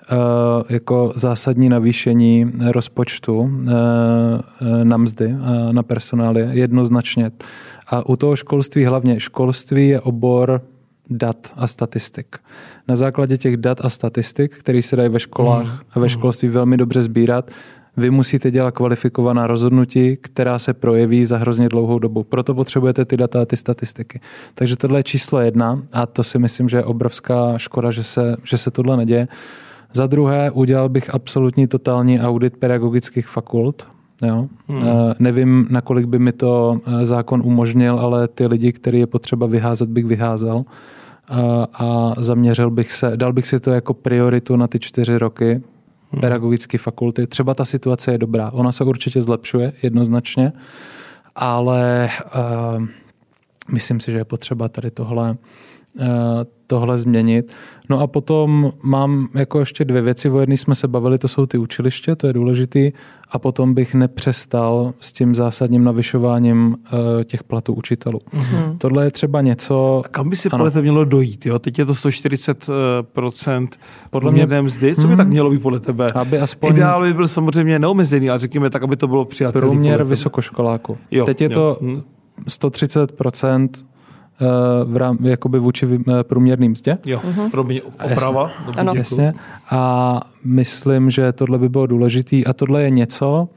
jako 0.69 1.13
zásadní 1.15 1.69
navýšení 1.69 2.53
rozpočtu 2.71 3.39
uh, 3.41 3.51
na 4.85 4.97
mzdy, 4.97 5.27
uh, 5.27 5.73
na 5.73 5.83
personály, 5.83 6.49
jednoznačně. 6.51 7.31
A 7.87 8.09
u 8.09 8.17
toho 8.17 8.37
školství 8.37 8.85
hlavně. 8.85 9.21
Školství 9.21 9.89
je 9.89 10.01
obor 10.01 10.63
dat 11.11 11.53
a 11.57 11.67
statistik. 11.67 12.37
Na 12.89 12.97
základě 12.97 13.37
těch 13.37 13.57
dat 13.57 13.85
a 13.85 13.89
statistik, 13.89 14.55
které 14.55 14.83
se 14.83 14.97
dají 14.97 15.09
ve 15.09 15.21
školách 15.21 15.65
mm. 15.65 15.79
a 15.93 16.01
ve 16.01 16.09
školství 16.09 16.49
velmi 16.49 16.77
dobře 16.77 17.03
sbírat, 17.03 17.51
vy 17.97 18.11
musíte 18.11 18.51
dělat 18.51 18.71
kvalifikovaná 18.71 19.47
rozhodnutí, 19.47 20.17
která 20.21 20.59
se 20.59 20.75
projeví 20.75 21.25
za 21.25 21.39
hrozně 21.39 21.69
dlouhou 21.69 21.99
dobu. 21.99 22.25
Proto 22.25 22.55
potřebujete 22.55 23.05
ty 23.05 23.17
data 23.17 23.43
a 23.43 23.45
ty 23.45 23.57
statistiky. 23.57 24.21
Takže 24.55 24.77
tohle 24.77 24.99
je 24.99 25.03
číslo 25.03 25.41
jedna 25.41 25.83
a 25.93 26.07
to 26.07 26.25
si 26.25 26.39
myslím, 26.39 26.69
že 26.69 26.77
je 26.77 26.85
obrovská 26.85 27.59
škoda, 27.59 27.91
že 27.91 28.05
se, 28.05 28.37
že 28.45 28.59
se 28.59 28.71
tohle 28.71 28.97
neděje. 28.97 29.29
Za 29.93 30.07
druhé, 30.07 30.51
udělal 30.51 30.89
bych 30.89 31.15
absolutní 31.15 31.67
totální 31.67 32.21
audit 32.21 32.57
pedagogických 32.57 33.29
fakult. 33.29 33.87
Jo? 34.23 34.47
Hmm. 34.69 34.83
Nevím, 35.19 35.67
nakolik 35.71 36.07
by 36.07 36.19
mi 36.19 36.33
to 36.33 36.81
eh, 36.87 37.07
zákon 37.07 37.43
umožnil, 37.45 37.99
ale 38.01 38.29
ty 38.29 38.47
lidi, 38.47 38.73
který 38.73 38.99
je 38.99 39.07
potřeba 39.07 39.47
vyházet, 39.47 39.89
bych 39.89 40.07
vyházel 40.07 40.65
a 41.73 42.15
zaměřil 42.19 42.71
bych 42.71 42.93
se, 42.93 43.13
dal 43.17 43.33
bych 43.33 43.47
si 43.47 43.61
to 43.61 43.71
jako 43.71 43.95
prioritu 43.95 44.57
na 44.57 44.67
ty 44.67 44.79
čtyři 44.79 45.19
roky, 45.19 45.63
hmm. 46.11 46.21
pedagogické 46.21 46.79
fakulty. 46.79 47.27
Třeba 47.27 47.55
ta 47.55 47.65
situace 47.65 48.13
je 48.13 48.19
dobrá, 48.19 48.51
ona 48.51 48.73
se 48.73 48.85
určitě 48.85 49.23
zlepšuje 49.23 49.73
jednoznačně, 49.83 50.53
ale 51.37 52.11
uh, 52.77 52.85
myslím 53.73 54.01
si, 54.01 54.13
že 54.13 54.19
je 54.19 54.25
potřeba 54.25 54.69
tady 54.69 54.91
tohle 54.91 55.31
uh, 55.31 56.05
tohle 56.71 56.99
změnit. 56.99 57.53
No 57.91 58.01
a 58.01 58.07
potom 58.07 58.73
mám 58.83 59.29
jako 59.35 59.61
ještě 59.61 59.85
dvě 59.85 60.03
věci. 60.03 60.31
O 60.31 60.41
jedné 60.41 60.57
jsme 60.57 60.75
se 60.75 60.89
bavili, 60.89 61.19
to 61.19 61.29
jsou 61.29 61.47
ty 61.47 61.59
učiliště, 61.59 62.17
to 62.17 62.27
je 62.27 62.33
důležitý. 62.33 62.93
A 63.31 63.39
potom 63.39 63.75
bych 63.75 63.95
nepřestal 63.95 64.95
s 65.01 65.13
tím 65.13 65.35
zásadním 65.35 65.85
navyšováním 65.85 66.67
uh, 66.67 66.99
těch 67.25 67.45
platů 67.45 67.75
učitelů. 67.75 68.19
Mm-hmm. 68.19 68.79
Tohle 68.79 69.05
je 69.05 69.11
třeba 69.11 69.41
něco... 69.41 70.03
A 70.05 70.09
kam 70.09 70.31
by 70.31 70.37
si 70.37 70.49
podle 70.49 70.71
tebe 70.71 70.83
mělo 70.83 71.05
dojít? 71.05 71.47
Jo? 71.47 71.59
Teď 71.59 71.79
je 71.79 71.85
to 71.85 71.93
140% 71.93 73.69
eh, 73.73 73.79
podle 74.11 74.33
mě 74.33 74.63
mzdy. 74.63 74.95
Co 74.95 75.01
by 75.01 75.15
mm-hmm. 75.15 75.17
tak 75.17 75.29
mělo 75.29 75.51
být 75.51 75.63
podle 75.63 75.81
tebe? 75.81 76.13
Aby 76.15 76.39
aspoň... 76.39 76.71
Ideál 76.71 77.03
by 77.03 77.15
byl 77.15 77.29
samozřejmě 77.29 77.79
neomezený, 77.79 78.31
ale 78.31 78.39
řekněme 78.39 78.71
tak, 78.71 78.83
aby 78.83 78.97
to 78.97 79.09
bylo 79.09 79.25
přijatelné. 79.25 79.69
Průměr 79.69 80.05
vysokoškoláku. 80.05 80.97
Jo, 81.11 81.25
Teď 81.25 81.41
je 81.41 81.49
jo. 81.51 81.55
to 81.55 81.79
130% 82.49 83.69
v 84.85 84.97
rám, 84.97 85.19
jakoby 85.21 85.59
vůči 85.59 85.87
eh, 85.87 86.25
průměrným 86.25 86.73
mzdě. 86.73 86.99
Jo, 87.07 87.21
uh-huh. 87.29 87.51
Promiň, 87.51 87.81
oprava. 88.05 88.51
Jasně. 88.67 88.81
Ano. 88.81 88.93
Jasně. 88.95 89.35
A 89.71 90.21
myslím, 90.45 91.11
že 91.11 91.33
tohle 91.33 91.59
by 91.59 91.69
bylo 91.69 91.87
důležité 91.87 92.37
a 92.47 92.53
tohle 92.53 92.83
je 92.83 92.91
něco, 92.91 93.49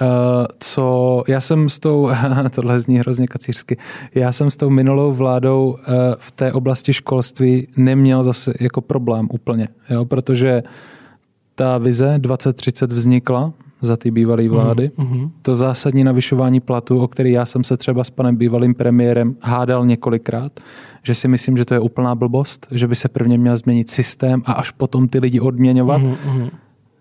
Uh, 0.00 0.46
co 0.58 1.22
já 1.28 1.40
jsem 1.40 1.68
s 1.68 1.78
tou, 1.78 2.10
tohle 2.50 2.80
zní 2.80 2.98
hrozně 2.98 3.26
kacířsky, 3.26 3.76
já 4.14 4.32
jsem 4.32 4.50
s 4.50 4.56
tou 4.56 4.70
minulou 4.70 5.12
vládou 5.12 5.70
uh, 5.70 5.94
v 6.18 6.30
té 6.30 6.52
oblasti 6.52 6.92
školství 6.92 7.68
neměl 7.76 8.24
zase 8.24 8.52
jako 8.60 8.80
problém 8.80 9.28
úplně, 9.30 9.68
jo, 9.90 10.04
protože 10.04 10.62
ta 11.54 11.78
vize 11.78 12.14
2030 12.18 12.92
vznikla 12.92 13.46
za 13.82 13.96
ty 13.96 14.10
bývalé 14.10 14.42
mhm, 14.42 14.52
vlády. 14.52 14.88
Mm-hmm. 14.88 15.30
To 15.42 15.54
zásadní 15.54 16.04
navyšování 16.04 16.60
platu, 16.60 17.00
o 17.00 17.08
který 17.08 17.32
já 17.32 17.46
jsem 17.46 17.64
se 17.64 17.76
třeba 17.76 18.04
s 18.04 18.10
panem 18.10 18.36
bývalým 18.36 18.74
premiérem 18.74 19.36
hádal 19.40 19.86
několikrát, 19.86 20.60
že 21.02 21.14
si 21.14 21.28
myslím, 21.28 21.56
že 21.56 21.64
to 21.64 21.74
je 21.74 21.80
úplná 21.80 22.14
blbost, 22.14 22.66
že 22.70 22.88
by 22.88 22.96
se 22.96 23.08
prvně 23.08 23.38
měl 23.38 23.56
změnit 23.56 23.90
systém 23.90 24.42
a 24.44 24.52
až 24.52 24.70
potom 24.70 25.08
ty 25.08 25.18
lidi 25.18 25.40
odměňovat. 25.40 26.02
Mm-hmm. 26.02 26.50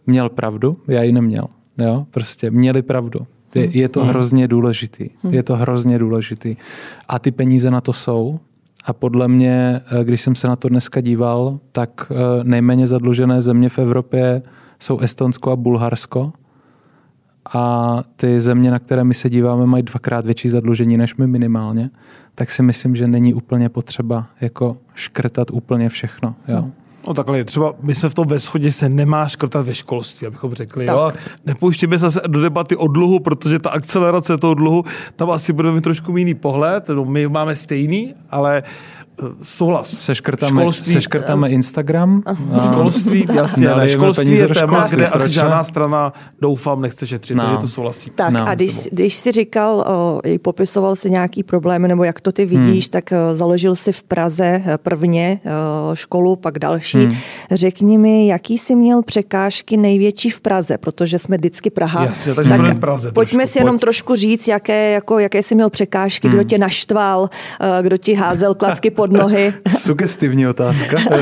Měl 0.08 0.30
pravdu, 0.30 0.78
já 0.88 1.04
ji 1.04 1.12
neměl. 1.12 1.48
Jo? 1.78 2.06
Prostě 2.12 2.52
měli 2.52 2.82
pravdu. 2.82 3.20
Je, 3.56 3.78
je 3.78 3.90
to 3.90 4.00
mhm. 4.00 4.10
hrozně 4.10 4.48
důležitý. 4.48 5.10
Mhm. 5.24 5.34
Je 5.34 5.44
to 5.44 5.56
hrozně 5.56 6.00
důležitý. 6.00 6.56
A 7.08 7.20
ty 7.20 7.32
peníze 7.32 7.72
na 7.72 7.82
to 7.82 7.94
jsou. 7.94 8.40
A 8.86 8.94
podle 8.94 9.28
mě, 9.28 9.82
eh, 10.00 10.04
když 10.04 10.22
jsem 10.22 10.36
se 10.36 10.48
na 10.48 10.56
to 10.56 10.70
dneska 10.70 11.02
díval, 11.02 11.60
tak 11.72 12.12
eh, 12.12 12.44
nejméně 12.44 12.88
zadlužené 12.88 13.42
země 13.42 13.70
v 13.70 13.80
Evropě 13.80 14.42
jsou 14.80 15.00
Estonsko 15.00 15.52
a 15.52 15.56
Bulharsko 15.56 16.32
a 17.54 18.04
ty 18.16 18.42
země, 18.42 18.72
na 18.72 18.80
které 18.80 19.04
my 19.04 19.14
se 19.14 19.30
díváme, 19.30 19.66
mají 19.66 19.84
dvakrát 19.84 20.26
větší 20.26 20.50
zadlužení 20.50 20.98
než 20.98 21.16
my 21.16 21.28
minimálně, 21.28 21.90
tak 22.36 22.52
si 22.52 22.64
myslím, 22.64 22.96
že 22.96 23.08
není 23.08 23.34
úplně 23.34 23.70
potřeba 23.70 24.28
jako 24.42 24.78
škrtat 24.96 25.52
úplně 25.52 25.90
všechno. 25.90 26.36
Jo. 26.48 26.66
No 27.08 27.14
takhle, 27.14 27.44
třeba 27.44 27.74
my 27.82 27.96
jsme 27.96 28.10
v 28.10 28.14
tom 28.14 28.28
ve 28.28 28.40
shodě 28.40 28.72
se 28.72 28.90
nemá 28.90 29.28
škrtat 29.28 29.66
ve 29.66 29.76
školství, 29.76 30.28
abychom 30.28 30.54
řekli. 30.54 30.86
Tak. 30.86 30.96
Jo? 30.96 31.12
Nepouštíme 31.46 32.00
se 32.00 32.22
do 32.28 32.42
debaty 32.42 32.76
o 32.76 32.88
dluhu, 32.88 33.20
protože 33.20 33.60
ta 33.60 33.70
akcelerace 33.70 34.38
toho 34.38 34.54
dluhu, 34.54 34.84
tam 35.16 35.32
asi 35.32 35.54
budeme 35.54 35.76
mít 35.76 35.82
trošku 35.82 36.18
jiný 36.18 36.34
pohled. 36.34 36.90
No, 36.90 37.06
my 37.06 37.28
máme 37.28 37.56
stejný, 37.56 38.14
ale 38.30 38.64
souhlas. 39.44 39.90
Seškrtáme, 39.90 40.62
školství, 40.62 40.94
seškrtáme 40.94 41.50
Instagram. 41.50 42.24
A... 42.26 42.66
Školství, 42.66 43.26
jasně. 43.34 43.68
Ne, 43.68 43.90
školství 43.90 44.36
je 44.36 44.48
téma, 44.48 44.88
kde 44.90 45.08
asi 45.08 45.24
ne? 45.24 45.30
žádná 45.30 45.64
strana, 45.64 46.14
doufám, 46.42 46.82
nechce 46.82 47.08
šetřit, 47.08 47.38
no. 47.38 47.44
takže 47.44 47.58
to 47.58 47.68
souhlasí. 47.68 48.10
Tak 48.10 48.30
no. 48.30 48.48
a 48.48 48.56
když, 48.56 48.90
když 48.92 49.14
jsi 49.14 49.32
říkal, 49.32 49.86
o, 49.88 50.22
popisoval 50.42 50.96
si 50.96 51.10
nějaký 51.10 51.44
problémy, 51.44 51.88
nebo 51.88 52.04
jak 52.04 52.22
to 52.22 52.32
ty 52.32 52.46
vidíš, 52.46 52.86
hmm. 52.86 52.92
tak 52.92 53.12
o, 53.12 53.36
založil 53.36 53.76
si 53.76 53.92
v 53.92 54.04
Praze 54.04 54.46
e, 54.46 54.78
prvně 54.78 55.40
o, 55.92 55.96
školu, 55.96 56.36
pak 56.36 56.60
další. 56.60 56.98
Hmm. 56.98 57.16
Řekni 57.52 57.98
mi, 57.98 58.28
jaký 58.28 58.58
jsi 58.58 58.76
měl 58.76 59.02
překážky 59.02 59.78
největší 59.78 60.30
v 60.30 60.42
Praze, 60.42 60.78
protože 60.78 61.20
jsme 61.20 61.38
vždycky 61.38 61.70
Praha. 61.70 62.04
Jasně, 62.04 62.34
takže 62.34 62.52
tak 62.52 62.80
Praze 62.80 63.12
pojďme 63.12 63.38
trošku, 63.38 63.54
si 63.54 63.60
jenom 63.60 63.76
pojď. 63.76 63.82
trošku 63.82 64.16
říct, 64.16 64.48
jaké, 64.48 64.92
jako, 64.92 65.20
jaké 65.20 65.44
jsi 65.44 65.56
měl 65.56 65.70
překážky, 65.70 66.28
hmm. 66.28 66.38
kdo 66.38 66.44
tě 66.44 66.58
naštval, 66.58 67.30
kdo 67.82 67.98
ti 67.98 68.14
házel 68.14 68.56
klacky 68.56 68.92
pod 69.02 69.11
pod 69.12 69.22
nohy. 69.22 69.54
Sugestivní 69.68 70.48
otázka. 70.48 70.98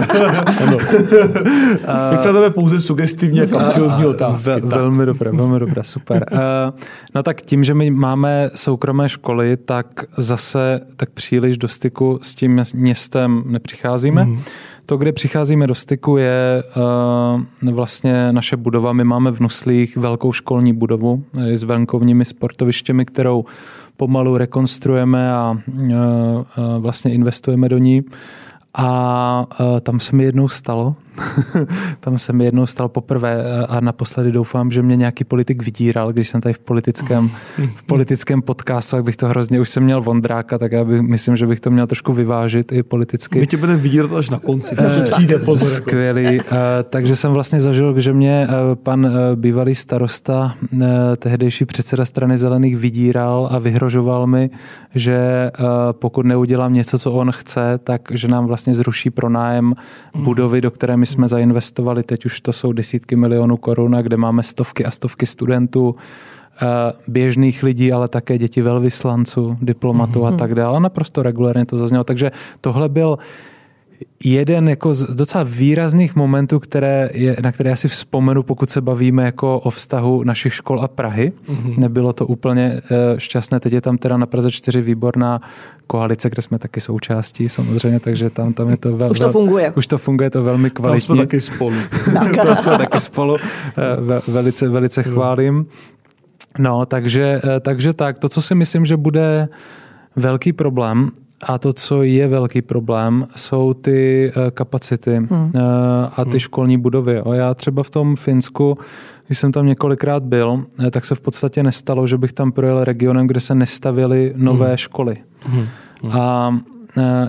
ano. 0.64 0.78
Vyklademe 2.12 2.50
pouze 2.50 2.80
sugestivní 2.80 3.42
a 3.42 3.46
kapciozní 3.46 4.06
otázky. 4.06 4.50
Ve, 4.50 4.60
velmi 4.60 5.06
dobré, 5.06 5.32
velmi 5.32 5.60
dobré, 5.60 5.84
super. 5.84 6.26
Uh, 6.32 6.40
no 7.16 7.24
tak 7.24 7.42
tím, 7.42 7.64
že 7.64 7.74
my 7.74 7.92
máme 7.92 8.50
soukromé 8.56 9.10
školy, 9.10 9.58
tak 9.58 9.88
zase 10.18 10.82
tak 10.96 11.10
příliš 11.10 11.58
do 11.58 11.68
styku 11.68 12.20
s 12.22 12.36
tím 12.36 12.64
městem 12.74 13.44
nepřicházíme. 13.46 14.26
Mm. 14.26 14.42
To, 14.86 14.98
kde 14.98 15.12
přicházíme 15.12 15.68
do 15.68 15.76
styku, 15.76 16.18
je 16.18 16.64
uh, 17.64 17.72
vlastně 17.74 18.32
naše 18.32 18.58
budova. 18.58 18.94
My 18.94 19.04
máme 19.04 19.32
v 19.32 19.40
Nuslích 19.40 19.98
velkou 19.98 20.34
školní 20.34 20.74
budovu 20.74 21.24
s 21.34 21.64
venkovními 21.64 22.26
sportovištěmi, 22.26 23.06
kterou 23.06 23.46
pomalu 24.00 24.38
rekonstruujeme 24.38 25.32
a 25.32 25.58
vlastně 26.80 27.14
investujeme 27.14 27.70
do 27.70 27.78
ní. 27.78 28.04
A 28.74 29.46
tam 29.82 30.00
se 30.00 30.16
mi 30.16 30.24
jednou 30.24 30.48
stalo, 30.48 30.94
tam 32.00 32.18
se 32.18 32.34
mi 32.34 32.46
jednou 32.46 32.66
stalo 32.66 32.90
poprvé 32.90 33.66
a 33.70 33.80
naposledy 33.80 34.32
doufám, 34.32 34.72
že 34.72 34.82
mě 34.82 34.96
nějaký 34.96 35.24
politik 35.24 35.64
vydíral, 35.64 36.10
když 36.10 36.30
jsem 36.30 36.42
tady 36.42 36.54
v 36.54 36.60
politickém, 36.60 37.30
v 37.76 37.84
politickém 37.84 38.42
podcastu, 38.42 38.96
jak 38.96 39.06
bych 39.06 39.18
to 39.18 39.28
hrozně, 39.28 39.62
už 39.62 39.70
jsem 39.70 39.84
měl 39.84 40.02
Vondráka, 40.02 40.58
tak 40.58 40.72
já 40.72 40.84
bych, 40.84 41.02
myslím, 41.02 41.36
že 41.36 41.48
bych 41.48 41.60
to 41.60 41.72
měl 41.72 41.88
trošku 41.88 42.14
vyvážit 42.14 42.72
i 42.72 42.84
politicky. 42.84 43.40
My 43.40 43.48
tě 43.48 43.58
budeme 43.58 43.78
vydírat 43.78 44.14
až 44.14 44.30
na 44.30 44.40
konci, 44.40 44.76
takže 44.76 45.04
eh, 45.08 45.12
přijde 45.12 45.40
pozor. 45.40 45.72
Jako. 45.72 45.90
Skvělý. 45.90 46.40
Takže 46.90 47.16
jsem 47.16 47.32
vlastně 47.32 47.60
zažil, 47.60 48.00
že 48.00 48.14
mě 48.14 48.48
eh, 48.50 48.76
pan 48.76 49.06
eh, 49.06 49.36
bývalý 49.36 49.76
starosta, 49.76 50.56
tehdejší 51.18 51.66
předseda 51.66 52.06
strany 52.06 52.38
zelených 52.38 52.78
vydíral 52.78 53.50
a 53.52 53.60
vyhrožoval 53.60 54.28
mi, 54.28 54.50
že 54.96 55.52
pokud 55.92 56.26
neudělám 56.26 56.74
něco, 56.74 57.00
co 57.00 57.12
on 57.12 57.32
chce, 57.32 57.80
tak 57.84 58.02
že 58.12 58.28
nám 58.28 58.46
vlastně 58.46 58.74
zruší 58.74 59.10
pronájem 59.10 59.74
budovy, 60.16 60.62
do 60.62 60.72
které 60.72 60.98
my 60.98 61.06
jsme 61.10 61.28
zainvestovali, 61.28 62.04
teď 62.04 62.26
už 62.26 62.42
to 62.42 62.54
jsou 62.54 62.72
desítky 62.72 63.16
milionů 63.16 63.58
korun, 63.58 63.98
kde 64.02 64.18
máme 64.18 64.44
stovky 64.44 64.86
a 64.86 64.92
stovky 64.92 65.26
studentů, 65.26 65.96
eh, 66.62 66.66
běžných 67.08 67.64
lidí, 67.64 67.92
ale 67.92 68.08
také 68.08 68.38
děti 68.38 68.62
velvyslanců, 68.62 69.58
diplomatů 69.62 70.20
mm-hmm. 70.20 70.28
a 70.28 70.30
mhm. 70.30 70.40
tak 70.40 70.56
dále. 70.56 70.80
Naprosto 70.80 71.24
regulárně 71.24 71.66
to 71.66 71.78
zaznělo. 71.78 72.04
Takže 72.04 72.32
tohle 72.62 72.90
byl 72.90 73.18
jeden 74.24 74.70
jako 74.70 74.94
z 74.94 75.16
docela 75.16 75.44
výrazných 75.48 76.16
momentů, 76.16 76.60
které 76.60 77.10
je, 77.14 77.38
na 77.44 77.52
které 77.52 77.70
já 77.70 77.76
si 77.76 77.88
vzpomenu, 77.88 78.44
pokud 78.44 78.70
se 78.70 78.82
bavíme 78.82 79.24
jako 79.24 79.60
o 79.60 79.70
vztahu 79.70 80.24
našich 80.24 80.54
škol 80.54 80.82
a 80.82 80.88
Prahy. 80.88 81.32
Mm-hmm. 81.48 81.78
Nebylo 81.78 82.14
to 82.14 82.28
úplně 82.28 82.74
uh, 82.74 83.18
šťastné. 83.18 83.60
Teď 83.60 83.74
je 83.74 83.82
tam 83.82 83.98
teda 83.98 84.18
na 84.18 84.26
Praze 84.26 84.52
4 84.52 84.82
výborná 84.82 85.42
koalice, 85.88 86.30
kde 86.30 86.42
jsme 86.42 86.60
taky 86.60 86.82
součástí 86.82 87.50
samozřejmě, 87.50 88.00
takže 88.00 88.30
tam, 88.30 88.54
tam 88.54 88.70
je 88.70 88.78
to 88.78 88.98
velmi... 88.98 89.12
Už 89.12 89.20
to 89.20 89.32
funguje. 89.32 89.74
Už 89.76 89.88
to 89.88 89.98
funguje, 89.98 90.30
to 90.30 90.44
velmi 90.44 90.70
kvalitní. 90.70 91.08
Tam 91.08 91.16
jsme 91.16 91.26
taky 91.26 91.42
spolu. 91.42 91.76
tam 92.36 92.56
jsme 92.56 92.78
taky 92.78 93.00
spolu. 93.00 93.34
Uh, 93.34 93.40
velice, 94.28 94.70
velice 94.70 95.04
chválím. 95.04 95.66
No, 96.60 96.86
takže, 96.86 97.42
uh, 97.44 97.50
takže 97.62 97.94
tak, 97.94 98.20
to, 98.20 98.30
co 98.30 98.42
si 98.42 98.56
myslím, 98.56 98.86
že 98.86 98.98
bude 98.98 99.48
velký 100.16 100.54
problém, 100.54 101.12
a 101.44 101.58
to, 101.58 101.74
co 101.74 102.04
je 102.04 102.28
velký 102.28 102.62
problém, 102.62 103.28
jsou 103.36 103.74
ty 103.74 104.32
eh, 104.32 104.52
kapacity 104.52 105.16
hmm. 105.16 105.52
Eh, 105.56 105.60
a 106.18 106.26
ty 106.26 106.30
hmm. 106.30 106.40
školní 106.40 106.78
budovy. 106.78 107.22
O 107.22 107.34
já 107.34 107.54
třeba 107.54 107.84
v 107.84 107.90
tom 107.90 108.16
Finsku, 108.16 108.78
když 109.28 109.40
jsem 109.40 109.52
tam 109.52 109.66
několikrát 109.66 110.24
byl, 110.24 110.64
eh, 110.88 110.92
tak 110.92 111.06
se 111.06 111.16
v 111.16 111.22
podstatě 111.22 111.64
nestalo, 111.64 112.08
že 112.08 112.18
bych 112.18 112.34
tam 112.34 112.52
projel 112.52 112.84
regionem, 112.84 113.28
kde 113.28 113.40
se 113.40 113.56
nestavily 113.56 114.34
nové 114.36 114.68
hmm. 114.68 114.78
školy. 114.78 115.18
Hmm. 115.46 115.66
Hmm. 116.02 116.12
A 116.12 116.58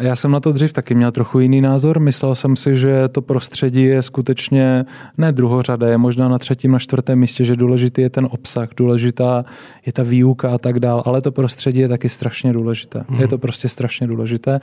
já 0.01 0.17
jsem 0.17 0.31
na 0.31 0.41
to 0.41 0.53
dřív 0.53 0.73
taky 0.73 0.95
měl 0.95 1.13
trochu 1.13 1.41
jiný 1.41 1.61
názor. 1.61 2.01
Myslel 2.01 2.35
jsem 2.35 2.57
si, 2.57 2.77
že 2.77 3.09
to 3.09 3.23
prostředí 3.23 3.83
je 3.83 4.03
skutečně 4.03 4.85
ne 5.19 5.33
druhořadé, 5.33 5.91
je 5.91 5.99
možná 5.99 6.29
na 6.29 6.39
třetím, 6.39 6.73
na 6.73 6.79
čtvrtém 6.79 7.19
místě, 7.19 7.45
že 7.45 7.57
důležitý 7.57 8.03
je 8.03 8.11
ten 8.11 8.29
obsah, 8.31 8.69
důležitá 8.77 9.45
je 9.87 9.93
ta 9.93 10.03
výuka 10.03 10.51
a 10.51 10.59
tak 10.59 10.81
dál, 10.81 11.03
ale 11.07 11.21
to 11.23 11.33
prostředí 11.33 11.81
je 11.81 11.89
taky 11.89 12.09
strašně 12.09 12.53
důležité. 12.53 13.05
Mm. 13.09 13.21
Je 13.21 13.29
to 13.29 13.39
prostě 13.39 13.69
strašně 13.69 14.07
důležité. 14.07 14.61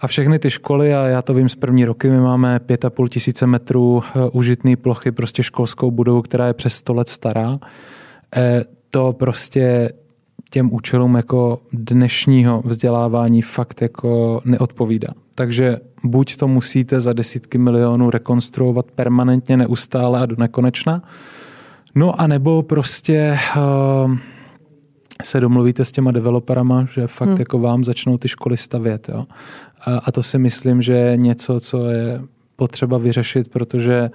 A 0.00 0.06
všechny 0.06 0.38
ty 0.38 0.50
školy, 0.50 0.94
a 0.94 1.06
já 1.06 1.22
to 1.22 1.34
vím 1.34 1.48
z 1.48 1.54
první 1.54 1.84
roky, 1.84 2.10
my 2.10 2.20
máme 2.20 2.60
pět 2.60 2.84
a 2.84 2.90
půl 2.90 3.08
tisíce 3.08 3.46
metrů 3.46 4.02
eh, 4.04 4.30
užitný 4.32 4.76
plochy, 4.76 5.12
prostě 5.12 5.42
školskou 5.42 5.90
budovu, 5.90 6.22
která 6.22 6.46
je 6.46 6.54
přes 6.54 6.74
100 6.74 6.94
let 6.94 7.08
stará. 7.08 7.58
Eh, 8.36 8.64
to 8.90 9.12
prostě 9.12 9.90
těm 10.52 10.72
účelům 10.72 11.14
jako 11.14 11.60
dnešního 11.72 12.62
vzdělávání 12.64 13.42
fakt 13.42 13.82
jako 13.82 14.40
neodpovídá. 14.44 15.08
Takže 15.34 15.76
buď 16.04 16.36
to 16.36 16.48
musíte 16.48 17.00
za 17.00 17.12
desítky 17.12 17.58
milionů 17.58 18.10
rekonstruovat 18.10 18.86
permanentně, 18.90 19.56
neustále 19.56 20.20
a 20.20 20.26
do 20.26 20.36
nekonečna, 20.38 21.02
no 21.94 22.20
a 22.20 22.26
nebo 22.26 22.62
prostě 22.62 23.38
uh, 23.56 24.16
se 25.24 25.40
domluvíte 25.40 25.84
s 25.84 25.92
těma 25.92 26.10
developerama, 26.10 26.86
že 26.94 27.06
fakt 27.06 27.28
hmm. 27.28 27.36
jako 27.38 27.58
vám 27.58 27.84
začnou 27.84 28.18
ty 28.18 28.28
školy 28.28 28.56
stavět. 28.56 29.08
Jo? 29.08 29.26
A, 29.86 29.98
a 29.98 30.12
to 30.12 30.22
si 30.22 30.38
myslím, 30.38 30.82
že 30.82 30.92
je 30.92 31.16
něco, 31.16 31.60
co 31.60 31.90
je 31.90 32.22
potřeba 32.56 32.98
vyřešit, 32.98 33.48
protože 33.48 34.10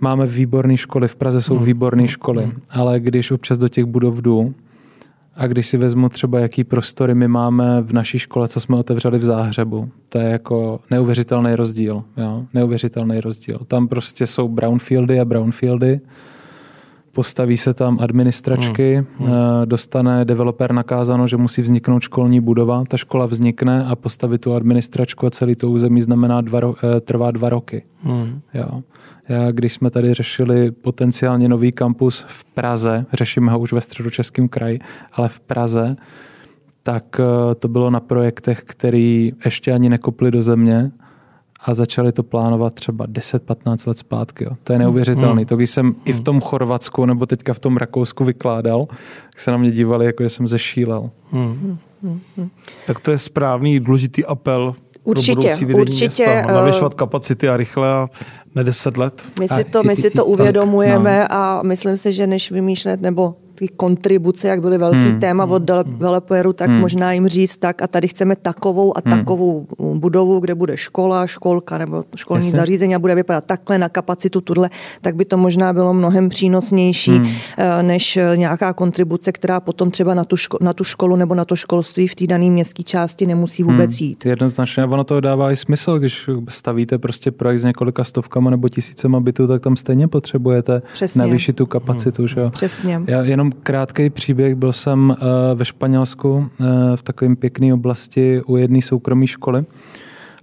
máme 0.00 0.26
výborné 0.26 0.76
školy, 0.76 1.08
v 1.08 1.16
Praze 1.16 1.42
jsou 1.42 1.56
hmm. 1.56 1.64
výborné 1.64 2.08
školy, 2.08 2.44
hmm. 2.44 2.60
ale 2.70 3.00
když 3.00 3.30
občas 3.30 3.58
do 3.58 3.68
těch 3.68 3.84
budov 3.84 4.22
jdu, 4.22 4.54
a 5.36 5.46
když 5.46 5.66
si 5.66 5.76
vezmu 5.76 6.08
třeba, 6.08 6.40
jaký 6.40 6.64
prostory 6.64 7.14
my 7.14 7.28
máme 7.28 7.82
v 7.82 7.92
naší 7.92 8.18
škole, 8.18 8.48
co 8.48 8.60
jsme 8.60 8.76
otevřeli 8.76 9.18
v 9.18 9.24
Záhřebu, 9.24 9.88
to 10.08 10.20
je 10.20 10.28
jako 10.28 10.80
neuvěřitelný 10.90 11.54
rozdíl. 11.54 12.04
Jo? 12.16 12.44
Neuvěřitelný 12.54 13.20
rozdíl. 13.20 13.60
Tam 13.68 13.88
prostě 13.88 14.26
jsou 14.26 14.48
brownfieldy 14.48 15.20
a 15.20 15.24
brownfieldy, 15.24 16.00
postaví 17.12 17.56
se 17.56 17.74
tam 17.74 17.98
administračky, 18.00 18.94
hmm. 18.96 19.28
Eh, 19.28 19.66
dostane 19.66 20.24
developer 20.24 20.72
nakázáno, 20.72 21.28
že 21.28 21.36
musí 21.36 21.62
vzniknout 21.62 22.02
školní 22.02 22.40
budova, 22.40 22.84
ta 22.88 22.96
škola 22.96 23.26
vznikne 23.26 23.84
a 23.84 23.96
postavit 23.96 24.40
tu 24.40 24.54
administračku 24.54 25.26
a 25.26 25.30
celý 25.30 25.56
to 25.56 25.70
území 25.70 26.00
znamená 26.00 26.40
dva, 26.40 26.60
eh, 26.60 27.00
trvá 27.00 27.30
dva 27.30 27.48
roky. 27.48 27.82
Hmm. 28.02 28.40
Jo. 28.54 28.82
Já, 29.28 29.50
když 29.50 29.72
jsme 29.72 29.90
tady 29.90 30.14
řešili 30.14 30.70
potenciálně 30.70 31.48
nový 31.48 31.72
kampus 31.72 32.24
v 32.28 32.44
Praze, 32.44 33.06
řešíme 33.12 33.52
ho 33.52 33.58
už 33.58 33.72
ve 33.72 33.80
středočeském 33.80 34.48
kraji, 34.48 34.78
ale 35.12 35.28
v 35.28 35.40
Praze, 35.40 35.96
tak 36.82 37.20
eh, 37.20 37.54
to 37.54 37.68
bylo 37.68 37.90
na 37.90 38.00
projektech, 38.00 38.62
který 38.64 39.32
ještě 39.44 39.72
ani 39.72 39.88
nekopli 39.88 40.30
do 40.30 40.42
země 40.42 40.90
a 41.60 41.74
začali 41.74 42.12
to 42.12 42.22
plánovat 42.22 42.74
třeba 42.74 43.06
10-15 43.06 43.88
let 43.88 43.98
zpátky. 43.98 44.44
Jo. 44.44 44.50
To 44.64 44.72
je 44.72 44.78
neuvěřitelné. 44.78 45.40
Hmm. 45.40 45.46
To, 45.46 45.56
když 45.56 45.70
jsem 45.70 45.94
i 46.04 46.12
v 46.12 46.20
tom 46.20 46.40
Chorvatsku 46.40 47.06
nebo 47.06 47.26
teďka 47.26 47.54
v 47.54 47.58
tom 47.58 47.76
Rakousku 47.76 48.24
vykládal, 48.24 48.86
tak 49.30 49.40
se 49.40 49.50
na 49.50 49.56
mě 49.56 49.70
dívali, 49.70 50.06
jako 50.06 50.22
že 50.22 50.30
jsem 50.30 50.48
zešílel. 50.48 51.10
Hmm. 51.32 51.78
Tak 52.86 53.00
to 53.00 53.10
je 53.10 53.18
správný, 53.18 53.80
důležitý 53.80 54.24
apel 54.24 54.74
Určitě, 55.06 55.56
určitě. 55.74 56.26
Města, 56.26 56.52
navyšovat 56.52 56.94
kapacity 56.94 57.48
a 57.48 57.56
rychle 57.56 57.88
a 57.88 58.08
ne 58.54 58.64
deset 58.64 58.96
let. 58.96 59.26
My 59.40 59.48
si 59.48 59.64
to, 59.64 59.82
my 59.82 59.96
si 59.96 60.10
to 60.10 60.24
uvědomujeme 60.24 61.18
no. 61.30 61.36
a 61.36 61.62
myslím 61.62 61.96
si, 61.96 62.12
že 62.12 62.26
než 62.26 62.50
vymýšlet 62.50 63.00
nebo 63.00 63.34
ty 63.56 63.68
kontribuce, 63.68 64.48
jak 64.48 64.60
byly 64.60 64.78
velký 64.78 64.98
hmm. 64.98 65.20
téma 65.20 65.44
od 65.44 65.62
developerů, 65.62 66.52
tak 66.52 66.68
hmm. 66.68 66.80
možná 66.80 67.12
jim 67.12 67.28
říct 67.28 67.56
tak 67.56 67.82
a 67.82 67.86
tady 67.86 68.08
chceme 68.08 68.36
takovou 68.36 68.98
a 68.98 69.00
hmm. 69.04 69.18
takovou 69.18 69.66
budovu, 69.94 70.40
kde 70.40 70.54
bude 70.54 70.76
škola, 70.76 71.26
školka 71.26 71.78
nebo 71.78 72.04
školní 72.16 72.46
Jasně. 72.46 72.58
zařízení 72.58 72.94
a 72.94 72.98
bude 72.98 73.14
vypadat 73.14 73.44
takhle 73.44 73.78
na 73.78 73.88
kapacitu 73.88 74.40
tuhle, 74.40 74.70
tak 75.00 75.16
by 75.16 75.24
to 75.24 75.36
možná 75.36 75.72
bylo 75.72 75.94
mnohem 75.94 76.28
přínosnější 76.28 77.16
hmm. 77.16 77.26
Eh, 77.58 77.82
než 77.82 78.18
nějaká 78.36 78.72
kontribuce, 78.72 79.32
která 79.32 79.60
potom 79.60 79.90
třeba 79.90 80.14
na 80.14 80.24
tu, 80.24 80.36
ško- 80.36 80.58
na 80.60 80.72
tu 80.72 80.84
školu 80.84 81.16
nebo 81.16 81.34
na 81.34 81.44
to 81.44 81.56
školství 81.56 82.08
v 82.08 82.14
té 82.14 82.26
dané 82.26 82.50
městské 82.50 82.82
části 82.82 83.26
nemusí 83.26 83.62
vůbec 83.62 84.00
hmm. 84.00 84.08
jít. 84.08 84.26
Jednoznačně, 84.26 84.84
ono 84.84 85.04
to 85.04 85.20
dává 85.20 85.52
i 85.52 85.56
smysl, 85.56 85.98
když 85.98 86.30
stavíte 86.48 86.98
prostě 86.98 87.30
projekt 87.30 87.58
s 87.58 87.64
několika 87.64 88.04
stovkama 88.04 88.50
nebo 88.50 88.68
tisícema 88.68 89.20
bytů, 89.20 89.46
tak 89.46 89.62
tam 89.62 89.76
stejně 89.76 90.08
potřebujete 90.08 90.82
Přesně. 90.92 91.18
navýšit 91.18 91.56
tu 91.56 91.66
kapacitu. 91.66 92.22
Hmm. 92.22 92.28
Že 92.28 92.40
jo? 92.40 92.50
Přesně. 92.50 93.02
Já 93.06 93.22
jenom 93.22 93.45
jenom 93.46 93.62
krátký 93.62 94.10
příběh. 94.10 94.54
Byl 94.54 94.72
jsem 94.72 95.10
uh, 95.10 95.16
ve 95.54 95.64
Španělsku 95.64 96.30
uh, 96.30 96.46
v 96.96 97.02
takovém 97.02 97.36
pěkné 97.36 97.74
oblasti 97.74 98.42
u 98.46 98.56
jedné 98.56 98.82
soukromé 98.82 99.26
školy 99.26 99.64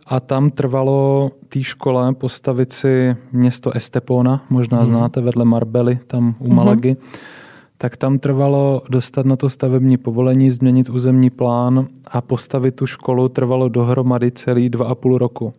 a 0.07 0.19
tam 0.19 0.51
trvalo 0.51 1.31
té 1.49 1.63
škole 1.63 2.13
postavit 2.13 2.73
si 2.73 3.15
město 3.31 3.71
Estepona, 3.71 4.45
možná 4.49 4.77
hmm. 4.77 4.85
znáte, 4.85 5.21
vedle 5.21 5.45
Marbely, 5.45 5.99
tam 6.07 6.35
u 6.39 6.53
Malagy. 6.53 6.89
Hmm. 6.89 6.97
Tak 7.77 7.97
tam 7.97 8.19
trvalo 8.19 8.81
dostat 8.89 9.25
na 9.25 9.35
to 9.35 9.49
stavební 9.49 9.97
povolení, 9.97 10.51
změnit 10.51 10.89
územní 10.89 11.29
plán 11.29 11.87
a 12.07 12.21
postavit 12.21 12.75
tu 12.75 12.87
školu 12.87 13.29
trvalo 13.29 13.69
dohromady 13.69 14.31
celý 14.31 14.69
dva 14.69 14.85
a 14.85 14.95
půl 14.95 15.17
roku 15.17 15.53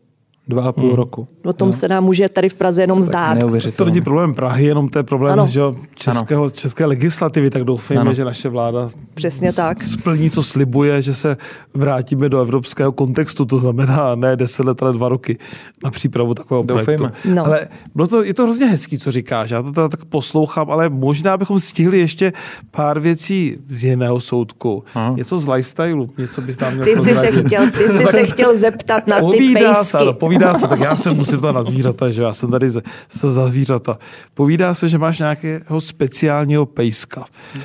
dva 0.48 0.64
a 0.64 0.72
půl 0.72 0.84
hmm. 0.84 0.94
roku. 0.94 1.26
O 1.44 1.52
tom 1.52 1.68
no. 1.68 1.72
se 1.72 1.88
nám 1.88 2.04
může 2.04 2.28
tady 2.28 2.48
v 2.48 2.54
Praze 2.54 2.82
jenom 2.82 3.02
zdát. 3.02 3.38
To 3.76 3.84
není 3.84 4.00
problém 4.00 4.34
Prahy, 4.34 4.66
jenom 4.66 4.88
to 4.88 4.98
je 4.98 5.02
problém 5.02 5.48
že 5.48 5.60
českého, 5.94 6.50
české 6.50 6.86
legislativy, 6.86 7.50
tak 7.50 7.64
doufejme, 7.64 8.00
ano. 8.00 8.14
že 8.14 8.24
naše 8.24 8.48
vláda 8.48 8.90
Přesně 9.14 9.52
tak. 9.52 9.82
splní, 9.82 10.30
co 10.30 10.42
slibuje, 10.42 11.02
že 11.02 11.14
se 11.14 11.36
vrátíme 11.74 12.28
do 12.28 12.40
evropského 12.40 12.92
kontextu, 12.92 13.44
to 13.44 13.58
znamená 13.58 14.14
ne 14.14 14.36
deset 14.36 14.66
let, 14.66 14.82
ale 14.82 14.92
dva 14.92 15.08
roky 15.08 15.38
na 15.84 15.90
přípravu 15.90 16.34
takového 16.34 16.64
doufejme. 16.64 16.98
projektu. 16.98 17.34
No. 17.34 17.46
Ale 17.46 17.68
bylo 17.94 18.08
to, 18.08 18.22
je 18.22 18.34
to 18.34 18.42
hrozně 18.42 18.66
hezký, 18.66 18.98
co 18.98 19.12
říkáš, 19.12 19.50
já 19.50 19.62
to 19.62 19.72
teda 19.72 19.88
tak 19.88 20.04
poslouchám, 20.04 20.70
ale 20.70 20.88
možná 20.88 21.36
bychom 21.36 21.60
stihli 21.60 21.98
ještě 21.98 22.32
pár 22.70 23.00
věcí 23.00 23.56
z 23.68 23.84
jiného 23.84 24.20
soudku. 24.20 24.84
Aha. 24.94 25.14
Něco 25.16 25.38
z 25.38 25.48
lifestylu, 25.48 26.08
něco 26.18 26.40
bys 26.40 26.56
tam 26.56 26.74
měl 26.74 26.84
Ty 26.84 26.96
jsi 26.96 27.16
se 27.16 27.26
chtěl, 27.26 27.70
ty 27.70 27.84
jsi 27.84 28.04
se 28.10 28.26
chtěl 28.26 28.58
zeptat 28.58 29.06
na 29.06 29.20
ty 29.30 29.54
pejsky 29.54 30.33
povídá 30.34 30.54
se, 30.54 30.68
tak 30.68 30.80
já 30.80 30.96
se 30.96 31.12
musím 31.12 31.40
to 31.40 31.52
na 31.52 31.62
zvířata, 31.62 32.10
že 32.10 32.22
já 32.22 32.34
jsem 32.34 32.50
tady 32.50 32.70
za, 32.70 32.80
za 33.10 33.48
zvířata. 33.48 33.98
Povídá 34.34 34.74
se, 34.74 34.88
že 34.88 34.98
máš 34.98 35.18
nějakého 35.18 35.80
speciálního 35.80 36.66
pejska. 36.66 37.24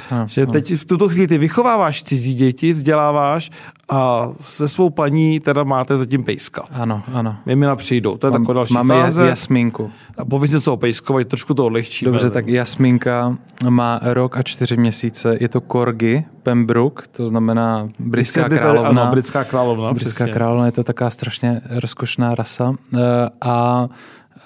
Ha, 0.10 0.26
že 0.28 0.46
teď 0.46 0.74
v 0.74 0.86
tuto 0.86 1.10
chvíli 1.10 1.28
ty 1.28 1.38
vychováváš 1.38 2.04
cizí 2.04 2.34
děti, 2.34 2.74
vzděláváš 2.74 3.52
a 3.90 4.30
se 4.40 4.68
svou 4.68 4.90
paní 4.90 5.40
teda 5.40 5.64
máte 5.64 5.98
zatím 5.98 6.24
pejska. 6.24 6.64
Ano, 6.72 7.02
ano. 7.14 7.36
Mimina 7.46 7.76
přijdou, 7.76 8.18
to 8.18 8.28
je 8.28 8.32
taková 8.32 8.54
další 8.54 8.74
Máme 8.74 9.02
fáze. 9.02 9.28
jasminku. 9.28 9.92
A 10.18 10.26
pověz 10.26 10.52
něco 10.52 10.74
o 10.74 10.78
pejskovi, 10.78 11.26
trošku 11.26 11.54
to 11.54 11.66
odlehčíme. 11.66 12.12
Dobře, 12.12 12.30
tak 12.30 12.48
jasminka 12.48 13.38
má 13.70 14.00
rok 14.04 14.38
a 14.38 14.44
čtyři 14.44 14.78
měsíce. 14.78 15.38
Je 15.40 15.50
to 15.50 15.62
korgi, 15.62 16.24
Pembroke, 16.44 17.04
to 17.12 17.26
znamená 17.26 17.88
britská 18.00 18.50
královna. 18.50 18.90
Ano, 18.90 19.12
britská 19.12 19.44
královna. 19.44 19.94
Britská 19.94 20.28
královna 20.28 20.66
je 20.66 20.72
to 20.72 20.84
taková 20.84 21.10
strašně 21.10 21.62
rozkošná 21.70 22.36
rasa. 22.36 22.59
Eh, 22.66 23.00
a 23.42 23.88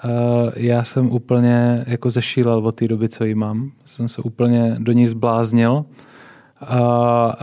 eh, 0.04 0.08
já 0.56 0.84
jsem 0.84 1.10
úplně 1.10 1.84
jako 1.86 2.10
zešílel 2.10 2.58
od 2.66 2.74
té 2.74 2.88
doby, 2.88 3.08
co 3.08 3.24
ji 3.24 3.34
mám. 3.34 3.70
Jsem 3.84 4.08
se 4.08 4.22
úplně 4.22 4.74
do 4.78 4.92
ní 4.92 5.06
zbláznil. 5.06 5.84
A 6.66 7.36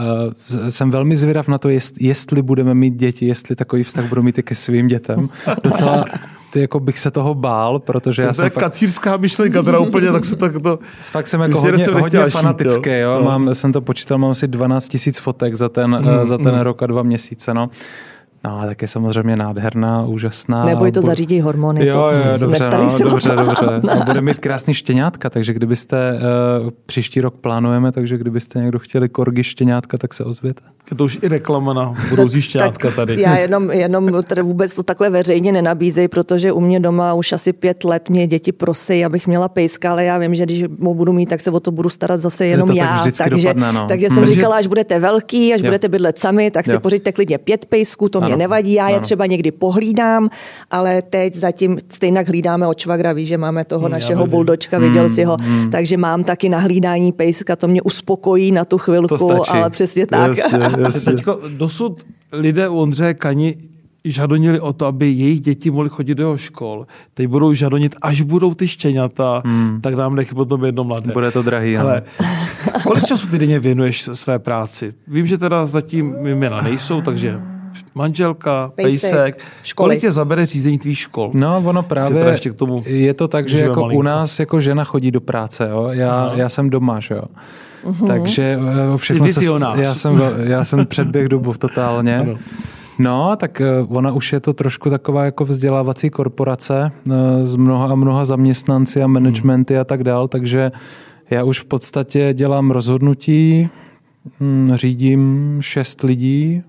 jsem 0.70 0.92
velmi 0.92 1.16
zvědav 1.16 1.48
na 1.48 1.58
to, 1.58 1.70
jestli 2.00 2.42
budeme 2.42 2.74
mít 2.74 2.96
děti, 2.96 3.26
jestli 3.26 3.56
takový 3.56 3.84
vztah 3.84 4.10
budu 4.10 4.24
mít 4.24 4.38
i 4.38 4.44
ke 4.44 4.56
svým 4.56 4.88
dětem. 4.88 5.30
Docela 5.64 6.06
ty 6.52 6.62
jako 6.62 6.80
bych 6.80 7.00
se 7.00 7.12
toho 7.12 7.34
bál, 7.34 7.80
protože 7.80 8.22
to 8.22 8.28
já 8.28 8.34
jsem 8.34 8.50
fakt... 8.50 8.64
kacírská 8.64 9.18
myšlenka, 9.18 9.64
teda 9.64 9.80
úplně, 9.80 10.12
tak 10.12 10.26
se 10.26 10.36
tak 10.36 10.62
to... 10.62 10.80
Fakt 11.02 11.28
jsem 11.28 11.42
jako 11.42 11.60
hodně, 11.60 11.86
hodně 11.86 12.26
fanatický, 12.30 12.90
jo. 12.90 13.00
jo. 13.00 13.16
No. 13.20 13.26
Mám, 13.26 13.56
jsem 13.56 13.74
to 13.74 13.82
počítal, 13.82 14.18
mám 14.18 14.32
asi 14.32 14.48
12 14.48 14.88
tisíc 14.88 15.20
fotek 15.20 15.56
za 15.56 15.70
ten, 15.70 15.98
mm, 15.98 16.28
za 16.28 16.38
ten 16.38 16.56
mm. 16.56 16.62
rok 16.62 16.84
a 16.84 16.88
dva 16.88 17.04
měsíce, 17.04 17.54
no. 17.54 17.70
No, 18.44 18.62
tak 18.66 18.82
je 18.82 18.88
samozřejmě 18.88 19.36
nádherná, 19.36 20.06
úžasná. 20.06 20.66
Nebo 20.66 20.86
je 20.86 20.92
to 20.92 21.02
zařídí 21.02 21.42
hormony. 21.42 21.86
Jo, 21.86 22.10
jo, 22.10 22.40
to, 22.40 22.46
dobře, 22.46 22.70
no, 22.70 23.10
dobře, 23.10 23.36
dobře. 23.36 23.82
A 24.02 24.06
bude 24.06 24.22
mít 24.22 24.40
krásný 24.40 24.74
štěňátka, 24.74 25.30
takže 25.30 25.54
kdybyste, 25.54 26.20
uh, 26.64 26.70
příští 26.86 27.22
rok 27.22 27.36
plánujeme, 27.36 27.92
takže 27.92 28.18
kdybyste 28.18 28.60
někdo 28.60 28.80
chtěli 28.80 29.10
korgy 29.10 29.44
štěňátka, 29.44 29.98
tak 29.98 30.14
se 30.14 30.24
ozvěte. 30.24 30.62
Je 30.92 30.98
to 30.98 31.04
už 31.04 31.20
i 31.22 31.28
reklama 31.28 31.74
na 31.74 31.96
budoucí 32.10 32.42
štěňátka 32.52 32.92
tady. 32.92 33.22
Já 33.22 33.38
jenom, 33.38 33.72
jenom 33.72 34.24
tady 34.24 34.42
vůbec 34.42 34.76
to 34.76 34.84
takhle 34.84 35.10
veřejně 35.10 35.52
nenabízej, 35.52 36.08
protože 36.08 36.52
u 36.52 36.60
mě 36.60 36.80
doma 36.80 37.14
už 37.14 37.32
asi 37.32 37.54
pět 37.54 37.84
let 37.84 38.10
mě 38.10 38.28
děti 38.28 38.52
prosí, 38.52 39.06
abych 39.06 39.28
měla 39.28 39.50
pejska, 39.50 39.92
ale 39.92 40.04
já 40.04 40.18
vím, 40.18 40.36
že 40.36 40.44
když 40.44 40.64
ho 40.64 40.94
budu 40.94 41.14
mít, 41.14 41.30
tak 41.30 41.42
se 41.42 41.52
o 41.52 41.60
to 41.60 41.72
budu 41.72 41.90
starat 41.90 42.20
zase 42.20 42.46
jenom 42.46 42.68
to 42.68 42.76
já. 42.76 43.04
Tak 43.04 43.14
takže, 43.18 43.48
dopadne, 43.48 43.74
no. 43.74 43.88
takže 43.88 44.10
jsem 44.10 44.18
hmm. 44.18 44.26
říkala, 44.26 44.56
až 44.56 44.68
budete 44.68 45.00
velký, 45.00 45.54
až 45.54 45.62
jo. 45.62 45.66
budete 45.66 45.90
bydlet 45.90 46.20
sami, 46.20 46.52
tak 46.52 46.66
si 46.66 46.72
jo. 46.72 46.80
pořiďte 46.80 47.12
klidně 47.12 47.38
pět 47.38 47.66
pejsků, 47.66 48.10
to 48.10 48.24
ano. 48.24 48.31
Mě 48.32 48.38
nevadí, 48.38 48.74
já 48.74 48.90
je 48.90 48.96
ano. 48.96 49.02
třeba 49.02 49.26
někdy 49.26 49.52
pohlídám, 49.52 50.30
ale 50.72 51.02
teď 51.02 51.36
zatím 51.36 51.78
stejně 51.90 52.22
hlídáme 52.22 52.68
od 52.68 52.80
švagra, 52.80 53.14
ví, 53.14 53.26
že 53.26 53.38
máme 53.38 53.66
toho 53.66 53.82
hmm, 53.82 53.92
našeho 53.92 54.28
buldočka, 54.28 54.80
viděl 54.80 55.06
hmm, 55.06 55.16
si 55.16 55.24
ho, 55.24 55.38
hmm. 55.42 55.70
takže 55.70 55.98
mám 55.98 56.24
taky 56.24 56.50
na 56.50 56.60
hlídání 56.60 57.12
pejska, 57.12 57.56
to 57.56 57.68
mě 57.68 57.82
uspokojí 57.82 58.52
na 58.52 58.66
tu 58.66 58.78
chvilku, 58.78 59.42
ale 59.50 59.70
přesně 59.70 60.08
tak. 60.08 60.38
Yes, 60.38 60.54
yes, 60.78 61.04
Teďko, 61.04 61.40
dosud 61.58 62.06
lidé 62.32 62.70
u 62.70 62.78
Ondřeje 62.78 63.14
Kani 63.14 63.58
žadonili 64.06 64.60
o 64.60 64.74
to, 64.74 64.86
aby 64.86 65.10
jejich 65.10 65.42
děti 65.42 65.72
mohly 65.72 65.90
chodit 65.90 66.16
do 66.16 66.24
jeho 66.24 66.38
škol. 66.38 66.88
Teď 67.14 67.28
budou 67.28 67.54
žadonit, 67.54 67.96
až 68.02 68.22
budou 68.22 68.54
ty 68.54 68.68
štěňata, 68.68 69.42
hmm. 69.46 69.82
tak 69.82 69.94
nám 69.94 70.16
nech 70.16 70.34
potom 70.34 70.66
jedno 70.66 70.84
mladé. 70.84 71.14
Bude 71.14 71.32
to 71.32 71.42
drahý, 71.42 71.78
ale. 71.78 72.02
kolik 72.88 73.06
času 73.06 73.28
ty 73.28 73.40
denně 73.40 73.60
věnuješ 73.60 74.10
své 74.14 74.40
práci? 74.40 74.94
Vím, 75.08 75.28
že 75.28 75.38
teda 75.38 75.66
zatím 75.66 76.16
jména 76.26 76.62
nejsou, 76.62 77.02
takže 77.02 77.42
manželka, 77.96 78.72
pejsek. 78.76 79.12
pejsek. 79.12 79.40
Školy. 79.64 79.88
Kolik 79.88 80.02
tě 80.02 80.12
zabere 80.12 80.46
řízení 80.46 80.80
tvých 80.80 81.00
škol? 81.00 81.32
No, 81.34 81.64
ono 81.66 81.84
právě 81.84 82.24
ještě 82.26 82.50
k 82.50 82.54
tomu 82.54 82.84
je 82.86 83.14
to 83.14 83.28
tak, 83.28 83.50
že 83.50 83.60
jako 83.60 83.84
u 83.94 84.02
nás 84.02 84.40
jako 84.40 84.60
žena 84.60 84.84
chodí 84.84 85.12
do 85.12 85.22
práce, 85.22 85.68
jo? 85.72 85.90
Já, 85.92 86.32
já 86.36 86.50
jsem 86.50 86.70
doma, 86.70 87.00
že 87.00 87.16
jo. 87.16 87.24
Uhum. 87.84 88.08
Takže 88.08 88.60
eh, 88.94 88.98
všechno 88.98 89.28
se, 89.28 89.46
já 89.76 89.96
jsem, 89.96 90.22
já 90.44 90.66
jsem 90.66 90.86
předběh 90.86 91.30
dobu 91.30 91.54
totálně. 91.54 92.20
Ano. 92.20 92.36
No, 93.00 93.36
tak 93.36 93.62
eh, 93.62 93.66
ona 93.88 94.12
už 94.12 94.34
je 94.34 94.40
to 94.40 94.54
trošku 94.54 94.90
taková 94.90 95.26
jako 95.26 95.46
vzdělávací 95.46 96.10
korporace 96.10 96.92
eh, 97.12 97.46
s 97.46 97.56
mnoha 97.56 97.88
a 97.88 97.96
mnoha 97.96 98.26
zaměstnanci 98.26 99.04
a 99.04 99.08
managementy 99.08 99.78
a 99.78 99.84
tak 99.84 100.04
dál, 100.04 100.28
takže 100.28 100.72
já 101.30 101.44
už 101.44 101.60
v 101.60 101.66
podstatě 101.66 102.30
dělám 102.34 102.72
rozhodnutí, 102.72 103.70
hm, 104.40 104.72
řídím 104.76 105.58
šest 105.62 106.04
lidí 106.04 106.64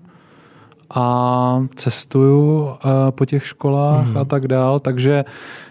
a 0.93 1.65
cestuju 1.75 2.69
po 3.09 3.25
těch 3.25 3.47
školách 3.47 4.07
mm. 4.07 4.17
a 4.17 4.25
tak 4.25 4.47
dál, 4.47 4.79
takže 4.79 5.25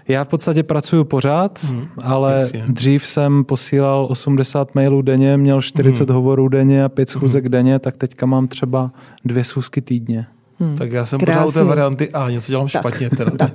já 0.08 0.24
v 0.24 0.28
podstatě 0.28 0.62
pracuju 0.62 1.04
pořád, 1.04 1.66
mm. 1.70 1.86
ale 2.02 2.34
Jasně. 2.34 2.64
dřív 2.68 3.06
jsem 3.06 3.44
posílal 3.44 4.06
80 4.10 4.74
mailů 4.74 5.02
denně, 5.02 5.36
měl 5.36 5.62
40 5.62 6.08
mm. 6.08 6.14
hovorů 6.14 6.48
denně 6.48 6.84
a 6.84 6.88
5 6.88 7.08
schůzek 7.08 7.44
mm. 7.44 7.50
denně, 7.50 7.78
tak 7.78 7.96
teďka 7.96 8.26
mám 8.26 8.48
třeba 8.48 8.90
dvě 9.24 9.44
schůzky 9.44 9.80
týdně. 9.80 10.26
Hmm. 10.60 10.76
Tak 10.76 10.92
já 10.92 11.06
jsem 11.06 11.20
Krásný. 11.20 11.42
pořád 11.42 11.48
u 11.48 11.52
té 11.52 11.64
varianty 11.64 12.10
A, 12.10 12.30
něco 12.30 12.52
dělám 12.52 12.68
tak, 12.68 12.82
špatně. 12.82 13.10
Teda. 13.10 13.30
Tak. 13.42 13.50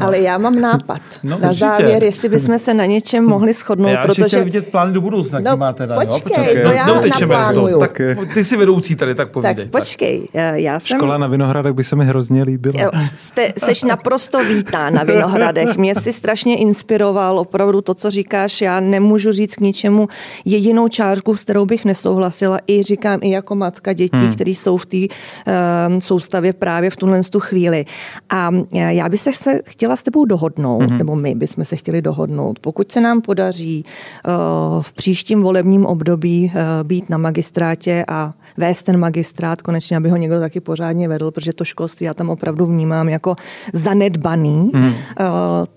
Ale 0.00 0.18
já 0.18 0.38
mám 0.38 0.60
nápad. 0.60 1.00
No, 1.22 1.30
na 1.38 1.48
určitě. 1.48 1.58
závěr, 1.58 2.04
jestli 2.04 2.28
bychom 2.28 2.58
se 2.58 2.74
na 2.74 2.86
něčem 2.86 3.24
mohli 3.24 3.52
shodnout. 3.52 3.88
Já 3.88 4.02
protože... 4.06 4.24
chtěl 4.24 4.44
vidět 4.44 4.68
plány 4.68 4.92
do 4.92 5.00
budoucna, 5.00 5.40
no, 5.40 5.56
máte. 5.56 5.76
Teda, 5.76 6.00
počkej, 6.00 6.56
jo? 6.56 6.62
to 6.64 6.70
já 6.70 6.86
naplánuju. 7.20 7.78
Tak, 7.78 8.00
ty 8.34 8.44
jsi 8.44 8.56
vedoucí 8.56 8.96
tady, 8.96 9.14
tak 9.14 9.30
povídej. 9.30 9.54
Tak 9.54 9.70
počkej, 9.70 10.28
já 10.52 10.80
jsem... 10.80 10.96
Škola 10.96 11.18
na 11.18 11.26
Vinohradech 11.26 11.72
by 11.72 11.84
se 11.84 11.96
mi 11.96 12.04
hrozně 12.04 12.42
líbila. 12.42 12.82
Jo, 12.82 12.90
jste, 13.16 13.52
seš 13.58 13.82
naprosto 13.82 14.44
vítá 14.44 14.90
na 14.90 15.02
Vinohradech. 15.02 15.76
Mě 15.76 15.94
si 15.94 16.12
strašně 16.12 16.56
inspiroval 16.56 17.38
opravdu 17.38 17.80
to, 17.80 17.94
co 17.94 18.10
říkáš. 18.10 18.60
Já 18.60 18.80
nemůžu 18.80 19.32
říct 19.32 19.54
k 19.54 19.60
ničemu 19.60 20.08
jedinou 20.44 20.88
čárku, 20.88 21.36
s 21.36 21.44
kterou 21.44 21.66
bych 21.66 21.84
nesouhlasila. 21.84 22.58
I 22.66 22.82
říkám 22.82 23.20
i 23.22 23.30
jako 23.30 23.54
matka 23.54 23.92
dětí, 23.92 24.18
hmm. 24.18 24.34
které 24.34 24.50
jsou 24.50 24.76
v 24.76 24.86
té 24.86 24.96
um, 24.96 26.00
soustavě 26.00 26.35
právě 26.52 26.90
v 26.90 26.96
tuhle 26.96 27.22
tu 27.22 27.40
chvíli. 27.40 27.84
A 28.30 28.50
e, 28.72 28.94
já 28.94 29.08
bych 29.08 29.20
se 29.20 29.60
chtěla 29.64 29.96
s 29.96 30.02
tebou 30.02 30.24
dohodnout, 30.24 30.82
mm-hmm. 30.82 30.98
nebo 30.98 31.16
my 31.16 31.34
bychom 31.34 31.64
se 31.64 31.76
chtěli 31.76 32.02
dohodnout, 32.02 32.58
pokud 32.58 32.92
se 32.92 33.00
nám 33.00 33.20
podaří 33.20 33.84
uh, 33.84 34.82
v 34.82 34.92
příštím 34.92 35.42
volebním 35.42 35.86
období 35.86 36.52
uh, 36.54 36.60
být 36.82 37.10
na 37.10 37.18
magistrátě 37.18 38.04
a 38.08 38.34
vést 38.56 38.82
ten 38.82 38.96
magistrát 38.96 39.62
konečně, 39.62 39.96
aby 39.96 40.08
ho 40.10 40.16
někdo 40.16 40.40
taky 40.40 40.60
pořádně 40.60 41.08
vedl, 41.08 41.30
protože 41.30 41.52
to 41.52 41.64
školství 41.64 42.06
já 42.06 42.14
tam 42.14 42.30
opravdu 42.30 42.66
vnímám 42.66 43.08
jako 43.08 43.36
zanedbaný, 43.72 44.70
mm-hmm. 44.74 44.94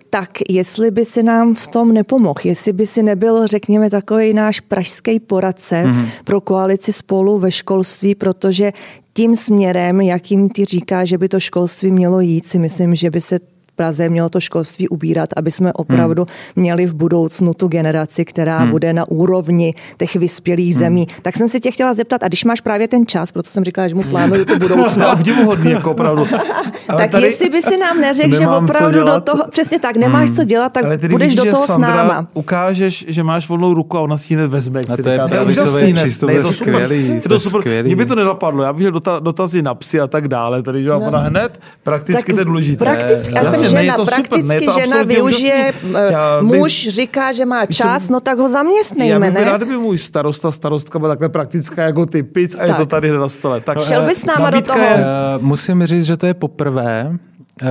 Tak 0.09 0.29
jestli 0.49 0.91
by 0.91 1.05
si 1.05 1.23
nám 1.23 1.55
v 1.55 1.67
tom 1.67 1.93
nepomohl, 1.93 2.39
jestli 2.43 2.73
by 2.73 2.87
si 2.87 3.03
nebyl, 3.03 3.47
řekněme, 3.47 3.89
takový 3.89 4.33
náš 4.33 4.59
pražský 4.59 5.19
poradce 5.19 5.83
mm-hmm. 5.85 6.05
pro 6.23 6.41
koalici 6.41 6.93
spolu 6.93 7.39
ve 7.39 7.51
školství, 7.51 8.15
protože 8.15 8.71
tím 9.13 9.35
směrem, 9.35 10.01
jakým 10.01 10.49
ty 10.49 10.65
říká, 10.65 11.05
že 11.05 11.17
by 11.17 11.29
to 11.29 11.39
školství 11.39 11.91
mělo 11.91 12.19
jít, 12.19 12.47
si 12.47 12.59
myslím, 12.59 12.95
že 12.95 13.09
by 13.09 13.21
se 13.21 13.39
Praze 13.79 14.09
mělo 14.09 14.29
to 14.29 14.39
školství 14.39 14.87
ubírat, 14.87 15.29
aby 15.35 15.51
jsme 15.51 15.73
opravdu 15.73 16.21
hmm. 16.21 16.63
měli 16.63 16.85
v 16.85 16.93
budoucnu 16.93 17.53
tu 17.53 17.67
generaci, 17.67 18.25
která 18.25 18.57
hmm. 18.57 18.71
bude 18.71 18.93
na 18.93 19.07
úrovni 19.07 19.73
těch 19.97 20.15
vyspělých 20.15 20.75
hmm. 20.75 20.79
zemí. 20.79 21.07
Tak 21.21 21.37
jsem 21.37 21.49
se 21.49 21.59
tě 21.59 21.71
chtěla 21.71 21.93
zeptat, 21.93 22.23
a 22.23 22.27
když 22.27 22.43
máš 22.43 22.61
právě 22.61 22.87
ten 22.87 23.07
čas, 23.07 23.31
proto 23.31 23.49
jsem 23.49 23.63
říkala, 23.63 23.87
že 23.87 23.95
mu 23.95 24.03
plánuju 24.03 24.45
tu 24.45 24.59
budoucnost. 24.59 25.27
hodně, 25.45 25.71
jako 25.71 25.91
opravdu. 25.91 26.27
tak 26.97 27.11
tady 27.11 27.25
jestli 27.25 27.49
by 27.49 27.61
si 27.61 27.77
nám 27.77 28.01
neřekl, 28.01 28.35
že 28.35 28.47
opravdu 28.47 29.03
do 29.03 29.21
toho, 29.21 29.43
přesně 29.51 29.79
tak, 29.79 29.97
nemáš 29.97 30.27
hmm. 30.27 30.35
co 30.35 30.43
dělat, 30.43 30.73
tak 30.73 30.85
budeš 31.11 31.27
vidíš, 31.27 31.35
do 31.35 31.51
toho 31.51 31.65
Sandra, 31.65 31.93
s 31.93 31.97
náma. 31.97 32.27
Ukážeš, 32.33 33.05
že 33.07 33.23
máš 33.23 33.49
volnou 33.49 33.73
ruku 33.73 33.97
a 33.97 34.01
ona 34.01 34.17
si 34.17 34.33
ji 34.33 34.37
hned 34.37 34.47
vezme. 34.47 34.81
A 34.93 34.97
to 35.03 35.09
je 35.09 35.19
pravicový 35.29 35.93
přístup, 35.93 36.29
je 36.29 36.41
to 36.41 36.51
skvělý. 36.51 37.07
Je 37.07 37.21
to 37.21 37.39
super. 37.39 37.83
Mně 37.85 37.95
by 37.95 38.05
to 38.05 38.15
nenapadlo, 38.15 38.63
já 38.63 38.73
bych 38.73 38.79
měl 38.79 39.01
dotazy 39.19 39.61
na 39.61 39.75
psy 39.75 39.99
a 39.99 40.07
tak 40.07 40.27
dále, 40.27 40.63
tady, 40.63 40.83
že 40.83 40.91
ona 40.91 41.19
hned, 41.19 41.59
prakticky 41.83 42.33
to 42.33 42.39
je 42.39 42.45
důležité. 42.45 42.85
Prakticky, 42.85 43.33
žena, 43.69 43.97
vždycky 43.97 44.67
žena 44.81 45.03
využije, 45.03 45.73
eh, 45.95 46.11
já, 46.11 46.41
muž 46.41 46.85
my, 46.85 46.91
říká, 46.91 47.31
že 47.31 47.45
má 47.45 47.65
čas, 47.65 48.05
jsem, 48.05 48.13
no 48.13 48.19
tak 48.19 48.37
ho 48.37 48.49
zaměstnejme, 48.49 49.25
já 49.25 49.31
bych 49.31 49.45
ne? 49.45 49.51
rád, 49.51 49.63
by 49.63 49.77
můj 49.77 49.97
starosta, 49.97 50.51
starostka 50.51 50.99
byla 50.99 51.11
takhle 51.11 51.29
praktická 51.29 51.83
jako 51.83 52.05
ty 52.05 52.23
pic 52.23 52.55
a 52.55 52.57
tak. 52.57 52.67
je 52.67 52.73
to 52.73 52.85
tady 52.85 53.11
na 53.11 53.29
stole. 53.29 53.61
Tak, 53.61 53.81
Šel 53.81 54.05
bys 54.05 54.17
s 54.17 54.25
náma 54.25 54.49
do 54.49 54.61
toho? 54.61 54.79
Je, 54.79 54.95
uh, 54.95 55.43
musím 55.43 55.85
říct, 55.85 56.05
že 56.05 56.17
to 56.17 56.25
je 56.25 56.33
poprvé, 56.33 57.17
Uh, 57.63 57.67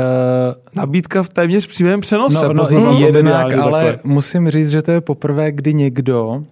nabídka 0.74 1.22
v 1.22 1.28
téměř 1.28 1.66
přímém 1.66 2.00
přenose. 2.00 2.46
No, 2.46 2.52
no 2.52 2.62
pozor, 2.62 2.94
jednak, 2.98 3.58
ale 3.58 3.84
takhle. 3.84 4.00
musím 4.04 4.50
říct, 4.50 4.70
že 4.70 4.82
to 4.82 4.90
je 4.90 5.00
poprvé, 5.00 5.52
kdy 5.52 5.74
někdo 5.74 6.42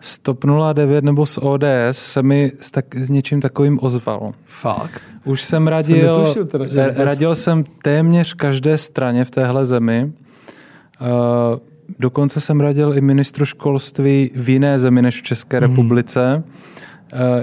z 0.00 0.18
TOP 0.18 0.44
09 0.74 1.04
nebo 1.04 1.26
z 1.26 1.38
ODS 1.38 1.64
se 1.90 2.22
mi 2.22 2.52
s, 2.60 2.70
tak, 2.70 2.94
s 2.94 3.10
něčím 3.10 3.40
takovým 3.40 3.78
ozval. 3.82 4.30
Fakt? 4.44 5.02
Už 5.24 5.42
jsem 5.42 5.68
radil, 5.68 6.14
jsem 6.14 6.22
netušil 6.22 6.46
teda, 6.46 6.68
že 6.68 6.94
radil 6.96 7.34
jsem 7.34 7.64
téměř 7.82 8.34
každé 8.34 8.78
straně 8.78 9.24
v 9.24 9.30
téhle 9.30 9.66
zemi. 9.66 10.12
Uh, 11.00 11.08
dokonce 11.98 12.40
jsem 12.40 12.60
radil 12.60 12.96
i 12.96 13.00
ministru 13.00 13.44
školství 13.44 14.30
v 14.34 14.48
jiné 14.48 14.78
zemi 14.78 15.02
než 15.02 15.20
v 15.20 15.22
České 15.22 15.58
hmm. 15.58 15.68
republice. 15.68 16.42
Eh, 16.46 16.52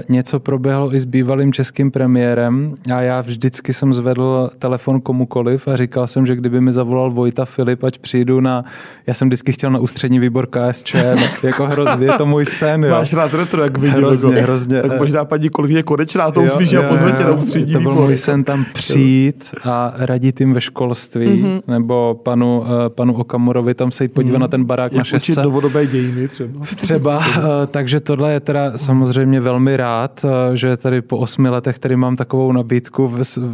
něco 0.08 0.40
proběhlo 0.40 0.94
i 0.94 1.00
s 1.00 1.04
bývalým 1.04 1.52
českým 1.52 1.90
premiérem 1.90 2.74
a 2.94 3.00
já 3.00 3.20
vždycky 3.20 3.72
jsem 3.72 3.94
zvedl 3.94 4.50
telefon 4.58 5.00
komukoliv 5.00 5.68
a 5.68 5.76
říkal 5.76 6.06
jsem, 6.06 6.26
že 6.26 6.36
kdyby 6.36 6.60
mi 6.60 6.72
zavolal 6.72 7.10
Vojta 7.10 7.44
Filip, 7.44 7.84
ať 7.84 7.98
přijdu 7.98 8.40
na, 8.40 8.64
já 9.06 9.14
jsem 9.14 9.28
vždycky 9.28 9.52
chtěl 9.52 9.70
na 9.70 9.78
ústřední 9.78 10.18
výbor 10.18 10.48
KSČ, 10.50 10.96
jako 11.42 11.66
hrozně, 11.66 12.06
je 12.06 12.12
to 12.12 12.26
můj 12.26 12.44
sen. 12.44 12.84
Jo. 12.84 12.90
Máš 12.90 13.12
rád 13.12 13.34
retro, 13.34 13.62
jak 13.62 13.78
vidím. 13.78 13.96
Hrozně, 13.96 14.34
jako, 14.34 14.42
hrozně. 14.42 14.82
Tak 14.82 14.98
možná 14.98 15.24
paní 15.24 15.48
kolegyně 15.48 15.82
konečná 15.82 16.30
to 16.30 16.42
uslyší 16.42 16.76
a 16.76 16.82
pozve 16.88 17.12
tě 17.12 17.24
na 17.24 17.32
ústřední 17.32 17.72
To 17.72 17.80
byl 17.80 17.90
výbor. 17.90 18.04
můj 18.04 18.16
sen 18.16 18.44
tam 18.44 18.64
přijít 18.74 19.54
a 19.64 19.94
radit 19.96 20.40
jim 20.40 20.52
ve 20.52 20.60
školství, 20.60 21.26
mm-hmm. 21.26 21.62
nebo 21.68 22.20
panu, 22.22 22.60
uh, 22.60 22.66
panu 22.88 23.14
Okamurovi 23.14 23.74
tam 23.74 23.90
se 23.90 24.04
jít 24.04 24.12
podívat 24.12 24.36
mm. 24.36 24.40
na 24.40 24.48
ten 24.48 24.64
barák 24.64 24.92
jak 24.92 24.98
na 24.98 25.04
šestce. 25.04 25.32
Učit 25.32 25.42
novodobé 25.44 25.86
dějiny 25.86 26.28
třeba. 26.28 26.60
Třeba, 26.76 27.24
takže 27.66 28.00
tohle 28.00 28.32
je 28.32 28.40
teda 28.40 28.78
samozřejmě 28.78 29.40
velmi 29.40 29.55
velmi 29.56 29.76
rád, 29.76 30.24
eh, 30.24 30.56
že 30.56 30.76
tady 30.76 31.02
po 31.02 31.18
osmi 31.18 31.48
letech 31.48 31.78
tady 31.78 31.96
mám 31.96 32.16
takovou 32.16 32.52
nabídku 32.52 33.12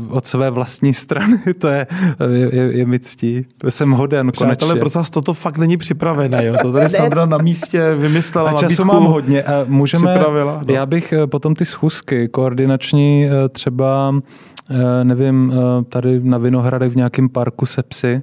od 0.09 0.27
své 0.27 0.51
vlastní 0.51 0.95
strany. 1.05 1.39
To 1.59 1.69
je, 1.69 1.87
je, 2.31 2.55
je, 2.55 2.79
je 2.79 2.87
mi 2.87 2.99
ctí. 2.99 3.47
Jsem 3.69 3.91
hoden 3.91 4.33
Přátelé, 4.33 4.57
konečně. 4.57 4.81
prosím 4.81 4.99
vás, 4.99 5.11
toto 5.11 5.35
fakt 5.35 5.59
není 5.59 5.77
připravené. 5.77 6.47
Jo? 6.47 6.57
To 6.63 6.73
tady 6.73 6.89
Sandra 6.99 7.27
na 7.27 7.39
místě 7.39 7.95
vymyslela 7.95 8.51
A 8.51 8.53
času 8.53 8.83
nabídku, 8.83 9.01
mám 9.01 9.05
hodně. 9.05 9.43
A 9.43 9.65
můžeme, 9.69 10.19
no. 10.45 10.75
Já 10.75 10.87
bych 10.87 11.13
eh, 11.13 11.27
potom 11.27 11.55
ty 11.55 11.65
schůzky 11.65 12.29
koordinační 12.29 13.27
eh, 13.27 13.49
třeba 13.49 14.15
nevím, 15.03 15.53
tady 15.89 16.21
na 16.21 16.39
Vinohradech 16.39 16.93
v 16.93 16.97
nějakém 16.97 17.29
parku 17.29 17.67
se 17.67 17.83
psy, 17.83 18.23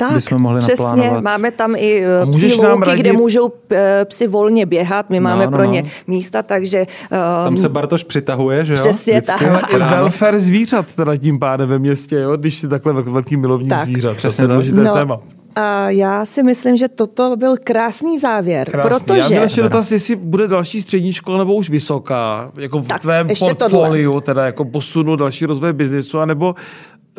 tak, 0.00 0.12
bychom 0.12 0.42
mohli 0.42 0.60
přesně, 0.60 0.84
naplánovat. 0.84 1.24
máme 1.24 1.50
tam 1.50 1.74
i 1.76 2.04
psi 2.32 2.54
louky, 2.54 2.88
radit... 2.88 3.00
kde 3.00 3.12
můžou 3.12 3.52
eh, 3.70 4.04
psi 4.04 4.26
volně 4.26 4.66
běhat, 4.66 5.10
my 5.10 5.20
máme 5.20 5.44
no, 5.44 5.50
no, 5.50 5.56
pro 5.56 5.64
ně 5.64 5.82
no. 5.82 5.88
místa, 6.06 6.42
takže... 6.42 6.80
Um, 6.80 7.44
tam 7.44 7.56
se 7.56 7.68
Bartoš 7.68 8.04
přitahuje, 8.04 8.64
že 8.64 8.72
jo? 8.72 8.78
Přesně 8.80 9.22
tak. 9.22 9.42
I 9.42 9.78
welfare 9.78 10.40
zvířat 10.40 10.94
teda 10.94 11.16
tím 11.16 11.38
pádem 11.38 11.68
ve 11.68 11.78
městě, 11.78 12.16
jo? 12.16 12.36
když 12.36 12.58
si 12.58 12.68
takhle 12.68 12.92
velký 12.92 13.36
milovník 13.36 13.70
tak. 13.70 13.84
zvířat. 13.84 14.16
Přesně 14.16 14.46
to 14.48 14.60
je 14.60 14.72
no, 14.72 14.94
téma. 14.94 15.20
A 15.56 15.90
já 15.90 16.26
si 16.26 16.42
myslím, 16.42 16.76
že 16.76 16.88
toto 16.88 17.36
byl 17.36 17.56
krásný 17.64 18.18
závěr, 18.18 18.70
krásný. 18.70 18.90
protože... 18.90 19.20
Já 19.20 19.28
měl 19.28 19.42
ještě 19.42 19.62
dotaz, 19.62 19.92
jestli 19.92 20.16
bude 20.16 20.48
další 20.48 20.82
střední 20.82 21.12
škola 21.12 21.38
nebo 21.38 21.54
už 21.54 21.70
vysoká, 21.70 22.52
jako 22.56 22.78
v 22.78 22.88
tak, 22.88 23.00
tvém 23.00 23.28
portfoliu, 23.38 24.10
tohle. 24.10 24.22
teda 24.22 24.46
jako 24.46 24.64
posunu 24.64 25.16
další 25.16 25.46
rozvoj 25.46 25.72
biznisu, 25.72 26.18
anebo 26.18 26.54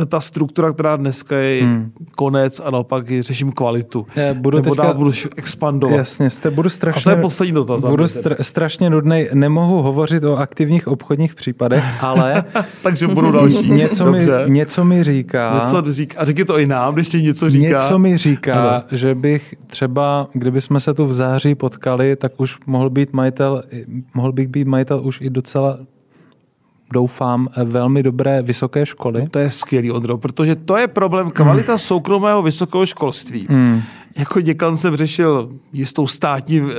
ta 0.08 0.20
struktura, 0.22 0.74
která 0.74 0.96
dneska 0.96 1.38
je 1.38 1.64
hmm. 1.64 1.92
konec 2.16 2.60
a 2.60 2.72
naopak 2.72 3.06
řeším 3.20 3.52
kvalitu. 3.52 4.06
Já 4.16 4.34
budu 4.34 4.58
Nebo 4.58 4.76
teďka, 4.76 4.94
budu 4.94 5.12
expandovat. 5.36 5.98
Jasně, 5.98 6.30
jste, 6.30 6.52
budu 6.52 6.70
strašně, 6.70 7.12
a 7.12 7.14
to 7.14 7.18
je 7.20 7.22
poslední 7.22 7.54
dotaz. 7.54 7.82
Budu 7.82 8.04
str- 8.04 8.36
strašně 8.42 8.90
nudný, 8.90 9.28
nemohu 9.34 9.82
hovořit 9.82 10.24
o 10.24 10.38
aktivních 10.38 10.88
obchodních 10.88 11.36
případech, 11.36 11.84
ale... 12.04 12.44
Takže 12.84 13.08
budu 13.08 13.32
další. 13.32 13.72
Něco, 13.72 14.12
mi, 14.12 14.26
něco 14.48 14.86
mi 14.86 15.04
říká... 15.04 15.60
Něco 15.60 15.92
říká, 15.92 16.22
a 16.22 16.26
řekni 16.26 16.46
to 16.46 16.60
i 16.60 16.68
nám, 16.68 16.94
když 16.94 17.08
ti 17.08 17.22
něco 17.22 17.50
říká. 17.50 17.68
Něco 17.68 18.00
mi 18.00 18.18
říká, 18.18 18.70
ano. 18.70 18.84
že 18.92 19.16
bych 19.16 19.56
třeba, 19.68 20.28
kdyby 20.34 20.62
jsme 20.62 20.80
se 20.80 20.94
tu 20.94 21.06
v 21.06 21.12
září 21.12 21.56
potkali, 21.56 22.16
tak 22.16 22.40
už 22.40 22.58
mohl 22.66 22.90
být 22.90 23.14
majitel, 23.14 23.64
mohl 24.14 24.32
bych 24.32 24.48
být 24.48 24.68
majitel 24.68 25.02
už 25.04 25.22
i 25.22 25.30
docela 25.30 25.80
doufám, 26.94 27.48
velmi 27.64 28.04
dobré 28.04 28.42
vysoké 28.42 28.86
školy. 28.86 29.28
To 29.32 29.40
je 29.40 29.52
skvělý, 29.52 29.92
Ondro, 29.92 30.18
protože 30.18 30.56
to 30.56 30.78
je 30.78 30.88
problém 30.88 31.30
kvalita 31.30 31.72
hmm. 31.72 31.80
soukromého 31.80 32.42
vysokého 32.42 32.86
školství. 32.86 33.48
Hmm. 33.50 33.82
Jako 34.18 34.42
děkan 34.42 34.78
jsem 34.78 34.96
řešil 34.96 35.50
jistou 35.74 36.08
státní 36.08 36.62
uh, 36.62 36.68
uh, 36.68 36.78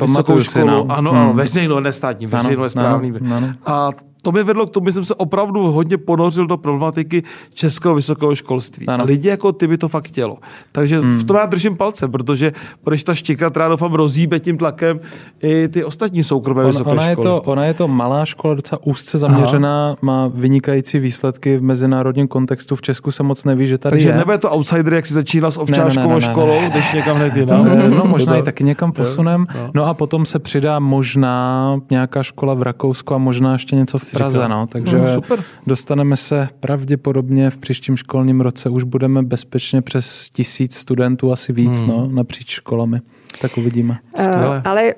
vysokou 0.00 0.40
školu. 0.40 0.44
Si, 0.44 0.64
no. 0.64 0.86
Ano, 0.88 1.10
hmm. 1.10 1.20
ano, 1.20 1.34
veřejnou, 1.34 1.80
ne 1.80 1.92
státní, 1.92 2.26
veřejnou 2.26 2.64
je 2.64 2.70
správný. 2.70 3.12
Ano, 3.20 3.36
ano. 3.36 3.52
A 3.66 3.90
to 4.22 4.32
mě 4.32 4.42
vedlo 4.42 4.66
k 4.66 4.70
tomu, 4.70 4.86
že 4.86 4.92
jsem 4.92 5.04
se 5.04 5.14
opravdu 5.14 5.72
hodně 5.72 5.98
ponořil 5.98 6.46
do 6.46 6.56
problematiky 6.56 7.22
českého 7.54 7.94
vysokého 7.94 8.34
školství. 8.34 8.86
Ano. 8.86 9.04
A 9.04 9.06
lidi 9.06 9.28
jako 9.28 9.52
ty 9.52 9.66
by 9.66 9.78
to 9.78 9.88
fakt 9.88 10.08
chtělo. 10.08 10.38
Takže 10.72 11.00
hmm. 11.00 11.12
v 11.12 11.24
tom 11.24 11.36
já 11.36 11.46
držím 11.46 11.76
palce, 11.76 12.08
protože 12.08 12.52
když 12.88 13.04
ta 13.04 13.14
štika, 13.14 13.50
která 13.50 13.68
doufám 13.68 13.92
rozíbe 13.92 14.40
tím 14.40 14.58
tlakem 14.58 15.00
i 15.42 15.68
ty 15.68 15.84
ostatní 15.84 16.24
soukromé 16.24 16.64
On, 16.64 16.70
vysoké 16.70 16.90
ona 16.90 17.02
školy. 17.02 17.28
Je 17.28 17.30
to, 17.30 17.42
ona 17.42 17.64
je 17.64 17.74
to 17.74 17.88
malá 17.88 18.24
škola, 18.24 18.54
docela 18.54 18.80
úzce 18.84 19.18
zaměřená, 19.18 19.86
Aha. 19.86 19.96
má 20.02 20.30
vynikající 20.34 20.98
výsledky 20.98 21.56
v 21.56 21.62
mezinárodním 21.62 22.28
kontextu. 22.28 22.76
V 22.76 22.82
Česku 22.82 23.10
se 23.10 23.22
moc 23.22 23.44
neví, 23.44 23.66
že 23.66 23.78
tady 23.78 23.90
Takže 23.90 24.08
je. 24.08 24.16
nebude 24.16 24.38
to 24.38 24.50
outsider, 24.50 24.94
jak 24.94 25.06
si 25.06 25.14
začínal 25.14 25.52
s 25.52 25.58
ovčářskou 25.58 26.00
ne, 26.00 26.06
ne, 26.08 26.14
ne, 26.14 26.26
ne, 26.26 26.32
školou, 26.32 26.60
ne. 26.60 26.70
když 26.70 26.92
někam 26.92 27.16
hned 27.16 27.36
jinam. 27.36 27.64
No, 27.64 27.88
no 27.88 28.04
možná 28.04 28.36
i 28.36 28.42
taky 28.42 28.64
někam 28.64 28.92
posunem. 28.92 29.46
No. 29.54 29.70
no 29.74 29.86
a 29.86 29.94
potom 29.94 30.26
se 30.26 30.38
přidá 30.38 30.78
možná 30.78 31.80
nějaká 31.90 32.22
škola 32.22 32.54
v 32.54 32.62
Rakousku 32.62 33.14
a 33.14 33.18
možná 33.18 33.52
ještě 33.52 33.76
něco 33.76 33.98
v 33.98 34.04
Praze, 34.12 34.48
no, 34.48 34.66
takže 34.66 34.98
no, 34.98 35.08
super. 35.08 35.38
dostaneme 35.66 36.16
se 36.16 36.48
pravděpodobně 36.60 37.50
v 37.50 37.58
příštím 37.58 37.96
školním 37.96 38.40
roce 38.40 38.68
už 38.68 38.84
budeme 38.84 39.22
bezpečně 39.22 39.82
přes 39.82 40.30
tisíc 40.30 40.76
studentů, 40.76 41.32
asi 41.32 41.52
víc, 41.52 41.82
hmm. 41.82 41.90
no, 41.90 42.08
napříč 42.12 42.50
školami. 42.50 43.00
Tak 43.40 43.58
uvidíme. 43.58 43.98
Skvěle. 44.16 44.56
Uh, 44.56 44.62
ale 44.64 44.94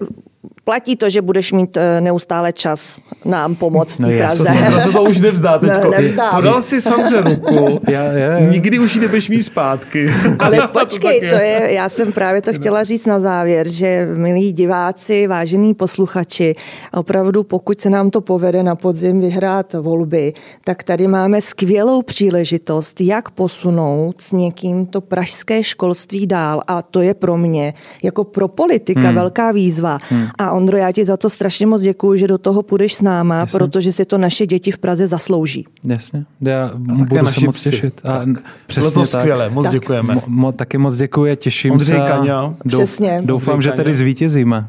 platí 0.64 0.96
to, 0.96 1.10
že 1.10 1.22
budeš 1.22 1.52
mít 1.52 1.76
eh, 1.76 2.00
neustále 2.00 2.52
čas 2.52 3.00
nám 3.24 3.54
pomoct 3.54 3.98
no 3.98 4.08
Praze. 4.08 4.44
Sandra 4.44 4.80
se 4.80 4.90
to 4.90 5.02
už 5.02 5.20
nevzdá 5.20 5.58
teď. 5.58 5.70
Ne, 5.70 5.90
nevzdám. 5.90 6.34
Podal 6.34 6.62
si 6.62 6.80
Sandře 6.80 7.20
ruku, 7.20 7.80
já, 7.88 8.02
já, 8.02 8.12
já. 8.12 8.38
nikdy 8.38 8.78
už 8.78 8.94
ji 8.94 9.00
nebudeš 9.00 9.28
mít 9.28 9.42
zpátky. 9.42 10.10
Ale 10.38 10.68
počkej, 10.72 11.20
to 11.20 11.26
je, 11.26 11.68
já 11.72 11.88
jsem 11.88 12.12
právě 12.12 12.42
to 12.42 12.52
chtěla 12.52 12.84
říct 12.84 13.06
na 13.06 13.20
závěr, 13.20 13.68
že 13.68 14.08
milí 14.14 14.52
diváci, 14.52 15.26
vážení 15.26 15.74
posluchači, 15.74 16.54
opravdu 16.92 17.44
pokud 17.44 17.80
se 17.80 17.90
nám 17.90 18.10
to 18.10 18.20
povede 18.20 18.62
na 18.62 18.76
podzim 18.76 19.20
vyhrát 19.20 19.72
volby, 19.72 20.32
tak 20.64 20.82
tady 20.82 21.08
máme 21.08 21.40
skvělou 21.40 22.02
příležitost, 22.02 23.00
jak 23.00 23.30
posunout 23.30 24.20
s 24.20 24.32
někým 24.32 24.86
to 24.86 25.00
pražské 25.00 25.62
školství 25.62 26.26
dál 26.26 26.62
a 26.68 26.82
to 26.82 27.00
je 27.00 27.14
pro 27.14 27.36
mě 27.36 27.74
jako 28.02 28.24
pro 28.24 28.48
politika 28.48 29.00
hmm. 29.00 29.14
velká 29.14 29.52
výzva. 29.52 29.98
Hmm. 30.10 30.26
A 30.38 30.51
Ondro, 30.52 30.76
já 30.76 30.92
ti 30.92 31.04
za 31.04 31.16
to 31.16 31.30
strašně 31.30 31.66
moc 31.66 31.82
děkuji, 31.82 32.18
že 32.18 32.26
do 32.26 32.38
toho 32.38 32.62
půjdeš 32.62 32.94
s 32.94 33.02
náma, 33.02 33.36
Jasně. 33.36 33.58
protože 33.58 33.92
si 33.92 34.04
to 34.04 34.18
naše 34.18 34.46
děti 34.46 34.70
v 34.70 34.78
Praze 34.78 35.08
zaslouží. 35.08 35.66
Jasně, 35.84 36.24
já 36.40 36.70
budu 36.76 37.26
se 37.26 37.44
moc 37.44 37.62
těšit. 37.62 38.00
A 38.04 38.20
přesně 38.66 38.90
Bylo 38.90 39.04
to 39.04 39.18
skvělé, 39.18 39.50
moc 39.50 39.64
tak. 39.64 39.72
děkujeme. 39.72 40.14
Mo, 40.14 40.22
mo, 40.26 40.52
taky 40.52 40.78
moc 40.78 40.96
děkuji, 40.96 41.36
těším 41.36 41.72
Ondřej 41.72 41.98
se. 41.98 42.06
Kaňa. 42.06 42.54
Douf, 42.64 42.82
přesně. 42.84 43.20
Doufám, 43.24 43.54
Ondřej 43.54 43.72
že 43.72 43.76
tady 43.76 43.94
zvítězíme. 43.94 44.68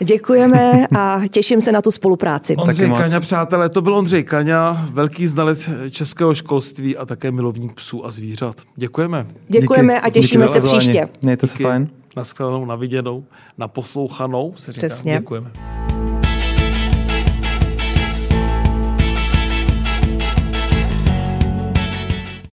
Děkujeme 0.00 0.86
a 0.96 1.20
těším 1.30 1.60
se 1.60 1.72
na 1.72 1.82
tu 1.82 1.90
spolupráci. 1.90 2.56
Ondřej 2.56 2.90
Kaňa, 2.90 3.20
přátelé, 3.20 3.68
to 3.68 3.82
byl 3.82 3.94
Ondřej 3.94 4.24
Kaňa, 4.24 4.88
velký 4.92 5.26
znalec 5.26 5.70
českého 5.90 6.34
školství 6.34 6.96
a 6.96 7.06
také 7.06 7.30
milovník 7.30 7.72
psů 7.72 8.06
a 8.06 8.10
zvířat. 8.10 8.56
Děkujeme. 8.76 9.26
Děkujeme 9.48 9.94
Díky. 9.94 10.02
a 10.02 10.10
těšíme 10.10 10.46
Díky 10.46 10.60
se 10.60 10.66
příště. 10.66 11.08
Mějte 11.22 11.46
se 11.46 11.58
fajn. 11.58 11.88
Naschledanou, 12.18 12.64
na 12.64 12.76
viděnou, 12.76 13.24
na 13.58 13.68
poslouchanou, 13.68 14.54
se 14.56 14.72
říká. 14.72 14.86
Přesně. 14.86 15.18
Děkujeme. 15.18 15.50